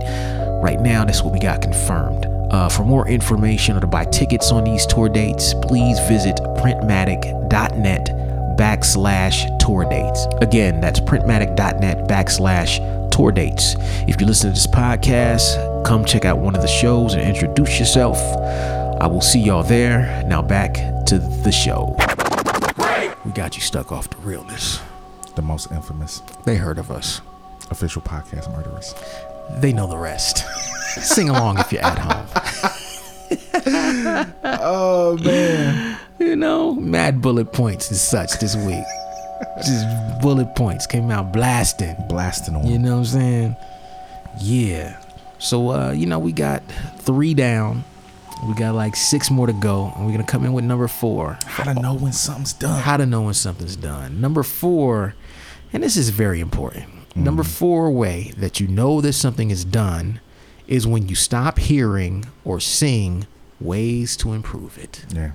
right 0.61 0.79
now, 0.79 1.05
that's 1.05 1.23
what 1.23 1.33
we 1.33 1.39
got 1.39 1.63
confirmed. 1.63 2.27
Uh, 2.51 2.69
for 2.69 2.83
more 2.83 3.07
information 3.07 3.75
or 3.75 3.79
to 3.79 3.87
buy 3.87 4.05
tickets 4.05 4.51
on 4.51 4.63
these 4.63 4.85
tour 4.85 5.09
dates, 5.09 5.55
please 5.55 5.97
visit 6.01 6.35
printmatic.net 6.35 8.05
backslash 8.59 9.57
tour 9.57 9.83
dates. 9.89 10.27
Again, 10.39 10.81
that's 10.81 10.99
printmatic.net 10.99 12.07
backslash 12.07 13.09
tour 13.09 13.31
dates. 13.31 13.75
If 14.07 14.21
you 14.21 14.27
listen 14.27 14.51
to 14.51 14.53
this 14.53 14.67
podcast, 14.67 15.83
come 15.83 16.05
check 16.05 16.25
out 16.25 16.37
one 16.37 16.55
of 16.55 16.61
the 16.61 16.67
shows 16.67 17.15
and 17.15 17.23
introduce 17.23 17.79
yourself. 17.79 18.19
I 19.01 19.07
will 19.07 19.21
see 19.21 19.39
y'all 19.39 19.63
there. 19.63 20.23
Now 20.27 20.43
back 20.43 20.90
to 21.11 21.19
the 21.43 21.51
show. 21.51 21.93
We 23.25 23.31
got 23.33 23.57
you 23.57 23.61
stuck 23.61 23.91
off 23.91 24.09
the 24.09 24.15
realness. 24.19 24.79
The 25.35 25.41
most 25.41 25.69
infamous 25.69 26.21
They 26.45 26.55
heard 26.55 26.79
of 26.79 26.89
us. 26.89 27.19
official 27.69 28.01
podcast 28.01 28.49
murderers. 28.55 28.95
They 29.59 29.73
know 29.73 29.87
the 29.87 29.97
rest. 29.97 30.45
Sing 31.01 31.27
along 31.27 31.59
if 31.59 31.73
you're 31.73 31.83
at 31.83 31.97
home. 31.99 32.27
Oh 34.43 35.17
man. 35.21 35.97
You 36.19 36.35
know, 36.37 36.75
mad 36.75 37.21
bullet 37.21 37.51
points 37.51 37.89
and 37.89 37.97
such 37.97 38.39
this 38.39 38.55
week. 38.55 38.83
Just 39.57 40.21
bullet 40.21 40.55
points 40.55 40.87
came 40.87 41.11
out 41.11 41.33
blasting. 41.33 41.95
Blasting 42.07 42.55
on. 42.55 42.65
You 42.67 42.79
know 42.79 42.91
what 42.91 42.97
I'm 42.99 43.05
saying? 43.05 43.55
Yeah. 44.39 44.97
So 45.39 45.71
uh, 45.71 45.91
you 45.91 46.05
know, 46.05 46.19
we 46.19 46.31
got 46.31 46.63
three 46.99 47.33
down. 47.33 47.83
We 48.47 48.53
got 48.55 48.75
like 48.75 48.95
six 48.95 49.29
more 49.29 49.47
to 49.47 49.53
go, 49.53 49.93
and 49.95 50.05
we're 50.05 50.11
gonna 50.11 50.23
come 50.23 50.45
in 50.45 50.53
with 50.53 50.65
number 50.65 50.87
four. 50.87 51.37
How 51.45 51.63
to 51.63 51.79
know 51.79 51.93
when 51.93 52.11
something's 52.11 52.53
done. 52.53 52.81
How 52.81 52.97
to 52.97 53.05
know 53.05 53.23
when 53.23 53.33
something's 53.33 53.75
done. 53.75 54.19
Number 54.19 54.43
four, 54.43 55.15
and 55.71 55.83
this 55.83 55.95
is 55.95 56.09
very 56.09 56.39
important. 56.39 57.15
Number 57.15 57.43
mm-hmm. 57.43 57.51
four 57.51 57.91
way 57.91 58.33
that 58.37 58.59
you 58.59 58.67
know 58.67 59.01
that 59.01 59.13
something 59.13 59.51
is 59.51 59.65
done 59.65 60.21
is 60.67 60.87
when 60.87 61.07
you 61.07 61.15
stop 61.15 61.59
hearing 61.59 62.25
or 62.45 62.59
seeing 62.59 63.27
ways 63.59 64.15
to 64.17 64.33
improve 64.33 64.77
it. 64.77 65.05
Yeah. 65.13 65.31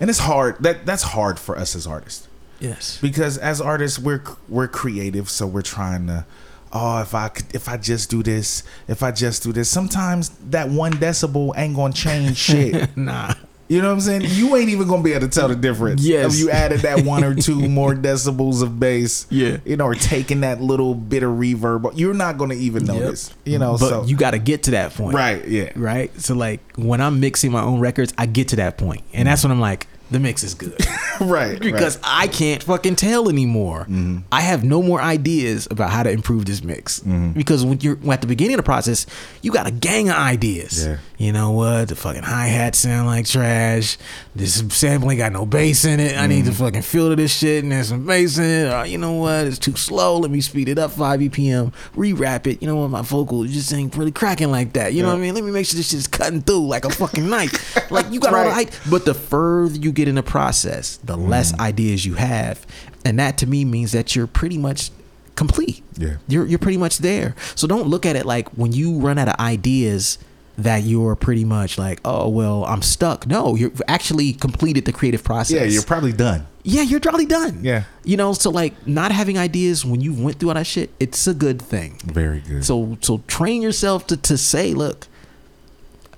And 0.00 0.10
it's 0.10 0.18
hard. 0.18 0.62
That 0.62 0.84
that's 0.84 1.04
hard 1.04 1.38
for 1.38 1.56
us 1.56 1.74
as 1.76 1.86
artists. 1.86 2.28
Yes. 2.60 2.98
because 3.00 3.38
as 3.38 3.60
artists 3.60 4.00
we're 4.00 4.22
we're 4.48 4.66
creative 4.66 5.30
so 5.30 5.46
we're 5.46 5.62
trying 5.62 6.08
to 6.08 6.26
oh 6.72 7.00
if 7.00 7.14
i 7.14 7.28
could 7.28 7.46
if 7.54 7.68
i 7.68 7.76
just 7.76 8.10
do 8.10 8.22
this 8.22 8.62
if 8.88 9.02
i 9.02 9.10
just 9.10 9.42
do 9.42 9.52
this 9.52 9.68
sometimes 9.68 10.30
that 10.50 10.68
one 10.68 10.92
decibel 10.92 11.52
ain't 11.56 11.74
gonna 11.76 11.92
change 11.92 12.36
shit 12.48 12.96
Nah. 12.96 13.34
you 13.68 13.80
know 13.82 13.88
what 13.88 13.94
i'm 13.94 14.00
saying 14.00 14.22
you 14.24 14.54
ain't 14.56 14.68
even 14.70 14.88
gonna 14.88 15.02
be 15.02 15.12
able 15.12 15.28
to 15.28 15.32
tell 15.32 15.48
the 15.48 15.56
difference 15.56 16.02
Yes. 16.02 16.32
if 16.34 16.40
you 16.40 16.50
added 16.50 16.80
that 16.80 17.04
one 17.04 17.22
or 17.24 17.34
two 17.34 17.68
more 17.78 17.94
decibels 17.94 18.62
of 18.62 18.78
bass 18.80 19.26
Yeah. 19.30 19.58
you 19.64 19.76
know 19.76 19.84
or 19.86 19.94
taking 19.94 20.40
that 20.42 20.60
little 20.62 20.94
bit 20.94 21.22
of 21.22 21.30
reverb 21.32 21.92
you're 21.94 22.14
not 22.14 22.38
gonna 22.38 22.54
even 22.54 22.84
notice 22.84 23.32
you 23.44 23.58
know 23.58 23.72
but 23.78 23.88
so 23.88 24.04
you 24.04 24.16
got 24.16 24.30
to 24.32 24.38
get 24.38 24.62
to 24.64 24.70
that 24.72 24.92
point. 24.94 25.14
right 25.14 25.46
yeah 25.46 25.70
Right. 25.76 26.18
So 26.20 26.34
like 26.34 26.60
when 26.76 27.00
I'm 27.00 27.20
mixing 27.20 27.50
my 27.52 27.62
own 27.62 27.80
records, 27.80 28.12
I 28.18 28.26
get 28.26 28.48
to 28.48 28.56
that 28.56 28.78
point, 28.78 29.02
and 29.12 29.26
mm. 29.26 29.30
that's 29.30 29.42
when 29.44 29.50
I'm 29.52 29.60
like, 29.60 29.86
the 30.10 30.18
mix 30.18 30.42
is 30.42 30.54
good. 30.54 30.78
right 31.20 31.60
because 31.60 31.96
right. 31.98 32.24
I 32.24 32.28
can't 32.28 32.62
fucking 32.62 32.96
tell 32.96 33.28
anymore. 33.28 33.80
Mm-hmm. 33.80 34.18
I 34.32 34.40
have 34.40 34.64
no 34.64 34.82
more 34.82 35.00
ideas 35.00 35.68
about 35.70 35.90
how 35.90 36.02
to 36.02 36.10
improve 36.10 36.46
this 36.46 36.62
mix 36.62 37.00
mm-hmm. 37.00 37.32
because 37.32 37.64
when 37.64 37.80
you're 37.80 37.98
at 38.10 38.20
the 38.20 38.26
beginning 38.26 38.54
of 38.54 38.58
the 38.58 38.64
process, 38.64 39.06
you 39.42 39.52
got 39.52 39.66
a 39.66 39.70
gang 39.70 40.08
of 40.08 40.16
ideas. 40.16 40.86
Yeah. 40.86 40.98
You 41.18 41.32
know 41.32 41.50
what? 41.50 41.88
The 41.88 41.96
fucking 41.96 42.22
hi 42.22 42.46
hat 42.46 42.74
sound 42.74 43.06
like 43.06 43.26
trash. 43.26 43.98
This 44.34 44.62
sample 44.70 45.10
ain't 45.10 45.18
got 45.18 45.32
no 45.32 45.44
bass 45.44 45.84
in 45.84 46.00
it. 46.00 46.16
I 46.16 46.26
need 46.26 46.44
to 46.44 46.52
mm-hmm. 46.52 46.64
fucking 46.64 46.82
filter 46.82 47.16
this 47.16 47.36
shit 47.36 47.64
and 47.64 47.72
there's 47.72 47.88
some 47.88 48.06
bass 48.06 48.38
in 48.38 48.44
it. 48.44 48.72
Or, 48.72 48.86
you 48.86 48.98
know 48.98 49.14
what? 49.14 49.46
It's 49.46 49.58
too 49.58 49.76
slow. 49.76 50.18
Let 50.18 50.30
me 50.30 50.40
speed 50.40 50.68
it 50.68 50.78
up 50.78 50.92
five 50.92 51.20
BPM. 51.20 51.72
Re-rap 51.94 52.46
it. 52.46 52.62
You 52.62 52.68
know 52.68 52.76
what? 52.76 52.90
My 52.90 53.02
vocal 53.02 53.44
just 53.44 53.72
ain't 53.72 53.96
really 53.96 54.12
cracking 54.12 54.50
like 54.50 54.74
that. 54.74 54.92
You 54.92 55.02
know 55.02 55.08
what 55.08 55.18
I 55.18 55.20
mean? 55.20 55.34
Let 55.34 55.44
me 55.44 55.50
make 55.50 55.66
sure 55.66 55.76
this 55.76 55.90
shit's 55.90 56.06
cutting 56.06 56.42
through 56.42 56.66
like 56.66 56.84
a 56.84 56.90
fucking 56.90 57.28
knife. 57.28 57.90
like 57.90 58.10
you 58.12 58.20
got 58.20 58.34
all 58.34 58.44
the 58.44 58.52
height. 58.52 58.78
But 58.88 59.04
the 59.04 59.14
further 59.14 59.76
you 59.76 59.92
get 59.98 60.08
in 60.08 60.14
the 60.14 60.22
process, 60.38 60.84
the 61.10 61.16
less 61.16 61.52
Mm. 61.52 61.60
ideas 61.70 61.98
you 62.08 62.14
have, 62.14 62.56
and 63.04 63.18
that 63.18 63.36
to 63.40 63.46
me 63.46 63.64
means 63.64 63.90
that 63.92 64.14
you're 64.14 64.26
pretty 64.40 64.58
much 64.58 64.90
complete. 65.34 65.82
Yeah. 65.96 66.16
you're 66.32 66.46
you're 66.50 66.58
pretty 66.66 66.78
much 66.78 66.98
there. 66.98 67.34
So 67.54 67.66
don't 67.66 67.88
look 67.92 68.04
at 68.06 68.14
it 68.16 68.24
like 68.26 68.46
when 68.60 68.72
you 68.72 68.98
run 69.06 69.18
out 69.18 69.28
of 69.28 69.36
ideas 69.38 70.18
that 70.56 70.82
you're 70.82 71.14
pretty 71.14 71.44
much 71.44 71.78
like, 71.78 72.00
oh 72.04 72.28
well, 72.28 72.64
I'm 72.72 72.82
stuck. 72.82 73.26
No, 73.26 73.54
you've 73.60 73.80
actually 73.86 74.32
completed 74.32 74.84
the 74.84 74.92
creative 74.92 75.22
process. 75.22 75.54
yeah 75.60 75.64
you're 75.74 75.82
probably 75.94 76.12
done 76.12 76.42
yeah, 76.64 76.82
you're 76.82 77.00
probably 77.00 77.24
done. 77.24 77.60
Yeah. 77.62 77.84
you 78.04 78.16
know, 78.18 78.34
so 78.34 78.50
like 78.50 78.74
not 78.86 79.10
having 79.10 79.38
ideas 79.38 79.86
when 79.86 80.00
you 80.02 80.12
went 80.12 80.38
through 80.38 80.50
all 80.50 80.54
that 80.60 80.66
shit, 80.66 80.90
it's 81.00 81.26
a 81.26 81.32
good 81.46 81.62
thing. 81.62 81.90
very 82.04 82.40
good 82.40 82.62
So 82.64 82.74
so 83.00 83.12
train 83.26 83.62
yourself 83.62 84.06
to 84.08 84.16
to 84.30 84.36
say, 84.36 84.74
look, 84.74 85.06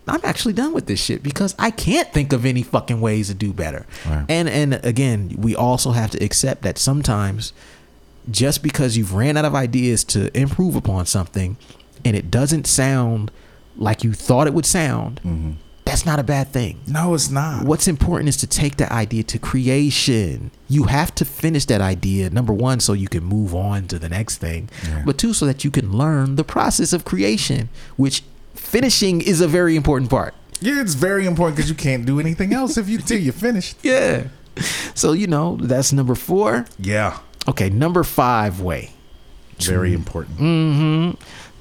I'm 0.08 0.20
actually 0.24 0.54
done 0.54 0.72
with 0.72 0.86
this 0.86 1.02
shit 1.02 1.22
because 1.22 1.54
I 1.58 1.70
can't 1.70 2.12
think 2.12 2.32
of 2.32 2.44
any 2.44 2.62
fucking 2.62 3.00
ways 3.00 3.28
to 3.28 3.34
do 3.34 3.52
better. 3.52 3.86
Right. 4.06 4.24
And 4.28 4.48
and 4.48 4.74
again, 4.84 5.34
we 5.38 5.54
also 5.54 5.92
have 5.92 6.10
to 6.12 6.24
accept 6.24 6.62
that 6.62 6.78
sometimes 6.78 7.52
just 8.30 8.62
because 8.62 8.96
you've 8.96 9.14
ran 9.14 9.36
out 9.36 9.44
of 9.44 9.54
ideas 9.54 10.04
to 10.04 10.36
improve 10.36 10.74
upon 10.76 11.06
something 11.06 11.56
and 12.04 12.16
it 12.16 12.30
doesn't 12.30 12.66
sound 12.66 13.30
like 13.76 14.04
you 14.04 14.12
thought 14.12 14.46
it 14.46 14.52
would 14.54 14.66
sound, 14.66 15.20
mm-hmm. 15.24 15.52
that's 15.84 16.04
not 16.04 16.18
a 16.18 16.22
bad 16.22 16.48
thing. 16.48 16.80
no 16.86 17.14
it's 17.14 17.30
not 17.30 17.64
What's 17.64 17.88
important 17.88 18.28
is 18.28 18.36
to 18.38 18.46
take 18.46 18.76
that 18.76 18.90
idea 18.92 19.22
to 19.24 19.38
creation. 19.38 20.50
You 20.68 20.84
have 20.84 21.14
to 21.16 21.24
finish 21.24 21.64
that 21.66 21.80
idea, 21.80 22.30
number 22.30 22.52
one, 22.52 22.80
so 22.80 22.92
you 22.92 23.08
can 23.08 23.24
move 23.24 23.54
on 23.54 23.86
to 23.88 23.98
the 23.98 24.08
next 24.08 24.38
thing, 24.38 24.68
Yeah. 24.86 25.02
but 25.06 25.18
two, 25.18 25.32
so 25.32 25.46
that 25.46 25.64
you 25.64 25.70
can 25.70 25.92
learn 25.92 26.36
the 26.36 26.44
process 26.44 26.92
of 26.92 27.04
creation, 27.04 27.68
which 27.96 28.22
finishing 28.70 29.20
is 29.20 29.40
a 29.40 29.48
very 29.48 29.74
important 29.76 30.11
part. 30.11 30.33
yeah 30.61 30.80
it's 30.80 30.94
very 30.94 31.24
important 31.26 31.56
because 31.56 31.70
you 31.70 31.76
can't 31.76 32.04
do 32.06 32.20
anything 32.20 32.52
else 32.52 32.76
if 32.76 32.88
you 32.88 32.98
till 32.98 33.18
you 33.26 33.33
finished 33.33 33.76
Yeah. 33.92 34.28
So, 34.94 35.12
you 35.12 35.26
know, 35.26 35.56
that's 35.56 35.92
number 35.92 36.14
four. 36.14 36.66
yeah 36.78 37.18
Okay, 37.48 37.70
number 37.70 38.04
five 38.04 38.61
way 38.61 38.90
very 39.59 39.92
important 39.94 40.38
Mm. 40.38 40.74
Hmm. 40.76 41.11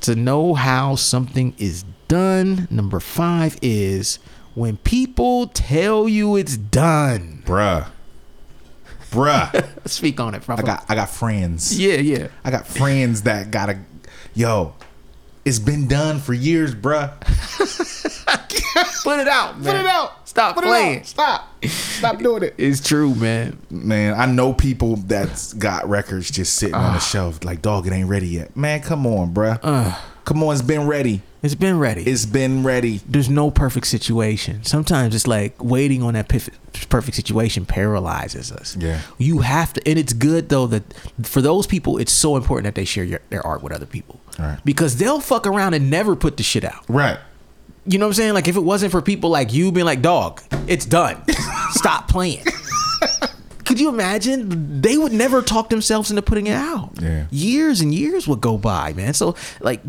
To 0.01 0.15
know 0.15 0.53
how 0.53 0.95
something 0.95 1.53
is 1.57 1.83
done. 2.07 2.67
Number 2.69 2.99
five 3.01 3.57
is 3.61 4.19
when 4.55 4.77
people 4.77 5.47
tell 5.47 6.07
you 6.07 6.37
it's 6.37 6.55
done. 6.57 7.43
bruh 7.45 7.87
bruh 9.11 9.49
Speak 9.87 10.19
on 10.19 10.35
it. 10.35 10.43
I 10.49 10.61
got 10.61 10.85
I 10.87 10.95
got 10.95 11.09
friends. 11.09 11.77
Yeah, 11.79 11.95
yeah. 11.95 12.27
I 12.45 12.51
got 12.51 12.65
friends 12.67 13.23
that 13.23 13.51
gotta 13.51 13.79
yo. 14.33 14.73
It's 15.49 15.57
been 15.57 15.87
done 15.87 16.19
for 16.19 16.35
years, 16.35 16.75
bruh. 16.75 17.09
Put 19.03 19.19
it 19.19 19.27
out. 19.27 19.57
Put 19.57 19.75
it 19.75 19.85
out. 19.87 20.29
Stop 20.29 20.53
Put 20.53 20.63
it 20.63 20.67
playing. 20.67 20.99
out. 20.99 21.05
Stop. 21.07 21.65
Stop 21.65 22.19
doing 22.19 22.43
it. 22.43 22.53
It's 22.59 22.87
true, 22.87 23.15
man. 23.15 23.57
Man, 23.71 24.13
I 24.13 24.27
know 24.27 24.53
people 24.53 24.97
that's 24.97 25.53
got 25.53 25.89
records 25.89 26.29
just 26.29 26.53
sitting 26.53 26.75
on 26.75 26.91
the 26.93 26.97
ah. 26.97 26.99
shelf. 26.99 27.43
Like, 27.43 27.63
dog, 27.63 27.87
it 27.87 27.93
ain't 27.93 28.07
ready 28.07 28.27
yet. 28.27 28.55
Man, 28.55 28.81
come 28.81 29.07
on, 29.07 29.33
bruh. 29.33 29.59
Uh. 29.63 29.97
come 30.23 30.43
on, 30.43 30.53
it's 30.53 30.61
been 30.61 30.85
ready. 30.85 31.23
It's 31.41 31.55
been 31.55 31.79
ready. 31.79 32.03
It's 32.03 32.25
been 32.25 32.63
ready. 32.63 32.99
There's 33.07 33.29
no 33.29 33.49
perfect 33.49 33.87
situation. 33.87 34.63
Sometimes 34.63 35.15
it's 35.15 35.27
like 35.27 35.61
waiting 35.63 36.03
on 36.03 36.13
that 36.15 36.27
perfect 36.89 37.15
situation 37.15 37.65
paralyzes 37.65 38.51
us. 38.51 38.75
Yeah. 38.77 39.01
You 39.17 39.39
have 39.39 39.71
to, 39.73 39.87
and 39.87 39.97
it's 39.97 40.11
good 40.11 40.49
though 40.49 40.67
that 40.67 40.93
for 41.23 41.41
those 41.41 41.65
people, 41.65 41.97
it's 41.97 42.11
so 42.11 42.35
important 42.35 42.65
that 42.65 42.75
they 42.75 42.83
share 42.85 43.05
your, 43.05 43.21
their 43.29 43.45
art 43.45 43.63
with 43.63 43.71
other 43.71 43.85
people. 43.85 44.19
Right. 44.37 44.59
Because 44.65 44.97
they'll 44.97 45.21
fuck 45.21 45.47
around 45.47 45.75
and 45.75 45.89
never 45.89 46.15
put 46.15 46.35
the 46.35 46.43
shit 46.43 46.65
out. 46.65 46.83
Right. 46.89 47.17
You 47.85 47.97
know 47.99 48.05
what 48.05 48.09
I'm 48.09 48.13
saying? 48.15 48.33
Like 48.33 48.49
if 48.49 48.57
it 48.57 48.63
wasn't 48.63 48.91
for 48.91 49.01
people 49.01 49.29
like 49.29 49.53
you 49.53 49.71
being 49.71 49.85
like, 49.85 50.01
dog, 50.01 50.41
it's 50.67 50.85
done. 50.85 51.23
Stop 51.71 52.07
playing. 52.09 52.43
Could 53.63 53.79
you 53.79 53.87
imagine? 53.87 54.81
They 54.81 54.97
would 54.97 55.13
never 55.13 55.41
talk 55.41 55.69
themselves 55.69 56.09
into 56.09 56.21
putting 56.21 56.47
it 56.47 56.53
out. 56.53 56.91
Yeah. 56.99 57.27
Years 57.31 57.79
and 57.79 57.93
years 57.93 58.27
would 58.27 58.41
go 58.41 58.57
by, 58.57 58.91
man. 58.93 59.13
So 59.13 59.35
like 59.61 59.81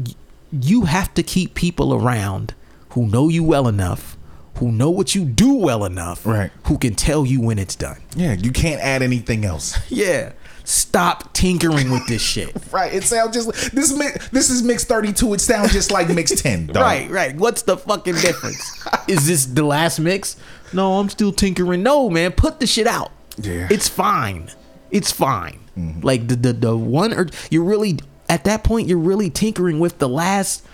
you 0.52 0.82
have 0.82 1.12
to 1.14 1.22
keep 1.22 1.54
people 1.54 1.94
around 1.94 2.54
who 2.90 3.06
know 3.06 3.28
you 3.28 3.44
well 3.44 3.68
enough, 3.68 4.16
who 4.56 4.70
know 4.72 4.90
what 4.90 5.14
you 5.14 5.24
do 5.24 5.54
well 5.54 5.84
enough, 5.84 6.26
Right. 6.26 6.50
who 6.64 6.76
can 6.78 6.94
tell 6.94 7.24
you 7.24 7.40
when 7.40 7.58
it's 7.58 7.76
done. 7.76 7.98
Yeah. 8.16 8.32
You 8.34 8.50
can't 8.52 8.80
add 8.80 9.02
anything 9.02 9.44
else. 9.44 9.78
Yeah. 9.90 10.32
Stop 10.64 11.32
tinkering 11.32 11.90
with 11.90 12.06
this 12.06 12.22
shit. 12.22 12.54
Right. 12.72 12.92
It 12.92 13.02
sounds 13.02 13.34
just 13.34 13.48
like 13.48 13.72
this. 13.72 13.92
mi- 13.96 14.10
This 14.30 14.50
is 14.50 14.62
mix 14.62 14.84
thirty 14.84 15.12
two. 15.12 15.34
It 15.34 15.40
sounds 15.40 15.72
just 15.72 15.90
like 15.90 16.08
mix 16.08 16.30
ten. 16.40 16.66
Dog. 16.68 16.76
Right, 16.76 17.10
right. 17.10 17.34
What's 17.36 17.62
the 17.62 17.76
fucking 17.76 18.14
difference? 18.16 18.86
Is 19.08 19.26
this 19.26 19.46
the 19.46 19.64
last 19.64 19.98
mix? 19.98 20.36
No, 20.72 21.00
I'm 21.00 21.08
still 21.08 21.32
tinkering. 21.32 21.82
No, 21.82 22.08
man, 22.10 22.30
put 22.32 22.60
the 22.60 22.66
shit 22.68 22.86
out. 22.86 23.10
Yeah. 23.38 23.66
It's 23.70 23.88
fine. 23.88 24.48
It's 24.92 25.10
fine. 25.10 25.58
Mm-hmm. 25.76 26.00
Like 26.02 26.28
the, 26.28 26.36
the 26.36 26.52
the 26.52 26.76
one 26.76 27.12
or 27.14 27.26
you're 27.50 27.64
really 27.64 27.98
at 28.30 28.44
that 28.44 28.64
point 28.64 28.88
you're 28.88 28.96
really 28.98 29.28
tinkering 29.28 29.78
with 29.78 29.98
the 29.98 30.08
last 30.08 30.64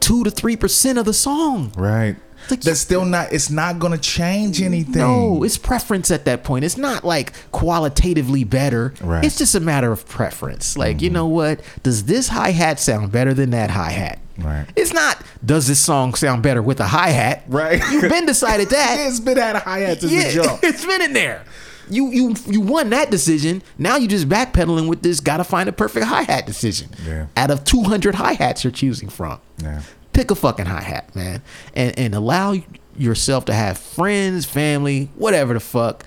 two 0.00 0.22
to 0.22 0.30
three 0.30 0.56
percent 0.56 0.98
of 0.98 1.04
the 1.06 1.14
song. 1.14 1.72
Right. 1.76 2.16
Like- 2.50 2.60
That's 2.60 2.78
still 2.80 3.06
not. 3.06 3.32
It's 3.32 3.48
not 3.50 3.78
gonna 3.78 3.96
change 3.96 4.60
anything. 4.60 4.98
No, 4.98 5.42
it's 5.44 5.56
preference 5.56 6.10
at 6.10 6.26
that 6.26 6.44
point. 6.44 6.62
It's 6.64 6.76
not 6.76 7.02
like 7.02 7.32
qualitatively 7.52 8.44
better. 8.44 8.92
Right. 9.00 9.16
Mm-hmm. 9.18 9.24
It's 9.24 9.38
just 9.38 9.54
a 9.54 9.60
matter 9.60 9.90
of 9.92 10.06
preference. 10.06 10.76
Like, 10.76 11.00
you 11.00 11.08
know 11.08 11.26
what? 11.26 11.60
Does 11.82 12.04
this 12.04 12.28
hi 12.28 12.50
hat 12.50 12.78
sound 12.78 13.10
better 13.10 13.32
than 13.32 13.48
that 13.50 13.70
hi 13.70 13.90
hat? 13.92 14.18
Right. 14.36 14.66
It's 14.76 14.92
not, 14.92 15.22
does 15.44 15.68
this 15.68 15.78
song 15.80 16.14
sound 16.14 16.42
better 16.42 16.60
with 16.60 16.80
a 16.80 16.86
hi 16.86 17.10
hat? 17.10 17.44
Right. 17.48 17.80
You've 17.90 18.10
been 18.10 18.26
decided 18.26 18.68
that. 18.70 18.96
it's 19.00 19.20
been 19.20 19.38
at 19.38 19.56
a 19.56 19.60
hi 19.60 19.78
hat 19.78 20.00
since 20.00 20.12
yeah, 20.12 20.24
the 20.28 20.34
jump. 20.34 20.60
it's 20.64 20.84
been 20.84 21.00
in 21.00 21.12
there. 21.14 21.44
You 21.90 22.10
you 22.10 22.34
you 22.46 22.60
won 22.60 22.90
that 22.90 23.10
decision. 23.10 23.62
Now 23.78 23.96
you 23.96 24.08
just 24.08 24.28
backpedaling 24.28 24.88
with 24.88 25.02
this. 25.02 25.20
Got 25.20 25.38
to 25.38 25.44
find 25.44 25.68
a 25.68 25.72
perfect 25.72 26.06
hi 26.06 26.22
hat 26.22 26.46
decision. 26.46 26.90
Yeah. 27.06 27.26
Out 27.36 27.50
of 27.50 27.64
two 27.64 27.82
hundred 27.82 28.14
hi 28.14 28.32
hats 28.34 28.64
you're 28.64 28.70
choosing 28.70 29.08
from, 29.08 29.40
Yeah. 29.62 29.82
pick 30.12 30.30
a 30.30 30.34
fucking 30.34 30.66
hi 30.66 30.80
hat, 30.80 31.14
man, 31.16 31.42
and 31.74 31.98
and 31.98 32.14
allow 32.14 32.54
yourself 32.96 33.44
to 33.46 33.52
have 33.54 33.76
friends, 33.78 34.44
family, 34.44 35.10
whatever 35.16 35.52
the 35.54 35.60
fuck, 35.60 36.04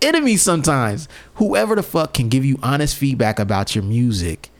enemies 0.00 0.40
sometimes, 0.42 1.08
whoever 1.34 1.74
the 1.74 1.82
fuck 1.82 2.14
can 2.14 2.28
give 2.28 2.44
you 2.44 2.58
honest 2.62 2.96
feedback 2.96 3.38
about 3.38 3.74
your 3.74 3.82
music, 3.84 4.50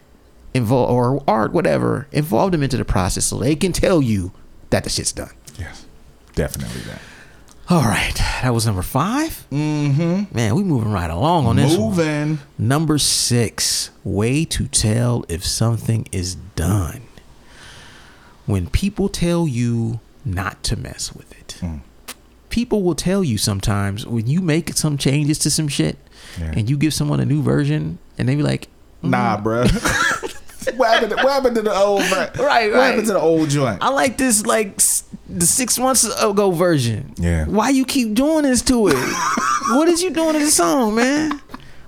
involve 0.54 0.90
or 0.90 1.22
art, 1.28 1.52
whatever. 1.52 2.08
Involve 2.12 2.52
them 2.52 2.62
into 2.62 2.76
the 2.76 2.84
process 2.84 3.26
so 3.26 3.38
they 3.38 3.54
can 3.54 3.72
tell 3.72 4.02
you 4.02 4.32
that 4.70 4.82
the 4.84 4.90
shit's 4.90 5.12
done. 5.12 5.30
Yes. 5.58 5.84
Definitely 6.34 6.80
that. 6.82 7.00
All 7.70 7.82
right, 7.82 8.14
that 8.42 8.54
was 8.54 8.64
number 8.66 8.80
5 8.82 9.46
Mm-hmm. 9.50 10.34
Man, 10.34 10.54
we 10.54 10.62
moving 10.64 10.90
right 10.90 11.10
along 11.10 11.46
on 11.46 11.56
this. 11.56 11.76
one. 11.76 11.88
Moving. 11.90 12.38
Number 12.56 12.96
six, 12.98 13.90
way 14.04 14.44
to 14.46 14.66
tell 14.68 15.24
if 15.28 15.44
something 15.44 16.06
is 16.12 16.34
done. 16.34 17.02
When 18.46 18.68
people 18.70 19.08
tell 19.10 19.46
you 19.46 20.00
not 20.24 20.62
to 20.64 20.76
mess 20.76 21.12
with 21.14 21.30
it. 21.38 21.58
Mm. 21.60 21.80
People 22.50 22.82
will 22.82 22.94
tell 22.94 23.22
you 23.22 23.36
sometimes 23.36 24.06
when 24.06 24.26
you 24.26 24.40
make 24.40 24.70
some 24.74 24.96
changes 24.96 25.38
to 25.40 25.50
some 25.50 25.68
shit 25.68 25.98
Yeah. 26.40 26.52
and 26.56 26.68
you 26.70 26.76
give 26.78 26.94
someone 26.94 27.20
a 27.20 27.26
new 27.26 27.42
version 27.42 27.98
and 28.16 28.28
they 28.28 28.34
be 28.34 28.42
like, 28.42 28.68
Nah, 29.02 29.40
bruh. 29.40 29.68
what, 30.76 30.88
happened 30.90 31.10
to, 31.10 31.16
what 31.16 31.32
happened 31.32 31.56
to 31.56 31.62
the 31.62 31.74
old? 31.74 32.00
Right. 32.10 32.36
Right, 32.36 32.70
What 32.72 32.80
happened 32.80 33.06
to 33.06 33.12
the 33.14 33.20
old 33.20 33.48
joint? 33.50 33.82
I 33.82 33.88
like 33.90 34.16
this 34.18 34.44
like 34.46 34.76
the 35.28 35.46
six 35.46 35.78
months 35.78 36.04
ago 36.04 36.50
version. 36.50 37.14
Yeah. 37.16 37.46
Why 37.46 37.70
you 37.70 37.84
keep 37.84 38.14
doing 38.14 38.42
this 38.44 38.62
to 38.62 38.88
it? 38.88 38.96
what 39.70 39.88
is 39.88 40.02
you 40.02 40.10
doing 40.10 40.32
to 40.34 40.38
the 40.38 40.50
song, 40.50 40.94
man? 40.96 41.40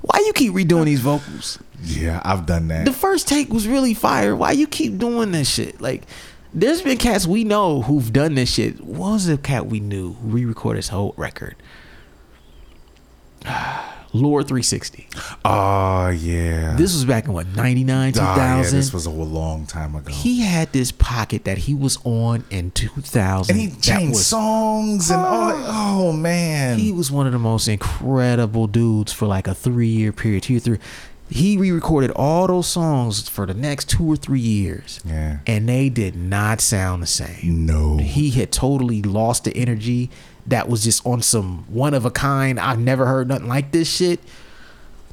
Why 0.03 0.23
you 0.27 0.33
keep 0.33 0.53
redoing 0.53 0.85
these 0.87 1.01
vocals? 1.01 1.59
Yeah, 1.83 2.21
I've 2.25 2.45
done 2.47 2.69
that. 2.69 2.85
the 2.85 2.93
first 2.93 3.27
take 3.29 3.51
was 3.51 3.67
really 3.67 3.95
fire. 3.95 4.37
Why 4.37 4.53
you 4.53 4.67
keep 4.67 4.99
doing 4.99 5.33
this 5.33 5.49
shit? 5.49 5.81
Like, 5.81 6.03
there's 6.53 6.83
been 6.83 6.99
cats 6.99 7.27
we 7.27 7.45
know 7.45 7.83
who've 7.83 8.13
done 8.13 8.35
this 8.35 8.53
shit. 8.53 8.81
What 8.81 9.13
was 9.13 9.27
the 9.27 9.39
cat 9.39 9.67
we 9.67 9.81
knew 9.81 10.13
who 10.15 10.29
re-recorded 10.29 10.79
his 10.79 10.89
whole 10.89 11.15
record? 11.17 11.57
Lord 14.13 14.49
360. 14.49 15.07
oh 15.45 16.09
yeah. 16.09 16.75
This 16.77 16.93
was 16.95 17.05
back 17.05 17.27
in 17.27 17.33
what 17.33 17.47
99, 17.49 18.13
Ah, 18.19 18.37
yeah, 18.37 18.57
2000. 18.57 18.79
this 18.79 18.93
was 18.93 19.07
a 19.07 19.11
long 19.11 19.67
time 19.67 19.95
ago. 19.95 20.13
he 20.13 20.41
had 20.41 20.73
this 20.73 20.91
pocket 20.91 21.45
that 21.45 21.59
he 21.59 21.75
was 21.75 21.97
on 22.05 22.45
in 22.51 22.71
2000. 22.73 23.53
and 23.55 23.61
he 23.61 23.81
changed 23.81 24.11
was- 24.17 24.27
songs 24.27 25.11
and 25.11 25.21
all. 25.21 25.49
That. 25.49 25.65
Oh 25.69 26.13
man. 26.13 26.79
He 26.79 26.91
was 26.93 27.11
one 27.11 27.27
of 27.27 27.33
the 27.33 27.39
most 27.39 27.69
incredible 27.69 28.67
dudes 28.67 29.13
for 29.13 29.27
like 29.27 29.47
a 29.47 29.55
three 29.55 29.87
year 29.89 30.13
period, 30.13 30.43
two 30.45 30.57
or 30.57 30.61
three. 30.61 30.79
He 31.33 31.57
re-recorded 31.57 32.11
all 32.17 32.49
those 32.49 32.67
songs 32.67 33.29
for 33.29 33.47
the 33.47 33.55
next 33.55 33.89
two 33.89 34.05
or 34.05 34.17
three 34.17 34.41
years. 34.41 34.99
Yeah. 35.05 35.39
And 35.47 35.69
they 35.69 35.89
did 35.89 36.17
not 36.17 36.61
sound 36.61 37.05
the 37.05 37.07
same. 37.07 37.65
no. 37.67 37.99
He 37.99 38.31
had 38.31 38.51
totally 38.51 39.01
lost 39.03 39.45
the 39.45 39.57
energy 39.57 40.11
that 40.51 40.69
was 40.69 40.85
just 40.85 41.05
on 41.07 41.23
some 41.23 41.65
one 41.73 41.95
of 41.95 42.05
a 42.05 42.11
kind. 42.11 42.61
I've 42.61 42.79
never 42.79 43.07
heard 43.07 43.27
nothing 43.29 43.49
like 43.49 43.73
this 43.73 43.89
shit. 43.91 44.21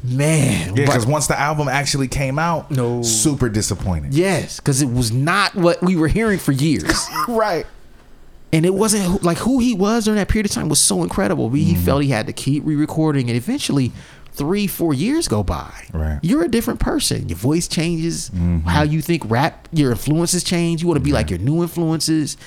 Man. 0.04 0.76
yeah, 0.76 0.86
because 0.86 1.08
once 1.08 1.26
the 1.28 1.38
album 1.40 1.68
actually 1.68 2.08
came 2.08 2.38
out, 2.38 2.70
No. 2.70 3.02
super 3.02 3.50
disappointed. 3.50 4.14
yes, 4.14 4.58
because 4.60 4.82
it 4.84 4.90
was 4.92 5.12
not 5.12 5.56
what 5.56 5.82
we 5.82 5.96
were 5.96 6.08
hearing 6.08 6.38
for 6.40 6.52
years. 6.52 7.08
Right. 7.28 7.66
and 8.54 8.66
it 8.66 8.74
wasn't 8.74 9.24
like 9.24 9.40
who 9.40 9.60
he 9.60 9.74
was 9.74 10.06
during 10.06 10.18
that 10.20 10.28
period 10.30 10.46
of 10.46 10.52
time 10.52 10.70
was 10.70 10.80
so 10.80 11.02
incredible. 11.04 11.50
He 11.50 11.74
Mm-hmm. 11.74 11.84
felt 11.84 12.04
he 12.04 12.10
had 12.10 12.28
to 12.28 12.34
keep 12.34 12.64
re-recording, 12.66 13.28
and 13.30 13.36
eventually, 13.36 13.92
three, 14.34 14.68
four 14.68 14.94
years 14.94 15.28
go 15.28 15.42
by. 15.44 15.74
Right. 15.92 16.10
Mm-hmm. 16.18 16.26
You're 16.28 16.44
a 16.44 16.48
different 16.48 16.80
person. 16.80 17.28
Your 17.28 17.38
voice 17.38 17.68
changes. 17.68 18.30
How 18.68 18.84
you 18.84 19.02
think 19.02 19.24
rap, 19.26 19.68
your 19.74 19.92
influences 19.92 20.44
change. 20.44 20.82
You 20.82 20.88
want 20.88 21.00
to 21.00 21.04
be 21.04 21.12
like 21.12 21.30
your 21.32 21.40
new 21.40 21.64
influences, 21.64 22.38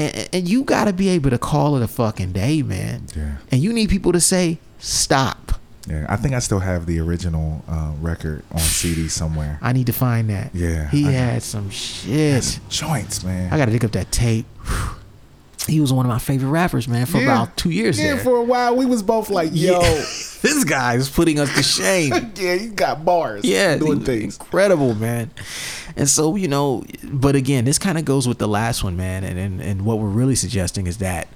and, 0.00 0.28
and 0.32 0.48
you 0.48 0.64
got 0.64 0.84
to 0.86 0.92
be 0.92 1.08
able 1.10 1.30
to 1.30 1.38
call 1.38 1.76
it 1.76 1.82
a 1.82 1.88
fucking 1.88 2.32
day, 2.32 2.62
man. 2.62 3.04
Yeah. 3.16 3.36
And 3.52 3.60
you 3.62 3.72
need 3.72 3.90
people 3.90 4.12
to 4.12 4.20
say 4.20 4.58
stop. 4.78 5.52
Yeah, 5.88 6.06
I 6.08 6.16
think 6.16 6.34
I 6.34 6.38
still 6.40 6.58
have 6.60 6.86
the 6.86 6.98
original 7.00 7.64
uh, 7.68 7.92
record 8.00 8.42
on 8.52 8.58
CD 8.60 9.08
somewhere. 9.08 9.58
I 9.62 9.72
need 9.72 9.86
to 9.86 9.92
find 9.92 10.28
that. 10.30 10.54
Yeah, 10.54 10.88
He 10.90 11.06
I- 11.06 11.10
had 11.12 11.42
some 11.42 11.70
shit. 11.70 12.44
Some 12.44 12.62
joints, 12.68 13.24
man. 13.24 13.52
I 13.52 13.56
got 13.56 13.66
to 13.66 13.72
dig 13.72 13.84
up 13.84 13.92
that 13.92 14.10
tape. 14.12 14.46
He 15.68 15.78
was 15.78 15.92
one 15.92 16.06
of 16.06 16.10
my 16.10 16.18
favorite 16.18 16.48
rappers, 16.48 16.88
man, 16.88 17.04
for 17.06 17.18
Yeah. 17.18 17.24
about 17.24 17.56
two 17.56 17.70
years 17.70 17.98
yeah, 18.00 18.14
there. 18.14 18.24
for 18.24 18.36
a 18.38 18.42
while 18.42 18.74
we 18.74 18.86
was 18.86 19.02
both 19.02 19.28
like, 19.28 19.50
yo, 19.52 19.78
this 20.42 20.64
guy 20.64 20.94
is 20.94 21.08
putting 21.10 21.38
us 21.38 21.54
to 21.54 21.62
shame. 21.62 22.32
yeah, 22.36 22.54
you 22.54 22.70
got 22.70 23.04
bars. 23.04 23.44
yeah, 23.44 23.76
doing 23.76 24.00
things. 24.00 24.38
incredible, 24.38 24.94
man. 24.94 25.30
And 25.96 26.08
so 26.08 26.36
you 26.36 26.48
know, 26.48 26.84
but 27.04 27.34
again, 27.36 27.64
this 27.64 27.78
kind 27.78 27.98
of 27.98 28.04
goes 28.04 28.26
with 28.28 28.38
the 28.38 28.48
last 28.48 28.82
one, 28.84 28.96
man. 28.96 29.24
And, 29.24 29.38
and 29.38 29.60
and 29.60 29.84
what 29.84 29.98
we're 29.98 30.08
really 30.08 30.34
suggesting 30.34 30.86
is 30.86 30.98
that 30.98 31.28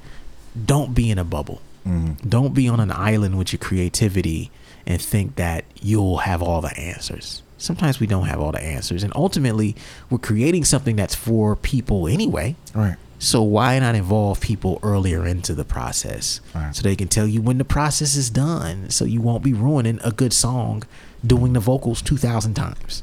don't 0.65 0.95
be 0.95 1.11
in 1.11 1.19
a 1.19 1.25
bubble. 1.25 1.61
Mm-hmm. 1.87 2.29
Don't 2.29 2.55
be 2.55 2.69
on 2.69 2.81
an 2.81 2.91
island 2.91 3.37
with 3.37 3.53
your 3.53 3.59
creativity 3.59 4.51
and 4.87 5.01
think 5.01 5.37
that 5.37 5.65
you'll 5.81 6.19
have 6.19 6.43
all 6.43 6.61
the 6.61 6.77
answers. 6.79 7.43
Sometimes 7.59 8.01
we 8.01 8.07
don't 8.07 8.27
have 8.27 8.41
all 8.41 8.53
the 8.53 8.63
answers, 8.63 9.03
and 9.03 9.13
ultimately, 9.17 9.75
we're 10.11 10.19
creating 10.19 10.65
something 10.65 10.97
that's 10.97 11.15
for 11.15 11.57
people 11.57 12.07
anyway. 12.09 12.57
Right. 12.75 12.97
So 13.19 13.43
why 13.43 13.79
not 13.79 13.95
involve 13.95 14.41
people 14.41 14.79
earlier 14.83 15.27
into 15.27 15.55
the 15.55 15.65
process 15.65 16.41
Right. 16.55 16.75
so 16.77 16.83
they 16.83 16.97
can 16.97 17.09
tell 17.09 17.27
you 17.27 17.41
when 17.41 17.57
the 17.57 17.65
process 17.65 18.17
is 18.17 18.29
done 18.29 18.91
so 18.91 19.07
you 19.07 19.23
won't 19.23 19.43
be 19.43 19.55
ruining 19.55 19.99
a 20.05 20.11
good 20.11 20.35
song 20.35 20.83
doing 21.27 21.55
the 21.55 21.61
vocals 21.61 22.03
2000 22.03 22.53
times. 22.55 23.03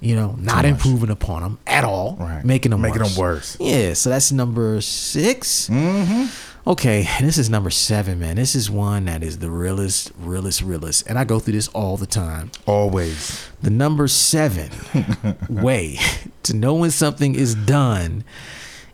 You 0.00 0.14
know, 0.14 0.36
not 0.38 0.64
improving 0.64 1.10
upon 1.10 1.42
them 1.42 1.58
at 1.66 1.82
all, 1.82 2.16
Right. 2.20 2.44
making 2.44 2.70
them 2.70 2.82
Making 2.82 3.00
worse. 3.02 3.14
them 3.14 3.20
worse. 3.20 3.56
Yeah, 3.58 3.94
so 3.94 4.10
that's 4.10 4.30
number 4.30 4.80
6. 4.80 5.68
Mm-hmm. 5.68 6.70
Okay, 6.70 7.08
and 7.18 7.26
this 7.26 7.36
is 7.38 7.48
number 7.50 7.70
7, 7.70 8.18
man. 8.20 8.36
This 8.36 8.54
is 8.54 8.70
one 8.70 9.06
that 9.06 9.22
is 9.24 9.38
the 9.38 9.50
realest, 9.50 10.12
realest, 10.20 10.62
realest. 10.62 11.06
And 11.08 11.18
I 11.18 11.24
go 11.24 11.38
through 11.40 11.54
this 11.54 11.66
all 11.68 11.96
the 11.96 12.06
time. 12.06 12.50
Always. 12.66 13.48
The 13.62 13.70
number 13.70 14.06
seven 14.06 14.70
way 15.48 15.98
to 16.44 16.54
know 16.54 16.74
when 16.74 16.90
something 16.90 17.34
is 17.34 17.54
done 17.54 18.22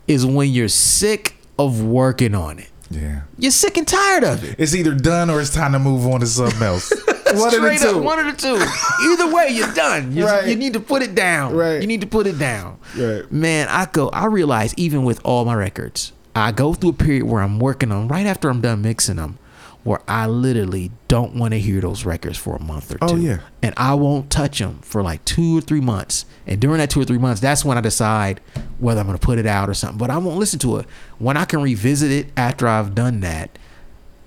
is 0.07 0.25
when 0.25 0.49
you're 0.51 0.69
sick 0.69 1.35
of 1.59 1.83
working 1.83 2.33
on 2.33 2.59
it. 2.59 2.69
Yeah. 2.89 3.21
You're 3.37 3.51
sick 3.51 3.77
and 3.77 3.87
tired 3.87 4.23
of 4.23 4.43
it. 4.43 4.55
It's 4.57 4.73
either 4.73 4.95
done 4.95 5.29
or 5.29 5.41
it's 5.41 5.53
time 5.53 5.73
to 5.73 5.79
move 5.79 6.07
on 6.07 6.21
to 6.21 6.27
something 6.27 6.61
else. 6.63 6.91
One 7.39 7.47
of 7.47 7.61
the 7.61 7.75
straight 7.77 7.89
up 7.89 7.95
two. 7.95 8.01
one 8.01 8.19
of 8.19 8.25
the 8.25 8.41
two. 8.41 9.11
Either 9.11 9.33
way, 9.33 9.49
you're 9.49 9.73
done. 9.73 10.15
You, 10.15 10.25
Right. 10.25 10.47
you 10.47 10.55
need 10.55 10.73
to 10.73 10.79
put 10.79 11.01
it 11.01 11.15
down. 11.15 11.53
Right. 11.55 11.81
You 11.81 11.87
need 11.87 12.01
to 12.01 12.07
put 12.07 12.27
it 12.27 12.37
down. 12.37 12.77
Right. 12.97 13.31
Man, 13.31 13.67
I 13.69 13.85
go. 13.85 14.09
I 14.09 14.25
realize 14.25 14.73
even 14.77 15.03
with 15.03 15.19
all 15.23 15.45
my 15.45 15.55
records, 15.55 16.11
I 16.35 16.51
go 16.51 16.73
through 16.73 16.91
a 16.91 16.93
period 16.93 17.23
where 17.23 17.41
I'm 17.41 17.59
working 17.59 17.91
on 17.91 18.07
right 18.07 18.25
after 18.25 18.49
I'm 18.49 18.59
done 18.61 18.81
mixing 18.81 19.15
them, 19.15 19.37
where 19.83 20.01
I 20.07 20.27
literally 20.27 20.91
don't 21.07 21.35
want 21.35 21.53
to 21.53 21.59
hear 21.59 21.79
those 21.79 22.05
records 22.05 22.37
for 22.37 22.55
a 22.55 22.61
month 22.61 22.91
or 22.93 22.97
oh, 23.01 23.07
two. 23.07 23.13
Oh, 23.13 23.17
yeah. 23.17 23.37
And 23.61 23.73
I 23.77 23.93
won't 23.93 24.29
touch 24.29 24.59
them 24.59 24.79
for 24.81 25.01
like 25.01 25.23
two 25.23 25.57
or 25.57 25.61
three 25.61 25.79
months. 25.79 26.25
And 26.45 26.59
during 26.59 26.79
that 26.79 26.89
two 26.89 26.99
or 26.99 27.05
three 27.05 27.17
months, 27.17 27.39
that's 27.39 27.63
when 27.63 27.77
I 27.77 27.81
decide 27.81 28.41
whether 28.79 28.99
I'm 28.99 29.07
going 29.07 29.17
to 29.17 29.25
put 29.25 29.37
it 29.37 29.45
out 29.45 29.69
or 29.69 29.73
something. 29.73 29.97
But 29.97 30.09
I 30.09 30.17
won't 30.17 30.37
listen 30.37 30.59
to 30.59 30.77
it. 30.77 30.87
When 31.19 31.37
I 31.37 31.45
can 31.45 31.61
revisit 31.61 32.11
it 32.11 32.27
after 32.35 32.67
I've 32.67 32.93
done 32.95 33.21
that, 33.21 33.57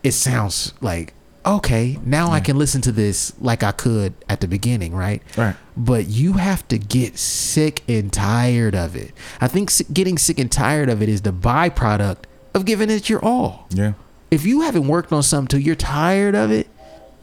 it 0.03 0.13
sounds 0.13 0.73
like 0.81 1.13
okay 1.49 1.99
now 2.05 2.31
i 2.31 2.41
can 2.41 2.57
listen 2.59 2.81
to 2.83 2.93
this 2.93 3.33
like 3.41 3.63
i 3.63 3.73
could 3.73 4.13
at 4.29 4.41
the 4.41 4.47
beginning 4.49 4.95
right 4.95 5.23
Right. 5.37 5.57
but 5.77 6.07
you 6.07 6.35
have 6.35 6.67
to 6.69 6.79
get 6.79 7.17
sick 7.19 7.83
and 7.89 8.13
tired 8.13 8.75
of 8.75 8.95
it 8.95 9.13
i 9.41 9.49
think 9.49 9.71
getting 9.93 10.19
sick 10.19 10.39
and 10.39 10.53
tired 10.53 10.89
of 10.91 11.01
it 11.03 11.09
is 11.09 11.23
the 11.23 11.33
byproduct 11.33 12.25
of 12.55 12.65
giving 12.65 12.91
it 12.91 13.09
your 13.09 13.25
all 13.25 13.67
Yeah. 13.71 13.95
if 14.31 14.45
you 14.45 14.61
haven't 14.61 14.87
worked 14.89 15.11
on 15.13 15.23
something 15.23 15.49
till 15.49 15.61
you're 15.61 15.75
tired 15.75 16.35
of 16.35 16.51
it 16.51 16.69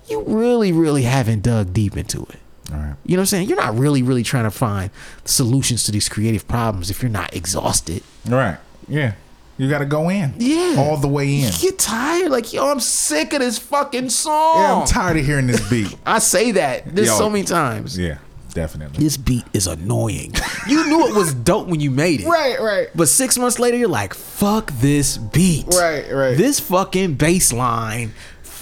you 0.10 0.22
really 0.24 0.72
really 0.72 1.04
haven't 1.04 1.44
dug 1.44 1.72
deep 1.74 1.96
into 1.96 2.24
it 2.24 2.40
All 2.74 2.78
right. 2.80 2.96
you 3.06 3.16
know 3.16 3.22
what 3.22 3.24
i'm 3.24 3.26
saying 3.28 3.48
you're 3.48 3.58
not 3.62 3.78
really 3.78 4.02
really 4.02 4.24
trying 4.24 4.46
to 4.46 4.52
find 4.52 4.90
solutions 5.24 5.84
to 5.84 5.92
these 5.92 6.10
creative 6.10 6.48
problems 6.48 6.90
if 6.90 7.02
you're 7.04 7.12
not 7.12 7.36
exhausted 7.36 8.02
All 8.28 8.36
right. 8.38 8.58
Yeah. 8.88 9.14
You 9.58 9.70
got 9.70 9.80
to 9.80 9.86
go 9.86 10.10
in. 10.10 10.34
Yeah. 10.38 10.76
All 10.78 10.98
the 10.98 11.08
way 11.08 11.36
in. 11.42 11.52
you 11.54 11.72
get 11.72 11.80
tired 11.80 12.30
like 12.32 12.52
yo 12.52 12.70
i'm 12.70 12.80
sick 12.82 13.32
of 13.34 13.40
this 13.40 13.58
fucking 13.58 14.10
song 14.10 14.58
Yeah, 14.60 14.74
I'm 14.82 14.88
tired 14.88 15.18
of 15.18 15.26
hearing 15.26 15.48
this 15.48 15.68
beat. 15.70 15.96
I 16.06 16.20
say 16.20 16.52
that 16.52 16.94
there's 16.94 17.08
Yo. 17.08 17.18
so 17.18 17.30
many 17.30 17.46
times. 17.46 17.98
yeah, 17.98 18.18
definitely. 18.54 19.02
This 19.04 19.16
beat 19.18 19.46
is 19.54 19.68
annoying. 19.68 20.34
you 20.68 20.86
knew 20.88 21.08
it 21.08 21.16
was 21.16 21.34
dope 21.34 21.68
when 21.68 21.80
you 21.80 21.90
made 21.92 22.22
it. 22.22 22.28
Right, 22.28 22.60
right. 22.60 22.88
But 22.96 23.08
six 23.08 23.38
months 23.38 23.58
later, 23.60 23.78
you're 23.78 23.88
like, 23.88 24.14
fuck 24.14 24.72
this 24.80 25.18
beat. 25.18 25.68
Right, 25.68 26.12
right. 26.12 26.36
This 26.38 26.60
fucking 26.60 27.16
bass 27.16 27.54
line. 27.54 28.14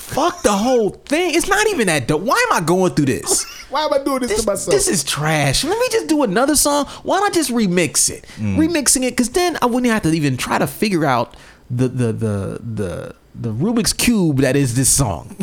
Fuck 0.03 0.43
the 0.43 0.51
whole 0.51 0.89
thing. 0.91 1.33
It's 1.35 1.47
not 1.47 1.65
even 1.67 1.87
that 1.87 2.07
dope. 2.07 2.21
Why 2.21 2.45
am 2.51 2.61
I 2.61 2.65
going 2.65 2.93
through 2.93 3.05
this? 3.05 3.45
Why 3.69 3.85
am 3.85 3.93
I 3.93 4.03
doing 4.03 4.19
this, 4.19 4.31
This, 4.31 4.41
to 4.41 4.47
myself? 4.47 4.71
this 4.75 4.87
is 4.87 5.03
trash. 5.03 5.63
Let 5.63 5.79
me 5.79 5.87
just 5.91 6.07
do 6.07 6.23
another 6.23 6.55
song. 6.55 6.85
Why 7.03 7.19
not 7.19 7.33
just 7.33 7.49
remix 7.51 8.09
it? 8.09 8.25
Mm. 8.37 8.57
Remixing 8.57 9.03
it, 9.03 9.11
because 9.11 9.29
then 9.29 9.57
I 9.61 9.65
wouldn't 9.65 9.91
have 9.91 10.03
to 10.03 10.11
even 10.11 10.37
try 10.37 10.57
to 10.59 10.67
figure 10.67 11.05
out 11.05 11.35
the 11.71 11.87
the 11.87 12.13
the 12.13 12.59
the 12.61 13.15
the 13.33 13.49
Rubik's 13.51 13.93
cube 13.93 14.37
that 14.39 14.55
is 14.55 14.75
this 14.75 14.89
song. 14.89 15.35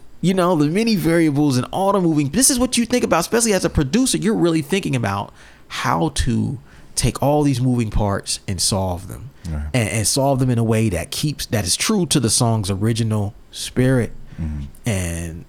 you 0.20 0.34
know, 0.34 0.54
the 0.56 0.66
many 0.66 0.96
variables 0.96 1.56
and 1.56 1.66
all 1.72 1.92
the 1.92 2.00
moving. 2.00 2.28
This 2.30 2.50
is 2.50 2.58
what 2.58 2.76
you 2.76 2.84
think 2.84 3.04
about, 3.04 3.20
especially 3.20 3.54
as 3.54 3.64
a 3.64 3.70
producer. 3.70 4.18
You're 4.18 4.34
really 4.34 4.60
thinking 4.62 4.94
about 4.94 5.32
how 5.68 6.10
to 6.10 6.58
take 7.00 7.22
all 7.22 7.42
these 7.42 7.60
moving 7.60 7.90
parts 7.90 8.40
and 8.46 8.60
solve 8.60 9.08
them, 9.08 9.30
Right. 9.48 9.68
and, 9.72 9.88
and 9.88 10.06
solve 10.06 10.38
them 10.38 10.50
in 10.50 10.58
a 10.58 10.64
way 10.64 10.88
that 10.90 11.10
keeps 11.10 11.46
that 11.46 11.64
is 11.64 11.74
true 11.76 12.04
to 12.06 12.20
the 12.20 12.28
song's 12.30 12.70
original 12.70 13.34
spirit, 13.50 14.12
mm-hmm. 14.40 14.64
and 14.84 15.44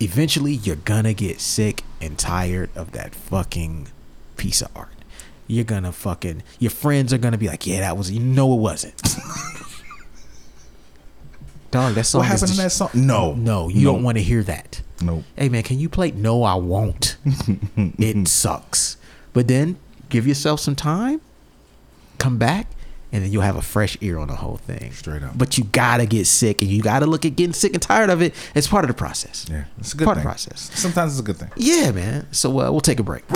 eventually 0.00 0.52
you're 0.54 0.76
gonna 0.76 1.12
get 1.12 1.40
sick 1.40 1.82
and 2.00 2.18
tired 2.18 2.70
of 2.74 2.92
that 2.92 3.14
fucking 3.14 3.88
piece 4.36 4.62
of 4.62 4.68
art. 4.74 4.88
You're 5.46 5.64
gonna 5.64 5.92
fucking 5.92 6.42
your 6.58 6.70
friends 6.70 7.12
are 7.12 7.18
gonna 7.18 7.36
be 7.38 7.48
like, 7.48 7.66
yeah, 7.66 7.80
that 7.80 7.96
was 7.98 8.10
you 8.10 8.20
know 8.20 8.54
it 8.54 8.60
wasn't. 8.60 9.00
Dog, 11.70 11.94
that 11.96 12.04
song. 12.04 12.20
what 12.20 12.28
happened 12.28 12.52
in 12.52 12.56
that 12.58 12.70
song? 12.72 12.88
No. 12.94 13.34
No, 13.34 13.68
you 13.68 13.82
Nope. 13.84 13.94
don't 13.96 14.02
want 14.04 14.16
to 14.18 14.22
hear 14.22 14.42
that. 14.44 14.80
Nope. 15.02 15.24
Hey 15.36 15.48
man, 15.48 15.64
can 15.64 15.78
you 15.78 15.88
play? 15.88 16.12
No, 16.12 16.44
I 16.44 16.54
won't. 16.54 17.16
it 17.76 18.28
sucks. 18.28 18.96
But 19.32 19.48
then 19.48 19.76
give 20.14 20.28
yourself 20.28 20.60
some 20.60 20.76
time, 20.76 21.20
come 22.18 22.38
back, 22.38 22.68
and 23.10 23.24
then 23.24 23.32
you'll 23.32 23.42
have 23.42 23.56
a 23.56 23.62
fresh 23.62 23.98
ear 24.00 24.16
on 24.16 24.28
the 24.28 24.36
whole 24.36 24.58
thing. 24.58 24.92
Straight 24.92 25.24
up. 25.24 25.36
But 25.36 25.58
you 25.58 25.64
gotta 25.64 26.06
get 26.06 26.28
sick, 26.28 26.62
and 26.62 26.70
you 26.70 26.82
gotta 26.82 27.04
look 27.06 27.24
at 27.24 27.34
getting 27.34 27.52
sick 27.52 27.72
and 27.74 27.82
tired 27.82 28.10
of 28.10 28.22
it. 28.22 28.32
It's 28.54 28.68
part 28.68 28.84
of 28.84 28.88
the 28.88 28.94
process. 28.94 29.44
Yeah, 29.50 29.64
it's 29.78 29.92
a 29.92 29.96
good 29.96 30.04
part 30.04 30.16
thing. 30.16 30.20
of 30.24 30.24
the 30.24 30.28
process. 30.28 30.70
Sometimes 30.72 31.12
it's 31.12 31.20
a 31.20 31.24
good 31.24 31.36
thing. 31.36 31.50
Yeah, 31.56 31.90
man. 31.90 32.28
So 32.32 32.50
uh, 32.60 32.70
we'll 32.70 32.80
take 32.80 33.00
a 33.00 33.02
break. 33.02 33.26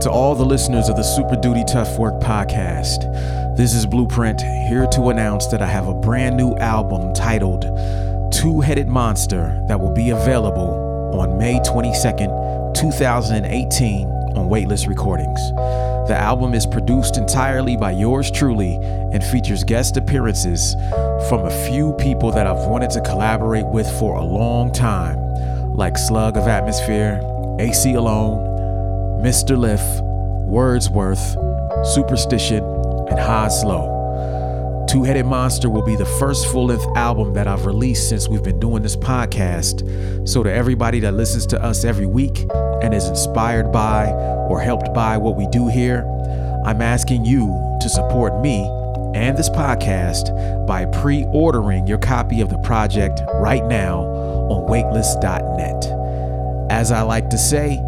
To 0.00 0.10
all 0.10 0.34
the 0.34 0.44
listeners 0.44 0.88
of 0.88 0.96
the 0.96 1.04
Super 1.04 1.36
Duty 1.36 1.62
Tough 1.68 1.98
Work 2.00 2.20
podcast, 2.20 3.56
this 3.56 3.74
is 3.74 3.86
Blueprint 3.86 4.40
here 4.40 4.88
to 4.88 5.08
announce 5.10 5.46
that 5.48 5.62
I 5.62 5.66
have 5.66 5.86
a 5.86 5.94
brand 5.94 6.36
new 6.36 6.56
album 6.56 7.14
titled 7.14 7.62
Two 8.32 8.60
Headed 8.60 8.88
Monster 8.88 9.64
that 9.68 9.78
will 9.78 9.94
be 9.94 10.10
available 10.10 10.86
on 11.14 11.38
May 11.38 11.58
22nd, 11.60 12.28
2018 12.76 14.06
on 14.36 14.48
Weightless 14.48 14.86
Recordings. 14.86 15.40
The 16.08 16.16
album 16.16 16.52
is 16.52 16.66
produced 16.66 17.16
entirely 17.16 17.74
by 17.74 17.92
yours 17.92 18.30
truly 18.30 18.74
and 19.12 19.24
features 19.24 19.64
guest 19.64 19.96
appearances 19.96 20.74
from 21.28 21.46
a 21.46 21.66
few 21.66 21.94
people 21.94 22.30
that 22.32 22.46
I've 22.46 22.66
wanted 22.68 22.90
to 22.90 23.00
collaborate 23.00 23.66
with 23.66 23.88
for 23.98 24.16
a 24.16 24.22
long 24.22 24.72
time, 24.72 25.18
like 25.74 25.96
Slug 25.96 26.36
of 26.36 26.46
Atmosphere, 26.46 27.18
Aceyalone, 27.58 29.22
Mr. 29.22 29.56
Lif, 29.56 29.82
Wordsworth, 30.46 31.34
Supastition, 31.96 33.10
and 33.10 33.18
High 33.18 33.48
Slow. 33.48 33.95
Two 34.88 35.02
Headed 35.02 35.26
Monster 35.26 35.68
will 35.68 35.82
be 35.82 35.96
the 35.96 36.06
first 36.06 36.46
full 36.46 36.66
length 36.66 36.86
album 36.96 37.34
that 37.34 37.48
I've 37.48 37.66
released 37.66 38.08
since 38.08 38.28
we've 38.28 38.42
been 38.42 38.60
doing 38.60 38.84
this 38.84 38.94
podcast. 38.94 40.28
So, 40.28 40.44
to 40.44 40.52
everybody 40.52 41.00
that 41.00 41.12
listens 41.12 41.44
to 41.46 41.62
us 41.62 41.84
every 41.84 42.06
week 42.06 42.46
and 42.82 42.94
is 42.94 43.08
inspired 43.08 43.72
by 43.72 44.12
or 44.48 44.60
helped 44.60 44.94
by 44.94 45.16
what 45.16 45.36
we 45.36 45.48
do 45.48 45.66
here, 45.66 46.04
I'm 46.64 46.80
asking 46.80 47.24
you 47.24 47.46
to 47.80 47.88
support 47.88 48.40
me 48.40 48.64
and 49.16 49.36
this 49.36 49.50
podcast 49.50 50.66
by 50.68 50.84
pre 50.84 51.24
ordering 51.32 51.88
your 51.88 51.98
copy 51.98 52.40
of 52.40 52.48
the 52.48 52.58
project 52.58 53.20
right 53.34 53.66
now 53.66 54.02
on 54.02 54.70
waitlist.net. 54.70 56.70
As 56.70 56.92
I 56.92 57.02
like 57.02 57.28
to 57.30 57.38
say, 57.38 57.82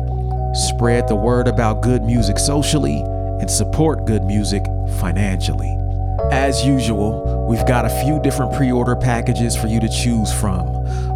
spread 0.52 1.06
the 1.06 1.16
word 1.16 1.46
about 1.46 1.80
good 1.80 2.02
music 2.02 2.40
socially 2.40 3.02
and 3.40 3.48
support 3.48 4.04
good 4.04 4.24
music 4.24 4.64
financially. 4.98 5.87
As 6.30 6.62
usual, 6.62 7.46
we've 7.48 7.66
got 7.66 7.86
a 7.86 8.02
few 8.04 8.20
different 8.20 8.54
pre 8.54 8.70
order 8.70 8.94
packages 8.94 9.56
for 9.56 9.66
you 9.66 9.80
to 9.80 9.88
choose 9.88 10.30
from. 10.30 10.66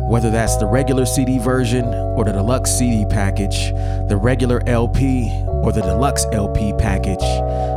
Whether 0.08 0.30
that's 0.30 0.56
the 0.56 0.64
regular 0.64 1.04
CD 1.04 1.38
version 1.38 1.84
or 1.84 2.24
the 2.24 2.32
deluxe 2.32 2.70
CD 2.70 3.04
package, 3.04 3.72
the 4.08 4.18
regular 4.18 4.62
LP 4.66 5.30
or 5.46 5.70
the 5.70 5.82
deluxe 5.82 6.24
LP 6.32 6.72
package, 6.78 7.20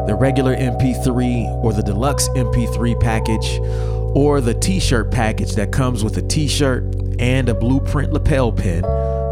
the 0.07 0.15
regular 0.17 0.55
MP3 0.55 1.61
or 1.61 1.73
the 1.73 1.83
deluxe 1.83 2.29
MP3 2.29 2.99
package, 3.01 3.59
or 4.15 4.39
the 4.39 4.53
t 4.53 4.79
shirt 4.79 5.11
package 5.11 5.55
that 5.55 5.73
comes 5.73 6.05
with 6.05 6.15
a 6.17 6.21
t 6.21 6.47
shirt 6.47 6.83
and 7.19 7.49
a 7.49 7.53
blueprint 7.53 8.13
lapel 8.13 8.49
pin, 8.49 8.83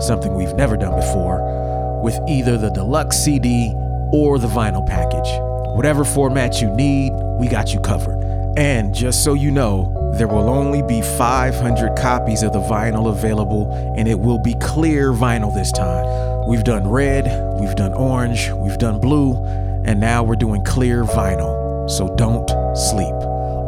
something 0.01 0.33
we've 0.33 0.55
never 0.55 0.75
done 0.75 0.95
before, 0.99 2.01
with 2.03 2.19
either 2.27 2.57
the 2.57 2.69
deluxe 2.71 3.15
CD 3.15 3.71
or 4.11 4.39
the 4.39 4.47
vinyl 4.47 4.85
package. 4.85 5.29
Whatever 5.75 6.03
format 6.03 6.61
you 6.61 6.69
need, 6.75 7.11
we 7.39 7.47
got 7.47 7.73
you 7.73 7.79
covered. 7.79 8.23
And 8.55 8.93
just 8.93 9.23
so 9.23 9.33
you 9.33 9.49
know, 9.49 10.13
there 10.17 10.27
will 10.27 10.47
only 10.47 10.83
be 10.83 11.01
500 11.01 11.97
copies 11.97 12.43
of 12.43 12.53
the 12.53 12.59
vinyl 12.59 13.09
available, 13.09 13.71
and 13.97 14.07
it 14.07 14.19
will 14.19 14.37
be 14.37 14.53
clear 14.55 15.11
vinyl 15.11 15.51
this 15.53 15.71
time. 15.71 16.47
We've 16.47 16.63
done 16.63 16.87
red, 16.87 17.25
we've 17.59 17.75
done 17.75 17.93
orange, 17.93 18.51
we've 18.51 18.77
done 18.77 18.99
blue, 18.99 19.43
and 19.85 19.99
now 19.99 20.23
we're 20.23 20.35
doing 20.35 20.63
clear 20.63 21.03
vinyl. 21.03 21.89
So 21.89 22.15
don't 22.15 22.47
sleep. 22.77 23.15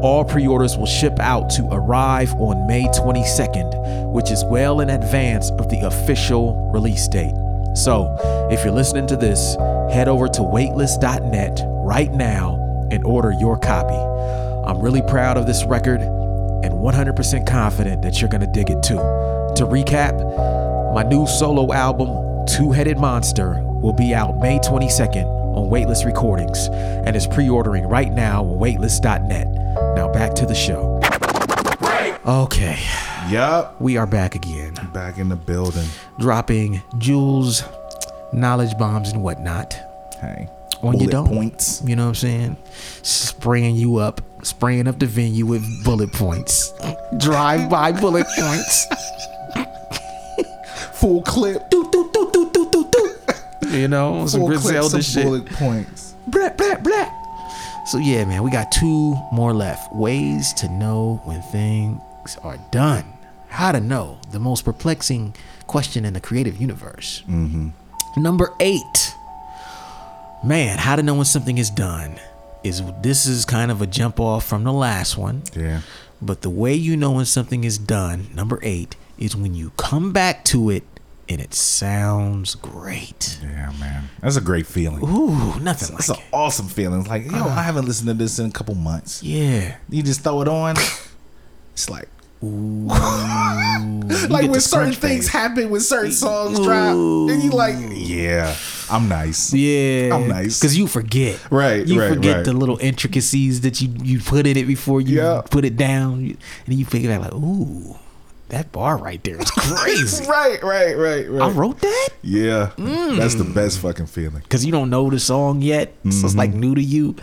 All 0.03 0.23
pre 0.23 0.45
orders 0.45 0.77
will 0.77 0.85
ship 0.85 1.19
out 1.19 1.49
to 1.51 1.67
arrive 1.71 2.31
on 2.35 2.67
May 2.67 2.83
22nd, 2.83 4.11
which 4.13 4.29
is 4.29 4.45
well 4.45 4.81
in 4.81 4.91
advance 4.91 5.49
of 5.49 5.67
the 5.69 5.79
official 5.81 6.69
release 6.71 7.07
date. 7.07 7.35
So, 7.73 8.15
if 8.51 8.63
you're 8.63 8.73
listening 8.73 9.07
to 9.07 9.17
this, 9.17 9.55
head 9.91 10.07
over 10.07 10.27
to 10.27 10.41
waitlist.net 10.41 11.63
right 11.65 12.11
now 12.13 12.64
and 12.91 13.03
order 13.05 13.31
your 13.31 13.57
copy. 13.57 13.95
I'm 14.67 14.79
really 14.81 15.01
proud 15.03 15.37
of 15.37 15.45
this 15.45 15.63
record 15.65 16.01
and 16.01 16.73
100% 16.73 17.47
confident 17.47 18.01
that 18.01 18.19
you're 18.19 18.29
gonna 18.29 18.51
dig 18.51 18.69
it 18.69 18.81
too. 18.83 18.95
To 18.95 19.65
recap, 19.65 20.13
my 20.93 21.03
new 21.03 21.27
solo 21.27 21.71
album, 21.73 22.45
Two 22.47 22.71
Headed 22.71 22.97
Monster, 22.97 23.61
will 23.81 23.93
be 23.93 24.13
out 24.15 24.39
May 24.39 24.59
22nd 24.59 25.25
on 25.55 25.69
Weightless 25.69 26.03
Recordings 26.05 26.67
and 26.69 27.15
is 27.15 27.27
pre 27.27 27.47
ordering 27.49 27.85
right 27.87 28.11
now 28.11 28.43
on 28.43 28.59
waitlist.net. 28.59 29.47
Now 29.95 30.11
back 30.11 30.33
to 30.35 30.45
the 30.45 30.55
show. 30.55 30.99
Okay, 32.25 32.79
Yup. 33.29 33.79
we 33.79 33.97
are 33.97 34.07
back 34.07 34.33
again, 34.33 34.73
Back 34.93 35.19
in 35.19 35.29
the 35.29 35.35
building. 35.35 35.85
dropping 36.17 36.81
jewels, 36.97 37.63
knowledge 38.33 38.75
bombs, 38.79 39.11
and 39.11 39.21
whatnot. 39.21 39.73
Hey. 40.19 40.49
Your 40.93 41.09
Bullet 41.09 41.11
dome. 41.11 41.27
points. 41.27 41.81
You 41.85 41.95
know 41.95 42.03
what 42.03 42.09
I'm 42.09 42.15
saying? 42.15 42.57
Spraying 43.01 43.75
you 43.75 43.97
up 43.97 44.21
spraying 44.43 44.87
up 44.87 44.99
the 44.99 45.07
venue 45.07 45.43
with 45.45 45.63
bullet 45.83 46.11
points, 46.13 46.71
drive 47.17 47.67
by 47.69 47.91
bullet 47.91 48.27
points. 48.37 48.85
Full 50.93 51.21
clip. 51.23 51.69
Do 51.69 51.89
do 51.91 52.09
do 52.13 52.29
do 52.31 52.51
do 52.51 52.69
do 52.71 52.89
do. 52.91 53.67
You 53.77 53.87
know, 53.87 54.27
some 54.27 54.41
Full 54.41 54.49
clip, 54.49 54.61
Griselda 54.61 54.89
some 54.89 55.01
shit. 55.01 55.23
bullet 55.25 55.45
points. 55.47 56.15
Blah, 56.27 56.49
blah, 56.49 56.75
blah. 56.77 57.11
So 57.87 57.97
yeah, 57.97 58.25
man, 58.25 58.43
we 58.43 58.51
got 58.51 58.71
two 58.71 59.15
more 59.31 59.53
left. 59.53 59.93
Ways 59.95 60.53
to 60.53 60.69
know 60.69 61.21
when 61.25 61.41
things 61.41 62.37
are 62.43 62.57
done. 62.71 63.05
How 63.49 63.71
to 63.71 63.79
know. 63.79 64.17
The 64.31 64.39
most 64.39 64.65
perplexing 64.65 65.35
question 65.67 66.05
in 66.05 66.13
the 66.13 66.19
creative 66.21 66.57
universe. 66.57 67.23
Mm-hmm. 67.27 67.69
Number 68.21 68.53
eight. 68.59 69.04
Man, 70.45 70.77
how 70.77 70.95
to 70.95 71.01
know 71.01 71.15
when 71.15 71.25
something 71.25 71.57
is 71.57 71.71
done 71.71 72.19
is 72.63 72.83
this 73.01 73.25
is 73.25 73.45
kind 73.45 73.71
of 73.71 73.81
a 73.81 73.87
jump 73.87 74.19
off 74.19 74.45
from 74.45 74.63
the 74.63 74.71
last 74.71 75.17
one. 75.17 75.41
Yeah. 75.55 75.81
But 76.21 76.43
the 76.43 76.51
way 76.51 76.75
you 76.75 76.95
know 76.95 77.11
when 77.13 77.25
something 77.25 77.63
is 77.63 77.79
done, 77.79 78.27
number 78.35 78.59
eight, 78.61 78.95
is 79.17 79.35
when 79.35 79.55
you 79.55 79.71
come 79.77 80.13
back 80.13 80.45
to 80.45 80.69
it 80.69 80.83
and 81.27 81.41
it 81.41 81.55
sounds 81.55 82.53
great. 82.53 83.39
Yeah, 83.41 83.71
man. 83.79 84.09
That's 84.21 84.35
a 84.35 84.41
great 84.41 84.67
feeling. 84.67 85.03
Ooh, 85.03 85.59
nothing 85.59 85.95
It's 85.97 86.09
like 86.09 86.19
an 86.19 86.23
it. 86.23 86.29
awesome 86.31 86.67
feeling. 86.67 86.99
It's 86.99 87.09
like, 87.09 87.25
yo, 87.25 87.31
uh-huh. 87.37 87.49
I 87.59 87.63
haven't 87.63 87.85
listened 87.85 88.07
to 88.09 88.13
this 88.13 88.37
in 88.37 88.45
a 88.45 88.51
couple 88.51 88.75
months. 88.75 89.23
Yeah. 89.23 89.77
You 89.89 90.03
just 90.03 90.21
throw 90.21 90.41
it 90.41 90.47
on. 90.47 90.75
It's 91.73 91.89
like, 91.89 92.07
Ooh. 92.41 92.85
like 94.29 94.49
when 94.49 94.61
certain 94.61 94.93
things 94.93 95.27
happen, 95.27 95.69
when 95.69 95.81
certain 95.81 96.13
songs 96.13 96.57
drop, 96.57 96.93
and 96.93 97.43
you 97.43 97.49
like, 97.49 97.75
yeah, 97.91 98.55
I'm 98.89 99.07
nice. 99.09 99.53
Yeah, 99.53 100.15
I'm 100.15 100.27
nice. 100.27 100.59
because 100.59 100.77
you 100.77 100.87
forget. 100.87 101.39
Right, 101.51 101.85
you 101.85 101.99
right, 101.99 102.13
forget 102.13 102.35
right. 102.37 102.45
the 102.45 102.53
little 102.53 102.77
intricacies 102.79 103.61
that 103.61 103.81
you 103.81 103.89
you 104.03 104.19
put 104.19 104.45
in 104.47 104.57
it 104.57 104.65
before 104.67 105.01
you 105.01 105.17
Yeah. 105.17 105.41
put 105.49 105.65
it 105.65 105.77
down, 105.77 106.37
and 106.65 106.73
you 106.73 106.85
figure 106.85 107.11
out 107.11 107.21
like, 107.21 107.33
ooh, 107.33 107.95
that 108.49 108.71
bar 108.71 108.97
right 108.97 109.23
there 109.23 109.39
is 109.41 109.49
crazy. 109.57 110.25
right, 110.27 110.61
right, 110.63 110.95
right, 110.97 111.29
right. 111.29 111.41
I 111.41 111.49
wrote 111.49 111.79
that 111.81 112.09
yeah, 112.21 112.71
that's 112.77 113.35
the 113.35 113.43
best 113.43 113.79
fucking 113.79 114.05
feeling. 114.07 114.41
because 114.43 114.65
you 114.65 114.71
don't 114.71 114.89
know 114.89 115.09
the 115.09 115.19
song 115.19 115.61
yet, 115.61 115.93
so 116.03 116.09
it's 116.09 116.17
Mm-hmm. 116.23 116.37
like 116.37 116.53
new 116.53 116.75
to 116.75 116.81
you. 116.81 117.15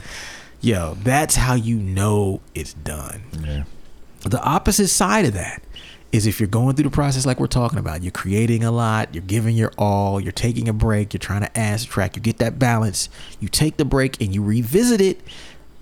Yo, 0.61 0.97
that's 1.03 1.35
how 1.35 1.55
you 1.55 1.77
know 1.77 2.41
it's 2.55 2.75
done. 2.75 3.23
Yeah. 3.45 3.65
The 4.25 4.41
opposite 4.43 4.87
side 4.89 5.25
of 5.25 5.33
that 5.35 5.61
is 6.13 6.27
if 6.27 6.39
you're 6.39 6.47
going 6.49 6.77
through 6.77 6.85
the 6.85 6.91
process 6.91 7.25
like 7.25 7.41
we're 7.41 7.47
talking 7.47 7.79
about, 7.79 8.03
you're 8.03 8.13
creating 8.13 8.63
a 8.63 8.71
lot, 8.71 9.15
you're 9.15 9.25
giving 9.25 9.57
your 9.57 9.73
all, 9.79 10.21
you're 10.21 10.31
taking 10.31 10.69
a 10.69 10.73
break, 10.73 11.13
you're 11.15 11.19
trying 11.19 11.41
to 11.41 11.59
add 11.59 11.81
track, 11.81 12.17
you 12.17 12.23
get 12.23 12.37
that 12.39 12.59
balance, 12.59 13.09
you 13.41 13.49
take 13.49 13.79
the 13.79 13.85
break 13.85 14.21
and 14.21 14.35
you 14.35 14.43
revisit 14.43 15.01
it. 15.01 15.21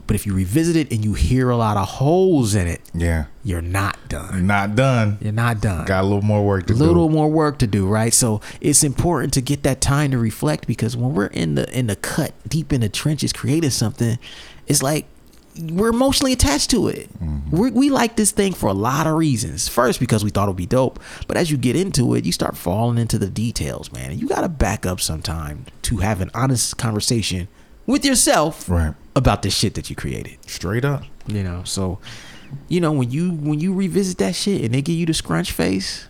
But 0.06 0.16
if 0.16 0.26
you 0.26 0.34
revisit 0.34 0.74
it 0.74 0.90
and 0.92 1.04
you 1.04 1.14
hear 1.14 1.50
a 1.50 1.56
lot 1.56 1.76
of 1.76 1.86
holes 1.86 2.56
in 2.56 2.66
it, 2.66 2.80
Yeah. 2.94 3.26
you're 3.44 3.60
not 3.62 3.96
done. 4.08 4.44
Not 4.44 4.74
done. 4.74 5.18
You're 5.20 5.32
not 5.32 5.60
done. 5.60 5.84
Got 5.84 6.00
a 6.02 6.06
little 6.06 6.22
more 6.22 6.44
work 6.44 6.66
to 6.66 6.74
do. 6.74 6.82
a 6.82 6.84
little 6.84 7.08
more 7.08 7.28
work 7.28 7.58
to 7.58 7.66
do, 7.68 7.86
right? 7.86 8.12
So 8.12 8.40
it's 8.60 8.82
important 8.82 9.32
to 9.34 9.40
get 9.40 9.62
that 9.62 9.80
time 9.80 10.10
to 10.10 10.18
reflect 10.18 10.66
because 10.66 10.96
when 10.96 11.14
we're 11.14 11.26
in 11.26 11.54
the 11.54 11.72
in 11.76 11.86
the 11.86 11.94
cut, 11.94 12.32
deep 12.48 12.72
in 12.72 12.80
the 12.80 12.88
trenches, 12.88 13.32
creating 13.32 13.70
something, 13.70 14.18
it's 14.66 14.82
like 14.82 15.06
we're 15.58 15.88
emotionally 15.88 16.32
attached 16.32 16.70
to 16.70 16.88
it. 16.88 17.08
Mm-hmm. 17.22 17.56
we 17.56 17.70
we 17.70 17.90
like 17.90 18.16
this 18.16 18.30
thing 18.30 18.52
for 18.52 18.68
a 18.68 18.72
lot 18.72 19.06
of 19.06 19.14
reasons. 19.14 19.68
First, 19.68 19.98
because 20.00 20.22
we 20.24 20.30
thought 20.30 20.44
it 20.44 20.50
would 20.50 20.56
be 20.56 20.66
dope, 20.66 21.00
but 21.26 21.36
as 21.36 21.50
you 21.50 21.56
get 21.56 21.76
into 21.76 22.14
it, 22.14 22.24
you 22.24 22.32
start 22.32 22.56
falling 22.56 22.98
into 22.98 23.18
the 23.18 23.28
details, 23.28 23.92
man. 23.92 24.10
And 24.12 24.20
you 24.20 24.28
got 24.28 24.42
to 24.42 24.48
back 24.48 24.86
up 24.86 25.00
sometime 25.00 25.66
to 25.82 25.98
have 25.98 26.20
an 26.20 26.30
honest 26.34 26.76
conversation 26.78 27.48
with 27.86 28.04
yourself 28.04 28.68
Right. 28.70 28.94
about 29.16 29.42
the 29.42 29.50
shit 29.50 29.74
that 29.74 29.90
you 29.90 29.96
created 29.96 30.38
Straight 30.46 30.84
up. 30.84 31.02
you 31.26 31.42
know 31.42 31.62
so 31.64 31.98
you 32.68 32.80
know 32.80 32.92
when 32.92 33.10
you 33.10 33.32
when 33.32 33.58
you 33.58 33.72
revisit 33.74 34.18
that 34.18 34.34
shit 34.36 34.62
and 34.62 34.72
they 34.72 34.80
give 34.82 34.94
you 34.94 35.06
the 35.06 35.14
scrunch 35.14 35.50
face 35.50 36.06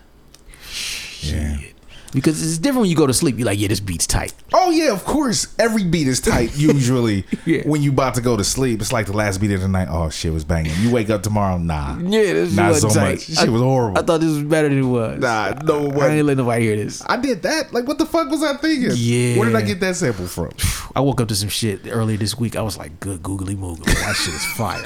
Yeah. 1.21 1.57
shit. 1.57 1.73
Because 2.13 2.41
it's 2.41 2.57
different 2.57 2.81
when 2.81 2.89
you 2.89 2.95
go 2.95 3.07
to 3.07 3.13
sleep 3.13 3.37
you're 3.37 3.45
like 3.45 3.59
yeah 3.59 3.67
this 3.67 3.79
beat's 3.79 4.07
tight 4.07 4.33
Oh 4.53 4.69
yeah, 4.69 4.91
of 4.91 5.05
course. 5.05 5.47
Every 5.57 5.83
beat 5.85 6.07
is 6.07 6.19
tight 6.19 6.51
usually. 6.57 7.25
Yeah. 7.45 7.61
When 7.63 7.81
you 7.81 7.91
about 7.91 8.15
to 8.15 8.21
go 8.21 8.35
to 8.35 8.43
sleep, 8.43 8.81
it's 8.81 8.91
like 8.91 9.05
the 9.05 9.13
last 9.13 9.39
beat 9.39 9.51
of 9.51 9.61
the 9.61 9.67
night. 9.69 9.87
Oh 9.89 10.09
shit 10.09 10.33
was 10.33 10.43
banging. 10.43 10.73
You 10.79 10.91
wake 10.91 11.09
up 11.09 11.23
tomorrow, 11.23 11.57
nah. 11.57 11.97
yeah 12.01 12.33
this 12.33 12.53
Not 12.53 12.75
so 12.75 12.89
tight. 12.89 13.11
much. 13.13 13.21
Shit 13.21 13.49
was 13.49 13.61
horrible. 13.61 13.97
I 13.97 14.01
thought 14.01 14.19
this 14.19 14.29
was 14.33 14.43
better 14.43 14.67
than 14.67 14.79
it 14.79 14.81
was 14.81 15.19
Nah, 15.19 15.51
no 15.63 15.87
way. 15.87 16.05
I 16.05 16.09
ain't 16.17 16.25
let 16.25 16.35
nobody 16.37 16.65
hear 16.65 16.75
this 16.75 17.01
I 17.07 17.15
did 17.17 17.43
that. 17.43 17.71
Like, 17.73 17.87
what 17.87 17.97
the 17.97 18.05
fuck 18.05 18.29
was 18.29 18.43
I 18.43 18.57
thinking? 18.57 18.91
Yeah. 18.95 19.37
Where 19.37 19.47
did 19.47 19.55
I 19.55 19.61
get 19.61 19.79
that 19.79 19.95
sample 19.95 20.27
from? 20.27 20.49
I 20.95 21.01
woke 21.01 21.21
up 21.21 21.27
to 21.29 21.35
some 21.35 21.49
shit 21.49 21.81
earlier 21.87 22.17
this 22.17 22.37
week. 22.37 22.55
I 22.55 22.61
was 22.61 22.77
like 22.77 22.99
good 22.99 23.23
googly 23.23 23.55
moogly. 23.55 23.85
That 23.85 24.15
shit 24.15 24.33
is 24.33 24.45
fire. 24.57 24.83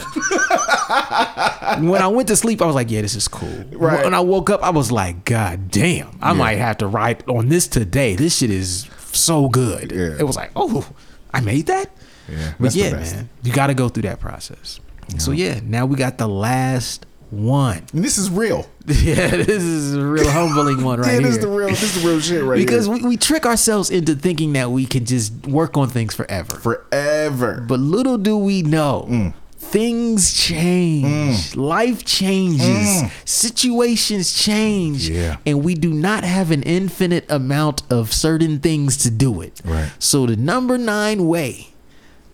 When 1.82 2.02
I 2.02 2.08
went 2.08 2.28
to 2.30 2.36
sleep 2.36 2.62
I 2.62 2.66
was 2.66 2.76
like 2.76 2.92
yeah 2.92 3.02
this 3.02 3.16
is 3.16 3.28
cool. 3.28 3.64
Right. 3.72 4.04
when 4.04 4.14
I 4.14 4.20
woke 4.20 4.50
up 4.50 4.62
I 4.64 4.70
was 4.70 4.92
like 4.92 5.26
god 5.26 5.72
damn 5.72 6.18
I 6.22 6.34
might 6.34 6.58
have 6.58 6.78
to 6.78 6.88
write 6.88 7.28
on 7.28 7.50
this 7.50 7.68
today. 7.68 8.16
This 8.16 8.38
shit 8.38 8.52
is 8.52 8.88
so 9.12 9.50
good. 9.50 9.92
Yeah. 9.92 10.16
it 10.20 10.24
was 10.24 10.36
like 10.36 10.52
oh 10.56 10.88
I 11.34 11.42
made 11.42 11.66
that? 11.68 11.90
Yeah, 12.30 12.54
But 12.58 12.64
that's 12.64 12.76
yeah, 12.76 12.92
man, 12.92 13.30
you 13.44 13.52
got 13.54 13.68
to 13.68 13.74
go 13.74 13.90
through 13.90 14.04
that 14.04 14.20
process. 14.20 14.80
So 15.18 15.32
yeah, 15.32 15.60
now 15.64 15.86
we 15.86 15.96
got 15.98 16.18
the 16.18 16.28
last 16.28 17.06
one. 17.36 17.84
And 17.94 18.04
this 18.04 18.18
is 18.18 18.30
real. 18.30 18.68
yeah, 18.88 19.30
this 19.36 19.64
is 19.64 19.96
a 19.96 20.06
real 20.06 20.30
humbling 20.30 20.84
one 20.84 21.00
right 21.00 21.14
yeah, 21.14 21.20
this 21.20 21.22
here. 21.22 21.30
is 21.30 21.40
the 21.40 21.48
real. 21.48 21.68
This 21.70 21.84
is 21.84 22.02
the 22.02 22.08
real 22.08 22.20
shit 22.20 22.44
right 22.44 22.58
because 22.58 22.86
here. 22.86 22.96
we, 22.96 23.02
we 23.04 23.18
trick 23.18 23.46
ourselves 23.46 23.90
into 23.90 24.16
thinking 24.16 24.54
that 24.54 24.72
we 24.72 24.86
can 24.86 25.06
just 25.06 25.34
work 25.48 25.76
on 25.78 25.90
things 25.90 26.14
forever. 26.14 26.56
forever. 26.58 27.66
But 27.68 27.80
little 27.80 28.18
do 28.18 28.38
we 28.38 28.62
know, 28.62 29.08
Mm. 29.10 29.34
things 29.58 30.34
change, 30.34 31.56
life 31.56 32.06
changes, 32.06 33.04
situations 33.26 34.34
change, 34.34 35.10
Yeah. 35.10 35.38
and 35.46 35.64
we 35.64 35.74
do 35.76 35.92
not 35.92 36.24
have 36.24 36.52
an 36.52 36.62
infinite 36.64 37.26
amount 37.30 37.82
of 37.90 38.14
certain 38.14 38.60
things 38.60 38.98
to 38.98 39.10
do 39.12 39.42
it. 39.42 39.62
Right. 39.66 39.92
So 40.00 40.26
the 40.28 40.36
number 40.36 40.78
nine 40.78 41.28
way 41.28 41.70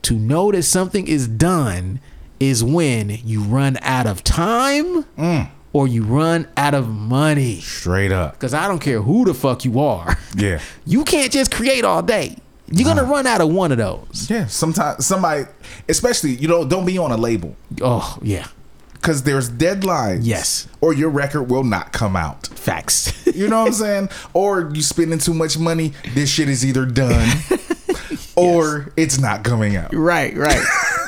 to 0.03 0.15
know 0.15 0.51
that 0.51 0.63
something 0.63 1.07
is 1.07 1.27
done 1.27 1.99
is 2.41 2.63
when 2.63 3.09
you 3.23 3.41
run 3.41 3.77
out 3.81 4.07
of 4.07 4.23
time 4.23 5.03
Mm. 5.17 5.49
or 5.73 5.87
you 5.87 6.03
run 6.03 6.47
out 6.57 6.73
of 6.73 6.89
money. 6.89 7.61
Straight 7.61 8.11
up. 8.11 8.33
Because 8.33 8.53
I 8.53 8.67
don't 8.67 8.79
care 8.79 9.01
who 9.01 9.25
the 9.25 9.33
fuck 9.33 9.63
you 9.63 9.79
are. 9.79 10.17
Yeah. 10.35 10.59
You 10.85 11.03
can't 11.03 11.31
just 11.31 11.51
create 11.51 11.83
all 11.85 12.01
day. 12.01 12.37
You're 12.73 12.85
gonna 12.85 13.03
run 13.03 13.27
out 13.27 13.41
of 13.41 13.49
one 13.49 13.71
of 13.73 13.77
those. 13.77 14.27
Yeah. 14.29 14.47
Sometimes 14.47 15.05
somebody, 15.05 15.43
especially 15.89 16.31
you 16.35 16.47
know, 16.47 16.65
don't 16.65 16.85
be 16.85 16.97
on 16.97 17.11
a 17.11 17.17
label 17.17 17.53
Oh 17.81 18.17
yeah, 18.21 18.47
because 18.93 19.23
there's 19.23 19.49
deadlines. 19.51 20.19
Yes. 20.23 20.67
Or 20.79 20.93
your 20.93 21.09
record 21.09 21.43
will 21.51 21.65
not 21.65 21.91
come 21.91 22.15
out. 22.15 22.47
facts. 22.47 23.11
You 23.35 23.47
know 23.47 23.59
what 23.61 23.67
I'm 23.67 23.73
saying? 23.73 24.09
Or 24.33 24.71
you 24.73 24.81
spending 24.81 25.19
too 25.19 25.33
much 25.33 25.57
money. 25.57 25.93
This 26.13 26.29
shit 26.29 26.47
is 26.49 26.65
either 26.65 26.85
done 26.85 27.11
yes. 27.49 28.33
or 28.35 28.91
it's 28.97 29.19
not 29.19 29.43
coming 29.43 29.75
out. 29.77 29.93
right, 29.93 30.35
right, 30.35 30.61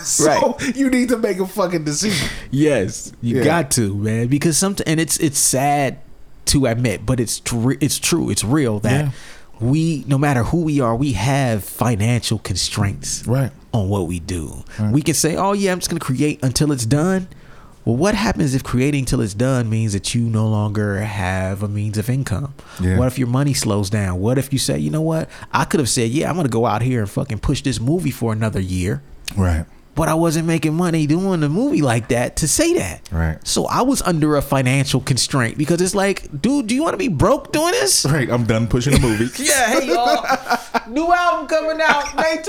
So 0.24 0.58
you 0.76 0.89
need 0.89 1.10
to 1.10 1.18
make 1.18 1.39
a 1.39 1.47
fucking 1.47 1.84
decision. 1.84 2.28
Yes, 2.51 3.12
you 3.22 3.38
Yeah. 3.38 3.43
got 3.43 3.72
to 3.72 3.95
man 3.95 4.28
because 4.28 4.58
sometimes 4.58 4.88
and 4.88 4.99
it's 4.99 5.18
it's 5.18 5.39
sad 5.39 5.97
to 6.45 6.66
admit, 6.66 7.06
but 7.06 7.20
it's 7.20 7.39
tr- 7.39 7.74
it's 7.80 7.97
true, 7.99 8.30
it's 8.30 8.43
real 8.43 8.80
that 8.82 9.06
Yeah. 9.06 9.12
we 9.60 10.04
no 10.08 10.18
matter 10.18 10.43
who 10.43 10.62
we 10.64 10.80
are, 10.82 10.95
we 10.95 11.14
have 11.14 11.64
financial 11.64 12.38
constraints 12.39 13.24
Right. 13.28 13.51
on 13.74 13.89
what 13.89 14.08
we 14.08 14.20
do. 14.20 14.64
We 14.91 15.01
can 15.01 15.14
say, 15.16 15.36
"Oh 15.36 15.54
yeah, 15.54 15.72
I'm 15.72 15.80
just 15.80 15.89
gonna 15.89 15.99
create 15.99 16.39
until 16.43 16.72
it's 16.72 16.86
done." 16.86 17.28
Well, 17.86 17.97
what 17.97 18.16
happens 18.16 18.56
if 18.56 18.64
creating 18.64 19.04
till 19.06 19.20
it's 19.20 19.34
done 19.34 19.70
means 19.70 19.91
that 19.91 20.16
you 20.16 20.22
no 20.22 20.47
longer 20.47 20.99
have 21.01 21.64
a 21.64 21.68
means 21.68 21.97
of 21.97 22.10
income? 22.10 22.54
Yeah. 22.80 22.97
What 22.97 23.08
if 23.08 23.20
your 23.20 23.28
money 23.28 23.54
slows 23.54 23.89
down? 23.89 24.22
What 24.22 24.38
if 24.38 24.54
you 24.54 24.60
say, 24.60 24.80
you 24.80 24.89
know 24.89 25.01
what? 25.01 25.28
I 25.51 25.66
could 25.66 25.82
have 25.82 25.89
said, 25.89 26.10
yeah, 26.12 26.30
I'm 26.30 26.38
gonna 26.38 26.47
go 26.47 26.66
out 26.66 26.82
here 26.82 27.01
and 27.01 27.10
fucking 27.10 27.39
push 27.39 27.62
this 27.62 27.82
movie 27.82 28.10
for 28.12 28.32
another 28.32 28.62
year 28.62 29.01
Right. 29.36 29.66
But 29.95 30.09
I 30.09 30.13
wasn't 30.13 30.47
making 30.47 30.73
money 30.75 31.07
doing 31.07 31.43
a 31.43 31.49
movie 31.49 31.81
like 31.81 32.09
that 32.09 32.37
to 32.37 32.47
say 32.47 32.73
that. 32.75 33.09
Right. 33.11 33.37
So 33.47 33.65
I 33.65 33.81
was 33.81 34.01
under 34.01 34.35
a 34.35 34.41
financial 34.41 35.01
constraint 35.01 35.57
because 35.57 35.81
it's 35.81 35.95
like, 35.95 36.41
dude, 36.41 36.67
do 36.67 36.75
you 36.75 36.83
want 36.83 36.93
to 36.93 36.97
be 36.97 37.07
broke 37.09 37.51
doing 37.51 37.71
this? 37.71 38.05
Right. 38.05 38.29
I'm 38.29 38.45
done 38.45 38.67
pushing 38.67 38.93
the 38.93 38.99
movie. 38.99 39.23
Yeah, 39.43 39.79
hey 39.79 39.87
y'all. 39.87 40.25
New 40.87 41.11
album 41.11 41.47
coming 41.47 41.81
out 41.81 42.15
May 42.15 42.41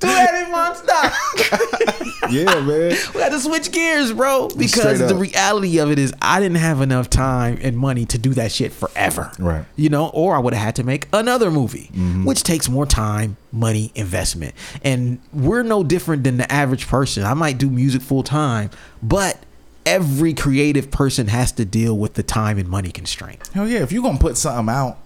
22nd. 0.00 0.06
Two 0.06 0.06
headed 0.08 0.50
monster. 0.50 2.30
yeah, 2.30 2.60
man. 2.60 2.96
We 3.14 3.20
had 3.20 3.30
to 3.32 3.40
switch 3.40 3.70
gears, 3.72 4.12
bro. 4.12 4.48
Because 4.56 4.98
the 5.00 5.14
reality 5.14 5.78
of 5.78 5.90
it 5.90 5.98
is 5.98 6.12
I 6.22 6.40
didn't 6.40 6.58
have 6.58 6.80
enough 6.80 7.10
time 7.10 7.58
and 7.62 7.76
money 7.76 8.04
to 8.06 8.18
do 8.18 8.34
that 8.34 8.52
shit 8.52 8.72
forever. 8.72 9.30
Right. 9.38 9.64
You 9.76 9.88
know, 9.88 10.08
or 10.08 10.34
I 10.34 10.38
would 10.38 10.54
have 10.54 10.62
had 10.64 10.76
to 10.76 10.84
make 10.84 11.06
another 11.12 11.50
movie, 11.50 11.90
Mm-hmm. 11.92 12.24
which 12.24 12.42
takes 12.42 12.68
more 12.68 12.86
time, 12.86 13.36
money, 13.52 13.90
investment. 13.94 14.54
And 14.82 15.18
we're 15.32 15.62
no 15.62 15.82
different 15.84 16.24
than 16.24 16.36
the 16.36 16.50
average 16.52 16.86
person. 16.86 17.24
I 17.24 17.34
might 17.34 17.58
do 17.58 17.68
music 17.68 18.02
full 18.02 18.22
time, 18.22 18.70
but 19.02 19.38
every 19.86 20.34
creative 20.34 20.90
person 20.90 21.26
has 21.28 21.52
to 21.52 21.64
deal 21.64 21.96
with 21.96 22.14
the 22.14 22.22
time 22.22 22.58
and 22.58 22.68
money 22.68 22.90
constraint. 22.90 23.48
Hell 23.54 23.66
yeah. 23.68 23.80
If 23.80 23.92
you're 23.92 24.02
gonna 24.02 24.18
put 24.18 24.36
something 24.36 24.72
out, 24.72 24.98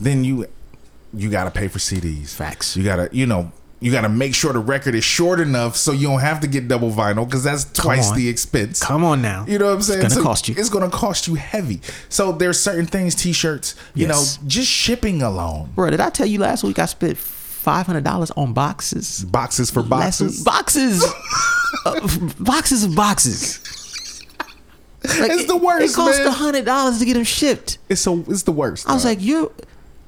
then 0.00 0.22
you 0.24 0.46
you 1.14 1.30
gotta 1.30 1.50
pay 1.50 1.66
for 1.68 1.78
CDs. 1.78 2.28
Facts. 2.34 2.76
You 2.76 2.84
gotta, 2.84 3.08
you 3.12 3.26
know, 3.26 3.50
You 3.80 3.92
got 3.92 4.00
to 4.00 4.08
make 4.08 4.34
sure 4.34 4.52
the 4.52 4.58
record 4.58 4.96
is 4.96 5.04
short 5.04 5.38
enough 5.38 5.76
so 5.76 5.92
you 5.92 6.08
don't 6.08 6.18
have 6.20 6.40
to 6.40 6.48
get 6.48 6.66
double 6.66 6.90
vinyl 6.90 7.24
because 7.24 7.44
that's 7.44 7.64
twice 7.64 8.10
the 8.10 8.28
expense. 8.28 8.82
Come 8.82 9.04
on 9.04 9.22
now. 9.22 9.44
You 9.46 9.58
know 9.60 9.66
what 9.66 9.74
I'm 9.74 9.82
saying? 9.82 10.04
It's 10.04 10.14
gonna 10.14 10.22
So 10.22 10.28
cost 10.28 10.48
you. 10.48 10.54
It's 10.58 10.68
gonna 10.68 10.90
cost 10.90 11.28
you 11.28 11.34
heavy. 11.36 11.80
So 12.08 12.32
there's 12.32 12.58
certain 12.58 12.86
things, 12.86 13.14
t-shirts, 13.14 13.76
you 13.94 14.06
Yes. 14.08 14.38
know, 14.40 14.48
just 14.48 14.68
shipping 14.68 15.22
alone. 15.22 15.70
Bro, 15.76 15.90
did 15.90 16.00
I 16.00 16.10
tell 16.10 16.26
you 16.26 16.40
last 16.40 16.64
week 16.64 16.78
I 16.80 16.86
spent 16.86 17.16
five 17.18 17.86
hundred 17.86 18.02
dollars 18.02 18.32
on 18.32 18.52
boxes? 18.52 19.24
Boxes 19.24 19.70
for 19.70 19.84
boxes. 19.84 20.38
week- 20.38 20.44
boxes, 20.44 21.04
uh, 21.86 22.00
boxes 22.40 22.82
of 22.82 22.96
boxes. 22.96 23.60
Like, 25.04 25.30
It's 25.30 25.44
the 25.44 25.56
worst, 25.56 25.92
It 25.92 25.96
cost 25.96 26.18
man. 26.18 26.26
a 26.26 26.30
hundred 26.32 26.64
dollars 26.64 26.98
to 26.98 27.04
get 27.04 27.14
them 27.14 27.22
shipped. 27.24 27.78
It's 27.88 28.00
so 28.00 28.24
it's 28.28 28.42
the 28.42 28.50
worst. 28.52 28.88
I 28.88 28.94
was 28.94 29.04
dog. 29.04 29.10
like, 29.10 29.20
you, 29.22 29.52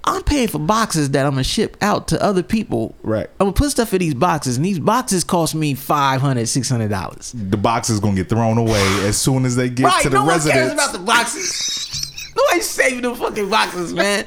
I'm 0.05 0.23
paying 0.23 0.49
for 0.49 0.59
boxes 0.59 1.11
that 1.11 1.27
I'm 1.27 1.33
gonna 1.33 1.45
ship 1.45 1.77
out 1.83 2.09
to 2.09 2.23
other 2.23 2.43
people. 2.43 2.95
Right. 3.03 3.27
I'm 3.39 3.47
gonna 3.47 3.53
put 3.53 3.71
stuff 3.71 3.93
in 3.93 3.99
these 4.01 4.15
boxes, 4.15 4.57
and 4.57 4.65
these 4.65 4.79
boxes 4.79 5.25
cost 5.25 5.55
me 5.55 5.75
500 5.75 6.47
600 6.49 6.89
dollars. 6.89 7.33
the 7.37 7.57
box 7.57 7.91
is 7.91 8.01
gonna 8.01 8.17
get 8.17 8.29
thrown 8.29 8.57
away 8.59 8.83
as 9.07 9.17
soon 9.19 9.45
as 9.45 9.57
they 9.57 9.69
get 9.69 9.85
Right? 9.87 10.03
to 10.03 10.09
the 10.09 10.15
no 10.17 10.21
one 10.25 10.29
residence. 10.31 10.59
cares 10.61 10.73
about 10.73 10.93
the 10.93 10.99
boxes. 11.01 12.33
Nobody's 12.37 12.69
saving 12.71 13.03
them 13.03 13.15
fucking 13.17 13.51
boxes, 13.51 13.93
man. 13.93 14.25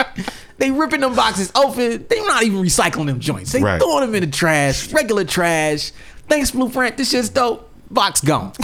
They 0.58 0.70
ripping 0.72 1.00
them 1.02 1.16
boxes 1.16 1.52
open. 1.56 2.06
They 2.08 2.22
not 2.22 2.44
even 2.44 2.60
recycling 2.62 3.08
them 3.08 3.20
joints. 3.20 3.52
They 3.54 3.62
Right. 3.62 3.82
throwing 3.82 4.02
them 4.06 4.14
in 4.16 4.22
the 4.22 4.28
trash, 4.36 4.92
regular 4.94 5.24
trash. 5.24 5.92
Thanks, 6.30 6.52
Blueprint. 6.52 6.98
This 6.98 7.10
shit's 7.10 7.30
dope. 7.30 7.70
Box 7.90 8.22
gone. 8.22 8.54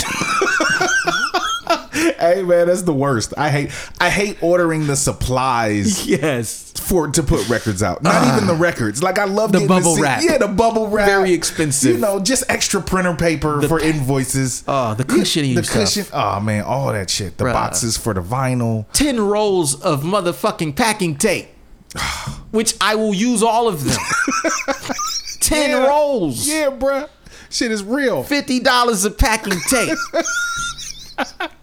hey 2.20 2.44
man, 2.44 2.68
that's 2.68 2.84
the 2.84 2.94
worst. 2.94 3.34
I 3.38 3.50
hate 3.50 3.72
I 4.00 4.10
hate 4.10 4.42
ordering 4.42 4.88
the 4.88 4.96
supplies 4.96 6.08
yes. 6.08 6.72
for 6.80 7.08
to 7.08 7.24
put 7.24 7.48
records 7.50 7.84
out. 7.84 8.02
Not 8.04 8.36
even 8.36 8.48
the 8.48 8.54
ah. 8.56 8.60
records. 8.60 9.02
Like 9.04 9.20
I 9.20 9.26
love 9.26 9.52
The 9.52 9.60
getting 9.60 9.68
bubble 9.68 9.96
see- 9.96 10.02
wrap. 10.02 10.22
Yeah, 10.24 10.38
the 10.38 10.48
bubble 10.48 10.88
wrap. 10.88 11.08
Very 11.08 11.34
expensive. 11.34 11.96
You 11.96 12.02
know, 12.02 12.20
just 12.20 12.44
extra 12.50 12.82
printer 12.82 13.16
paper 13.16 13.62
for 13.68 13.80
invoices. 13.80 14.64
Oh, 14.68 14.94
the 14.94 15.04
cushioning 15.04 15.56
the 15.56 15.64
stuff. 15.64 15.76
cushion. 15.94 16.06
Oh 16.14 16.40
man, 16.40 16.64
all 16.64 16.92
that 16.94 17.10
shit. 17.10 17.38
The 17.38 17.46
Bruh. 17.46 17.54
boxes 17.54 17.98
for 17.98 18.14
the 18.14 18.22
vinyl. 18.22 18.86
10 18.94 19.20
rolls 19.20 19.80
of 19.82 20.04
motherfucking 20.04 20.76
packing 20.76 21.16
tape, 21.18 21.48
which 22.52 22.76
I 22.82 22.96
will 22.96 23.14
use 23.14 23.44
all 23.44 23.68
of 23.68 23.84
them. 23.84 23.98
10 25.42 25.70
Yeah. 25.72 25.88
rolls. 25.88 26.48
Yeah, 26.48 26.70
bruh. 26.70 27.10
Shit 27.50 27.72
is 27.72 27.84
real. 27.84 28.24
$50 28.24 29.06
of 29.06 29.18
packing 29.18 29.60
tape. 29.70 29.98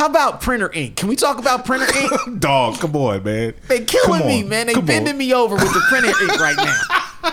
How 0.00 0.06
about 0.06 0.40
printer 0.40 0.72
ink? 0.72 0.96
Can 0.96 1.10
we 1.10 1.14
talk 1.14 1.38
about 1.38 1.66
printer 1.66 1.84
ink? 1.94 2.38
Dog, 2.40 2.78
come 2.80 2.96
on, 2.96 3.22
man. 3.22 3.52
They 3.68 3.84
killing 3.84 4.26
me, 4.26 4.42
man. 4.42 4.68
They 4.68 4.72
Come 4.72 4.86
bending 4.86 5.12
on. 5.12 5.18
me 5.18 5.34
over 5.34 5.56
with 5.56 5.74
the 5.74 5.82
printer 5.90 6.08
ink 6.08 6.40
right 6.40 6.56
now. 6.56 6.80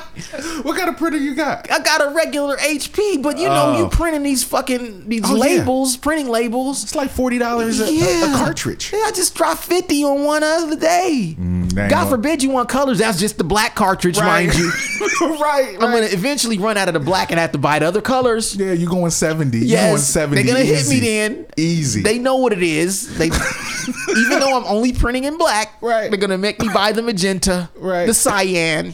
What 0.64 0.76
kind 0.76 0.90
of 0.90 0.98
printer 0.98 1.18
you 1.20 1.36
got? 1.36 1.72
I 1.72 1.80
got 1.80 2.02
a 2.02 2.10
regular 2.14 2.58
HP, 2.58 3.22
but 3.22 3.38
you 3.38 3.48
know, 3.48 3.74
Oh. 3.76 3.78
you 3.78 3.90
printing 3.90 4.24
these 4.24 4.44
fucking 4.44 5.08
these 5.08 5.22
Oh, 5.24 5.36
yeah. 5.36 5.42
labels, 5.60 5.96
printing 5.96 6.28
labels. 6.28 6.84
It's 6.84 6.96
like 6.96 7.12
forty 7.12 7.38
dollars 7.38 7.80
a- 7.80 7.92
Yeah. 7.92 8.34
a 8.34 8.38
cartridge. 8.38 8.90
Yeah, 8.92 9.04
I 9.06 9.12
just 9.12 9.36
dropped 9.36 9.64
50 9.64 10.04
on 10.04 10.24
one 10.24 10.44
other 10.44 10.76
day. 10.76 11.36
Mm, 11.40 11.78
ain't 11.78 11.90
God 11.92 12.10
forbid 12.10 12.42
you 12.44 12.50
want 12.50 12.68
colors. 12.68 12.98
That's 12.98 13.20
just 13.20 13.38
the 13.38 13.44
black 13.44 13.76
cartridge, 13.76 14.18
mind 14.20 14.56
you. 14.56 14.72
right, 15.22 15.74
I'm 15.76 15.92
gonna 15.92 16.08
eventually 16.08 16.58
run 16.58 16.78
out 16.78 16.88
of 16.88 16.94
the 16.96 17.00
black 17.00 17.30
and 17.32 17.40
have 17.40 17.52
to 17.54 17.58
buy 17.60 17.80
the 17.80 17.86
other 17.88 18.02
colors. 18.02 18.56
Yeah, 18.56 18.74
you're 18.74 18.90
going 18.90 19.12
seventy. 19.12 19.60
Yes, 19.60 19.90
going 19.92 19.98
seventy. 20.02 20.42
they're 20.44 20.54
gonna 20.54 20.66
hit 20.66 20.88
me 20.90 21.00
then. 21.00 21.46
Easy. 21.56 22.02
They 22.02 22.18
know 22.18 22.38
what 22.38 22.54
it 22.54 22.64
is. 22.64 23.18
They, 23.18 23.28
even 24.18 24.40
though 24.40 24.58
I'm 24.58 24.66
only 24.66 24.94
printing 24.94 25.26
in 25.26 25.38
black, 25.38 25.74
Right. 25.82 26.10
They're 26.10 26.20
gonna 26.20 26.38
make 26.40 26.60
me 26.60 26.70
buy 26.74 26.92
the 26.92 27.02
magenta, 27.04 27.70
Right. 27.78 28.08
The 28.08 28.14
cyan. 28.14 28.94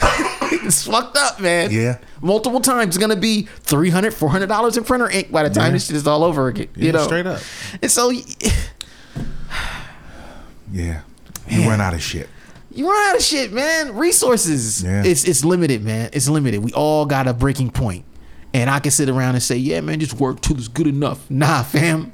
it's 0.64 0.86
fucked 0.86 1.16
up, 1.16 1.40
man. 1.40 1.70
Yeah. 1.70 1.98
multiple 2.22 2.60
times. 2.60 2.96
It's 2.96 2.98
gonna 2.98 3.16
be 3.16 3.48
$300, 3.64 4.12
400 4.12 4.46
dollars 4.46 4.76
in 4.76 4.84
printer 4.84 5.10
ink 5.10 5.30
by 5.32 5.42
the 5.42 5.50
time 5.50 5.66
Yeah. 5.66 5.70
this 5.72 5.86
shit 5.86 5.96
is 5.96 6.06
all 6.06 6.24
over 6.24 6.48
again. 6.48 6.68
You 6.76 6.86
Yeah, 6.86 6.92
know, 6.92 7.04
straight 7.04 7.26
up. 7.26 7.40
And 7.82 7.90
so 7.90 8.10
yeah, 10.72 11.00
you 11.48 11.60
Man. 11.60 11.68
run 11.68 11.80
out 11.80 11.94
of 11.94 12.02
shit. 12.02 12.28
you 12.70 12.88
run 12.90 13.10
out 13.10 13.16
of 13.16 13.22
shit, 13.22 13.52
man. 13.52 13.96
Resources. 13.96 14.82
Yeah. 14.82 15.02
It's 15.04 15.24
it's 15.24 15.44
limited, 15.44 15.82
man. 15.84 16.10
It's 16.12 16.28
limited. 16.28 16.62
We 16.64 16.72
all 16.72 17.06
got 17.06 17.28
a 17.28 17.34
breaking 17.34 17.70
point. 17.70 18.04
And 18.54 18.70
I 18.70 18.80
can 18.80 18.90
sit 18.90 19.10
around 19.10 19.34
and 19.34 19.42
say, 19.42 19.56
yeah, 19.56 19.82
man, 19.82 20.00
just 20.00 20.14
work 20.14 20.40
till 20.40 20.56
it's 20.56 20.68
good 20.68 20.86
enough. 20.86 21.30
Nah, 21.30 21.62
fam. 21.62 22.12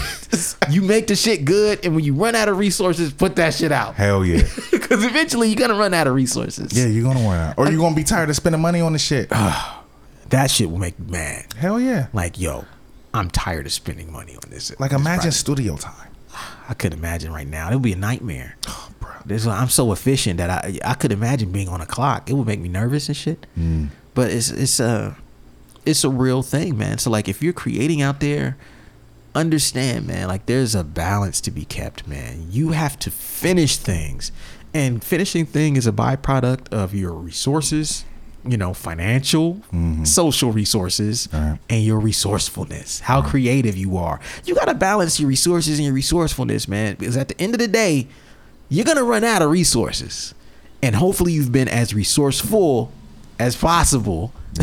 you 0.70 0.82
make 0.82 1.06
the 1.06 1.16
shit 1.16 1.44
good, 1.44 1.84
and 1.84 1.94
when 1.94 2.04
you 2.04 2.14
run 2.14 2.34
out 2.34 2.48
of 2.48 2.58
resources, 2.58 3.12
put 3.12 3.36
that 3.36 3.54
shit 3.54 3.72
out. 3.72 3.94
Hell 3.94 4.24
yeah. 4.24 4.46
Because 4.70 5.04
eventually 5.04 5.48
you're 5.48 5.56
gonna 5.58 5.78
run 5.78 5.94
out 5.94 6.06
of 6.06 6.14
resources. 6.14 6.76
yeah, 6.76 6.86
you're 6.86 7.02
gonna 7.02 7.26
run 7.26 7.38
out, 7.38 7.54
or 7.58 7.70
you're 7.70 7.80
gonna 7.80 7.94
be 7.96 8.04
tired 8.04 8.28
of 8.28 8.36
spending 8.36 8.60
money 8.60 8.80
on 8.80 8.92
the 8.92 8.98
shit. 8.98 9.30
That 10.28 10.50
shit 10.50 10.70
will 10.70 10.78
make 10.78 10.98
me 10.98 11.10
mad. 11.10 11.52
Hell 11.58 11.78
yeah. 11.78 12.06
Like, 12.14 12.40
yo, 12.40 12.64
I'm 13.12 13.28
tired 13.28 13.66
of 13.66 13.72
spending 13.72 14.10
money 14.10 14.34
on 14.34 14.50
this. 14.50 14.70
Like 14.80 14.92
this 14.92 15.00
imagine 15.00 15.20
project. 15.24 15.34
studio 15.34 15.76
time. 15.76 16.08
I 16.68 16.72
could 16.72 16.94
imagine 16.94 17.34
right 17.34 17.46
now. 17.46 17.68
It 17.70 17.74
would 17.74 17.82
be 17.82 17.92
a 17.92 17.96
nightmare. 17.96 18.56
Oh, 18.66 18.88
bro. 18.98 19.10
This 19.26 19.46
I'm 19.46 19.68
so 19.68 19.92
efficient 19.92 20.38
that 20.38 20.48
I 20.48 20.78
I 20.84 20.94
could 20.94 21.12
imagine 21.12 21.52
being 21.52 21.68
on 21.68 21.80
a 21.82 21.86
clock. 21.86 22.30
It 22.30 22.32
would 22.32 22.46
make 22.46 22.60
me 22.60 22.68
nervous 22.70 23.08
and 23.08 23.16
shit. 23.16 23.46
Mm. 23.58 23.88
But 24.14 24.30
it's 24.30 24.50
it's 24.50 24.80
a 24.80 25.16
it's 25.84 26.02
a 26.04 26.08
real 26.08 26.42
thing, 26.42 26.78
man. 26.78 26.96
So 26.98 27.10
like 27.10 27.28
if 27.28 27.42
you're 27.42 27.52
creating 27.52 28.00
out 28.00 28.20
there, 28.20 28.56
understand, 29.34 30.06
man. 30.06 30.28
Like 30.28 30.46
there's 30.46 30.74
a 30.74 30.84
balance 30.84 31.40
to 31.42 31.50
be 31.50 31.64
kept, 31.64 32.06
man. 32.06 32.46
You 32.50 32.70
have 32.70 32.98
to 33.00 33.10
finish 33.10 33.76
things, 33.76 34.32
and 34.74 35.02
finishing 35.02 35.46
thing 35.46 35.76
is 35.76 35.86
a 35.86 35.92
byproduct 35.92 36.72
of 36.72 36.94
your 36.94 37.12
resources. 37.12 38.04
You 38.44 38.56
know, 38.56 38.74
financial, 38.74 39.62
social 40.02 40.50
resources, 40.50 41.28
Mm-hmm. 41.28 41.50
Right. 41.50 41.58
and 41.70 41.84
your 41.84 42.00
resourcefulness. 42.00 42.98
How 42.98 43.22
creative 43.22 43.76
you 43.76 43.96
are. 43.96 44.18
You 44.44 44.56
got 44.56 44.64
to 44.64 44.74
balance 44.74 45.20
your 45.20 45.28
resources 45.28 45.78
and 45.78 45.84
your 45.86 45.94
resourcefulness, 45.94 46.66
man. 46.66 46.96
Because 46.98 47.16
at 47.16 47.28
the 47.28 47.40
end 47.40 47.54
of 47.54 47.60
the 47.60 47.68
day, 47.68 48.08
you're 48.68 48.84
gonna 48.84 49.04
run 49.04 49.22
out 49.22 49.42
of 49.42 49.50
resources, 49.50 50.34
and 50.82 50.96
hopefully 50.96 51.32
you've 51.32 51.52
been 51.52 51.68
as 51.68 51.94
resourceful 51.94 52.90
as 53.42 53.56
possible 53.56 54.32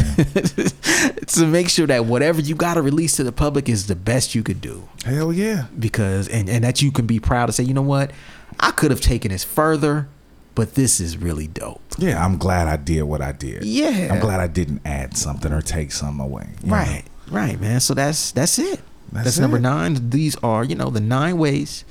to 1.28 1.46
make 1.46 1.70
sure 1.70 1.88
that 1.88 2.06
whatever 2.06 2.42
you 2.42 2.56
got 2.56 2.76
to 2.76 2.82
release 2.82 3.16
to 3.18 3.24
the 3.24 3.32
public 3.32 3.68
is 3.68 3.88
the 3.88 3.96
best 3.96 4.34
you 4.36 4.44
could 4.44 4.62
do. 4.62 4.88
Hell 5.06 5.34
yeah. 5.34 5.66
Because 5.78 6.28
and 6.28 6.50
and 6.50 6.64
that 6.64 6.82
you 6.82 6.92
can 6.92 7.06
be 7.06 7.20
proud 7.20 7.48
to 7.48 7.52
say, 7.52 7.64
you 7.64 7.74
know 7.74 7.82
what, 7.82 8.12
I 8.60 8.72
could 8.72 8.92
have 8.92 9.02
taken 9.02 9.32
this 9.32 9.44
further, 9.44 10.08
but 10.56 10.76
this 10.76 11.00
is 11.00 11.18
really 11.18 11.48
dope. 11.48 11.82
Yeah, 11.98 12.24
I'm 12.24 12.38
glad 12.38 12.68
I 12.68 12.78
did 12.78 13.04
what 13.04 13.22
I 13.22 13.32
did. 13.32 13.64
Yeah. 13.64 14.10
I'm 14.14 14.20
glad 14.20 14.40
I 14.40 14.48
didn't 14.48 14.82
add 14.86 15.18
something 15.18 15.52
or 15.52 15.62
take 15.62 15.92
something 15.92 16.24
away. 16.24 16.48
you 16.62 16.70
know? 16.70 16.76
Right, 16.76 17.04
right, 17.30 17.60
man. 17.60 17.80
So 17.80 17.94
that's 17.94 18.32
that's 18.32 18.58
it. 18.60 18.80
That's 19.12 19.26
That's, 19.26 19.40
number 19.40 19.58
it. 19.58 19.62
nine. 19.62 20.10
These 20.12 20.36
are 20.38 20.64
you 20.64 20.76
know 20.76 20.90
the 20.90 21.00
nine 21.02 21.38
ways 21.38 21.84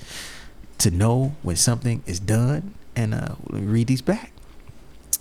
to 0.79 0.91
know 0.91 1.35
when 1.43 1.57
something 1.57 2.03
is 2.07 2.21
done. 2.21 2.75
And 2.95 3.15
uh, 3.15 3.35
let 3.51 3.63
me 3.63 3.69
read 3.69 3.87
these 3.87 4.03
back. 4.03 4.33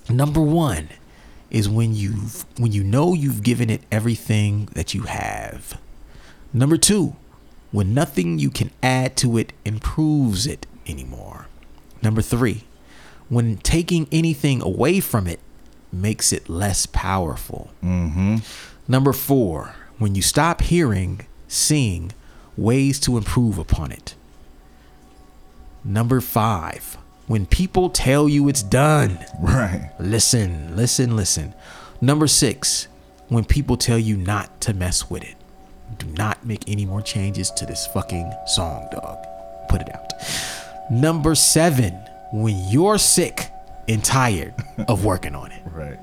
Number 0.10 0.42
one 0.42 0.90
is 1.50 1.70
when 1.70 1.94
you've 1.96 2.46
when 2.58 2.72
you 2.72 2.84
know 2.84 3.14
you've 3.14 3.44
given 3.44 3.70
it 3.70 3.82
everything 3.92 4.70
that 4.74 4.94
you 4.94 5.04
have. 5.04 5.80
Number 6.54 6.78
two, 6.78 7.16
when 7.72 7.94
nothing 7.94 8.40
you 8.40 8.50
can 8.50 8.72
add 8.82 9.16
to 9.18 9.38
it 9.38 9.54
improves 9.66 10.48
it 10.48 10.66
anymore. 10.88 11.48
Number 12.02 12.22
three, 12.22 12.64
when 13.30 13.58
taking 13.58 14.08
anything 14.12 14.62
away 14.62 15.00
from 15.00 15.28
it 15.28 15.40
makes 15.92 16.32
it 16.32 16.50
less 16.50 16.86
powerful. 16.86 17.72
Mm-hmm. 17.84 18.38
Number 18.88 19.14
four, 19.14 19.76
when 19.98 20.16
you 20.16 20.22
stop 20.22 20.62
hearing, 20.62 21.26
seeing 21.48 22.12
ways 22.56 23.00
to 23.02 23.18
improve 23.18 23.58
upon 23.58 23.92
it. 23.92 24.16
Number 25.84 26.22
five, 26.22 26.98
when 27.28 27.46
people 27.46 27.90
tell 27.90 28.28
you 28.30 28.48
it's 28.50 28.64
done, 28.64 29.20
Right. 29.40 29.92
listen, 30.00 30.76
listen, 30.76 31.16
listen. 31.16 31.54
Number 32.02 32.28
six, 32.28 32.88
when 33.28 33.44
people 33.46 33.76
tell 33.78 34.00
you 34.00 34.16
not 34.18 34.62
to 34.62 34.74
mess 34.74 35.10
with 35.10 35.24
it. 35.24 35.36
Do 35.98 36.06
not 36.08 36.46
make 36.46 36.64
any 36.68 36.86
more 36.86 37.02
changes 37.02 37.50
to 37.52 37.66
this 37.66 37.88
fucking 37.88 38.32
song, 38.46 38.88
dog. 38.92 39.18
Put 39.70 39.82
it 39.82 39.94
out. 39.94 40.12
Number 40.92 41.36
seven, 41.36 41.94
when 42.32 42.56
you're 42.70 42.98
sick 42.98 43.50
and 43.88 44.04
tired 44.04 44.54
of 44.88 45.04
working 45.06 45.36
on 45.36 45.52
it. 45.52 45.62
Right. 45.72 45.98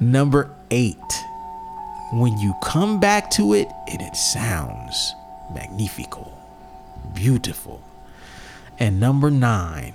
Number 0.00 0.50
eight, 0.70 0.96
when 2.12 2.36
you 2.38 2.54
come 2.62 2.98
back 3.00 3.30
to 3.32 3.52
it 3.54 3.68
and 3.90 4.00
it 4.02 4.16
sounds 4.16 5.14
magnifico, 5.54 6.30
beautiful. 7.14 7.82
And 8.78 8.98
number 8.98 9.30
nine, 9.30 9.94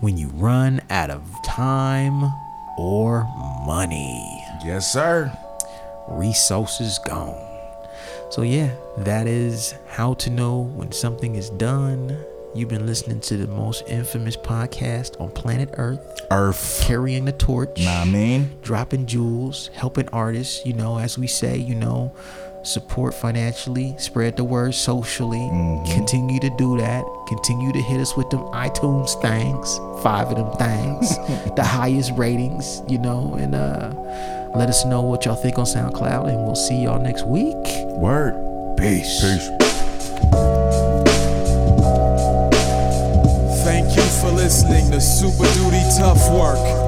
when 0.00 0.16
you 0.16 0.28
run 0.34 0.80
out 0.90 1.10
of 1.10 1.22
time 1.44 2.24
or 2.78 3.24
money, 3.66 4.44
Yes, 4.64 4.92
sir. 4.92 5.32
resources 6.08 6.98
gone. 7.06 7.44
So, 8.30 8.42
yeah, 8.42 8.70
that 8.98 9.26
is 9.26 9.74
how 9.88 10.14
to 10.14 10.30
know 10.30 10.58
when 10.60 10.92
something 10.92 11.34
is 11.36 11.50
done 11.50 12.16
You've 12.54 12.70
been 12.70 12.86
listening 12.86 13.20
to 13.20 13.36
the 13.36 13.46
most 13.46 13.84
infamous 13.88 14.34
podcast 14.36 15.20
on 15.20 15.30
planet 15.30 15.68
Earth, 15.74 16.00
Earth. 16.30 16.80
carrying 16.82 17.26
the 17.26 17.32
torch, 17.32 17.78
Nah, 17.78 18.00
I 18.00 18.04
mean, 18.06 18.50
dropping 18.62 19.04
jewels, 19.06 19.68
helping 19.74 20.08
artists. 20.08 20.64
You 20.64 20.72
know, 20.72 20.98
as 20.98 21.18
we 21.18 21.26
say, 21.26 21.58
you 21.58 21.74
know, 21.74 22.12
support 22.62 23.14
financially, 23.14 23.94
spread 23.98 24.36
the 24.36 24.44
word 24.44 24.74
socially. 24.74 25.48
Continue 25.92 26.40
to 26.40 26.50
do 26.56 26.76
that. 26.78 27.04
Continue 27.28 27.72
to 27.72 27.80
hit 27.82 28.00
us 28.00 28.16
with 28.16 28.28
them 28.30 28.40
iTunes 28.48 29.20
things, 29.20 29.78
five 30.02 30.28
of 30.30 30.36
them 30.36 30.52
things, 30.58 31.16
the 31.56 31.64
highest 31.64 32.12
ratings. 32.12 32.82
You 32.88 32.98
know, 32.98 33.34
and 33.34 33.54
uh, 33.54 33.92
let 34.54 34.68
us 34.68 34.84
know 34.84 35.02
what 35.02 35.24
y'all 35.24 35.36
think 35.36 35.58
on 35.58 35.64
SoundCloud, 35.64 36.28
and 36.28 36.44
we'll 36.44 36.54
see 36.54 36.82
y'all 36.82 37.02
next 37.02 37.26
week. 37.26 37.56
word. 37.96 38.34
Peace. 38.76 39.20
Peace. 39.20 39.48
Thank 43.64 43.96
you 43.96 44.02
for 44.20 44.30
listening 44.30 44.90
to 44.92 45.00
Super 45.00 45.52
Duty 45.54 45.82
Tough 45.98 46.30
Work. 46.30 46.87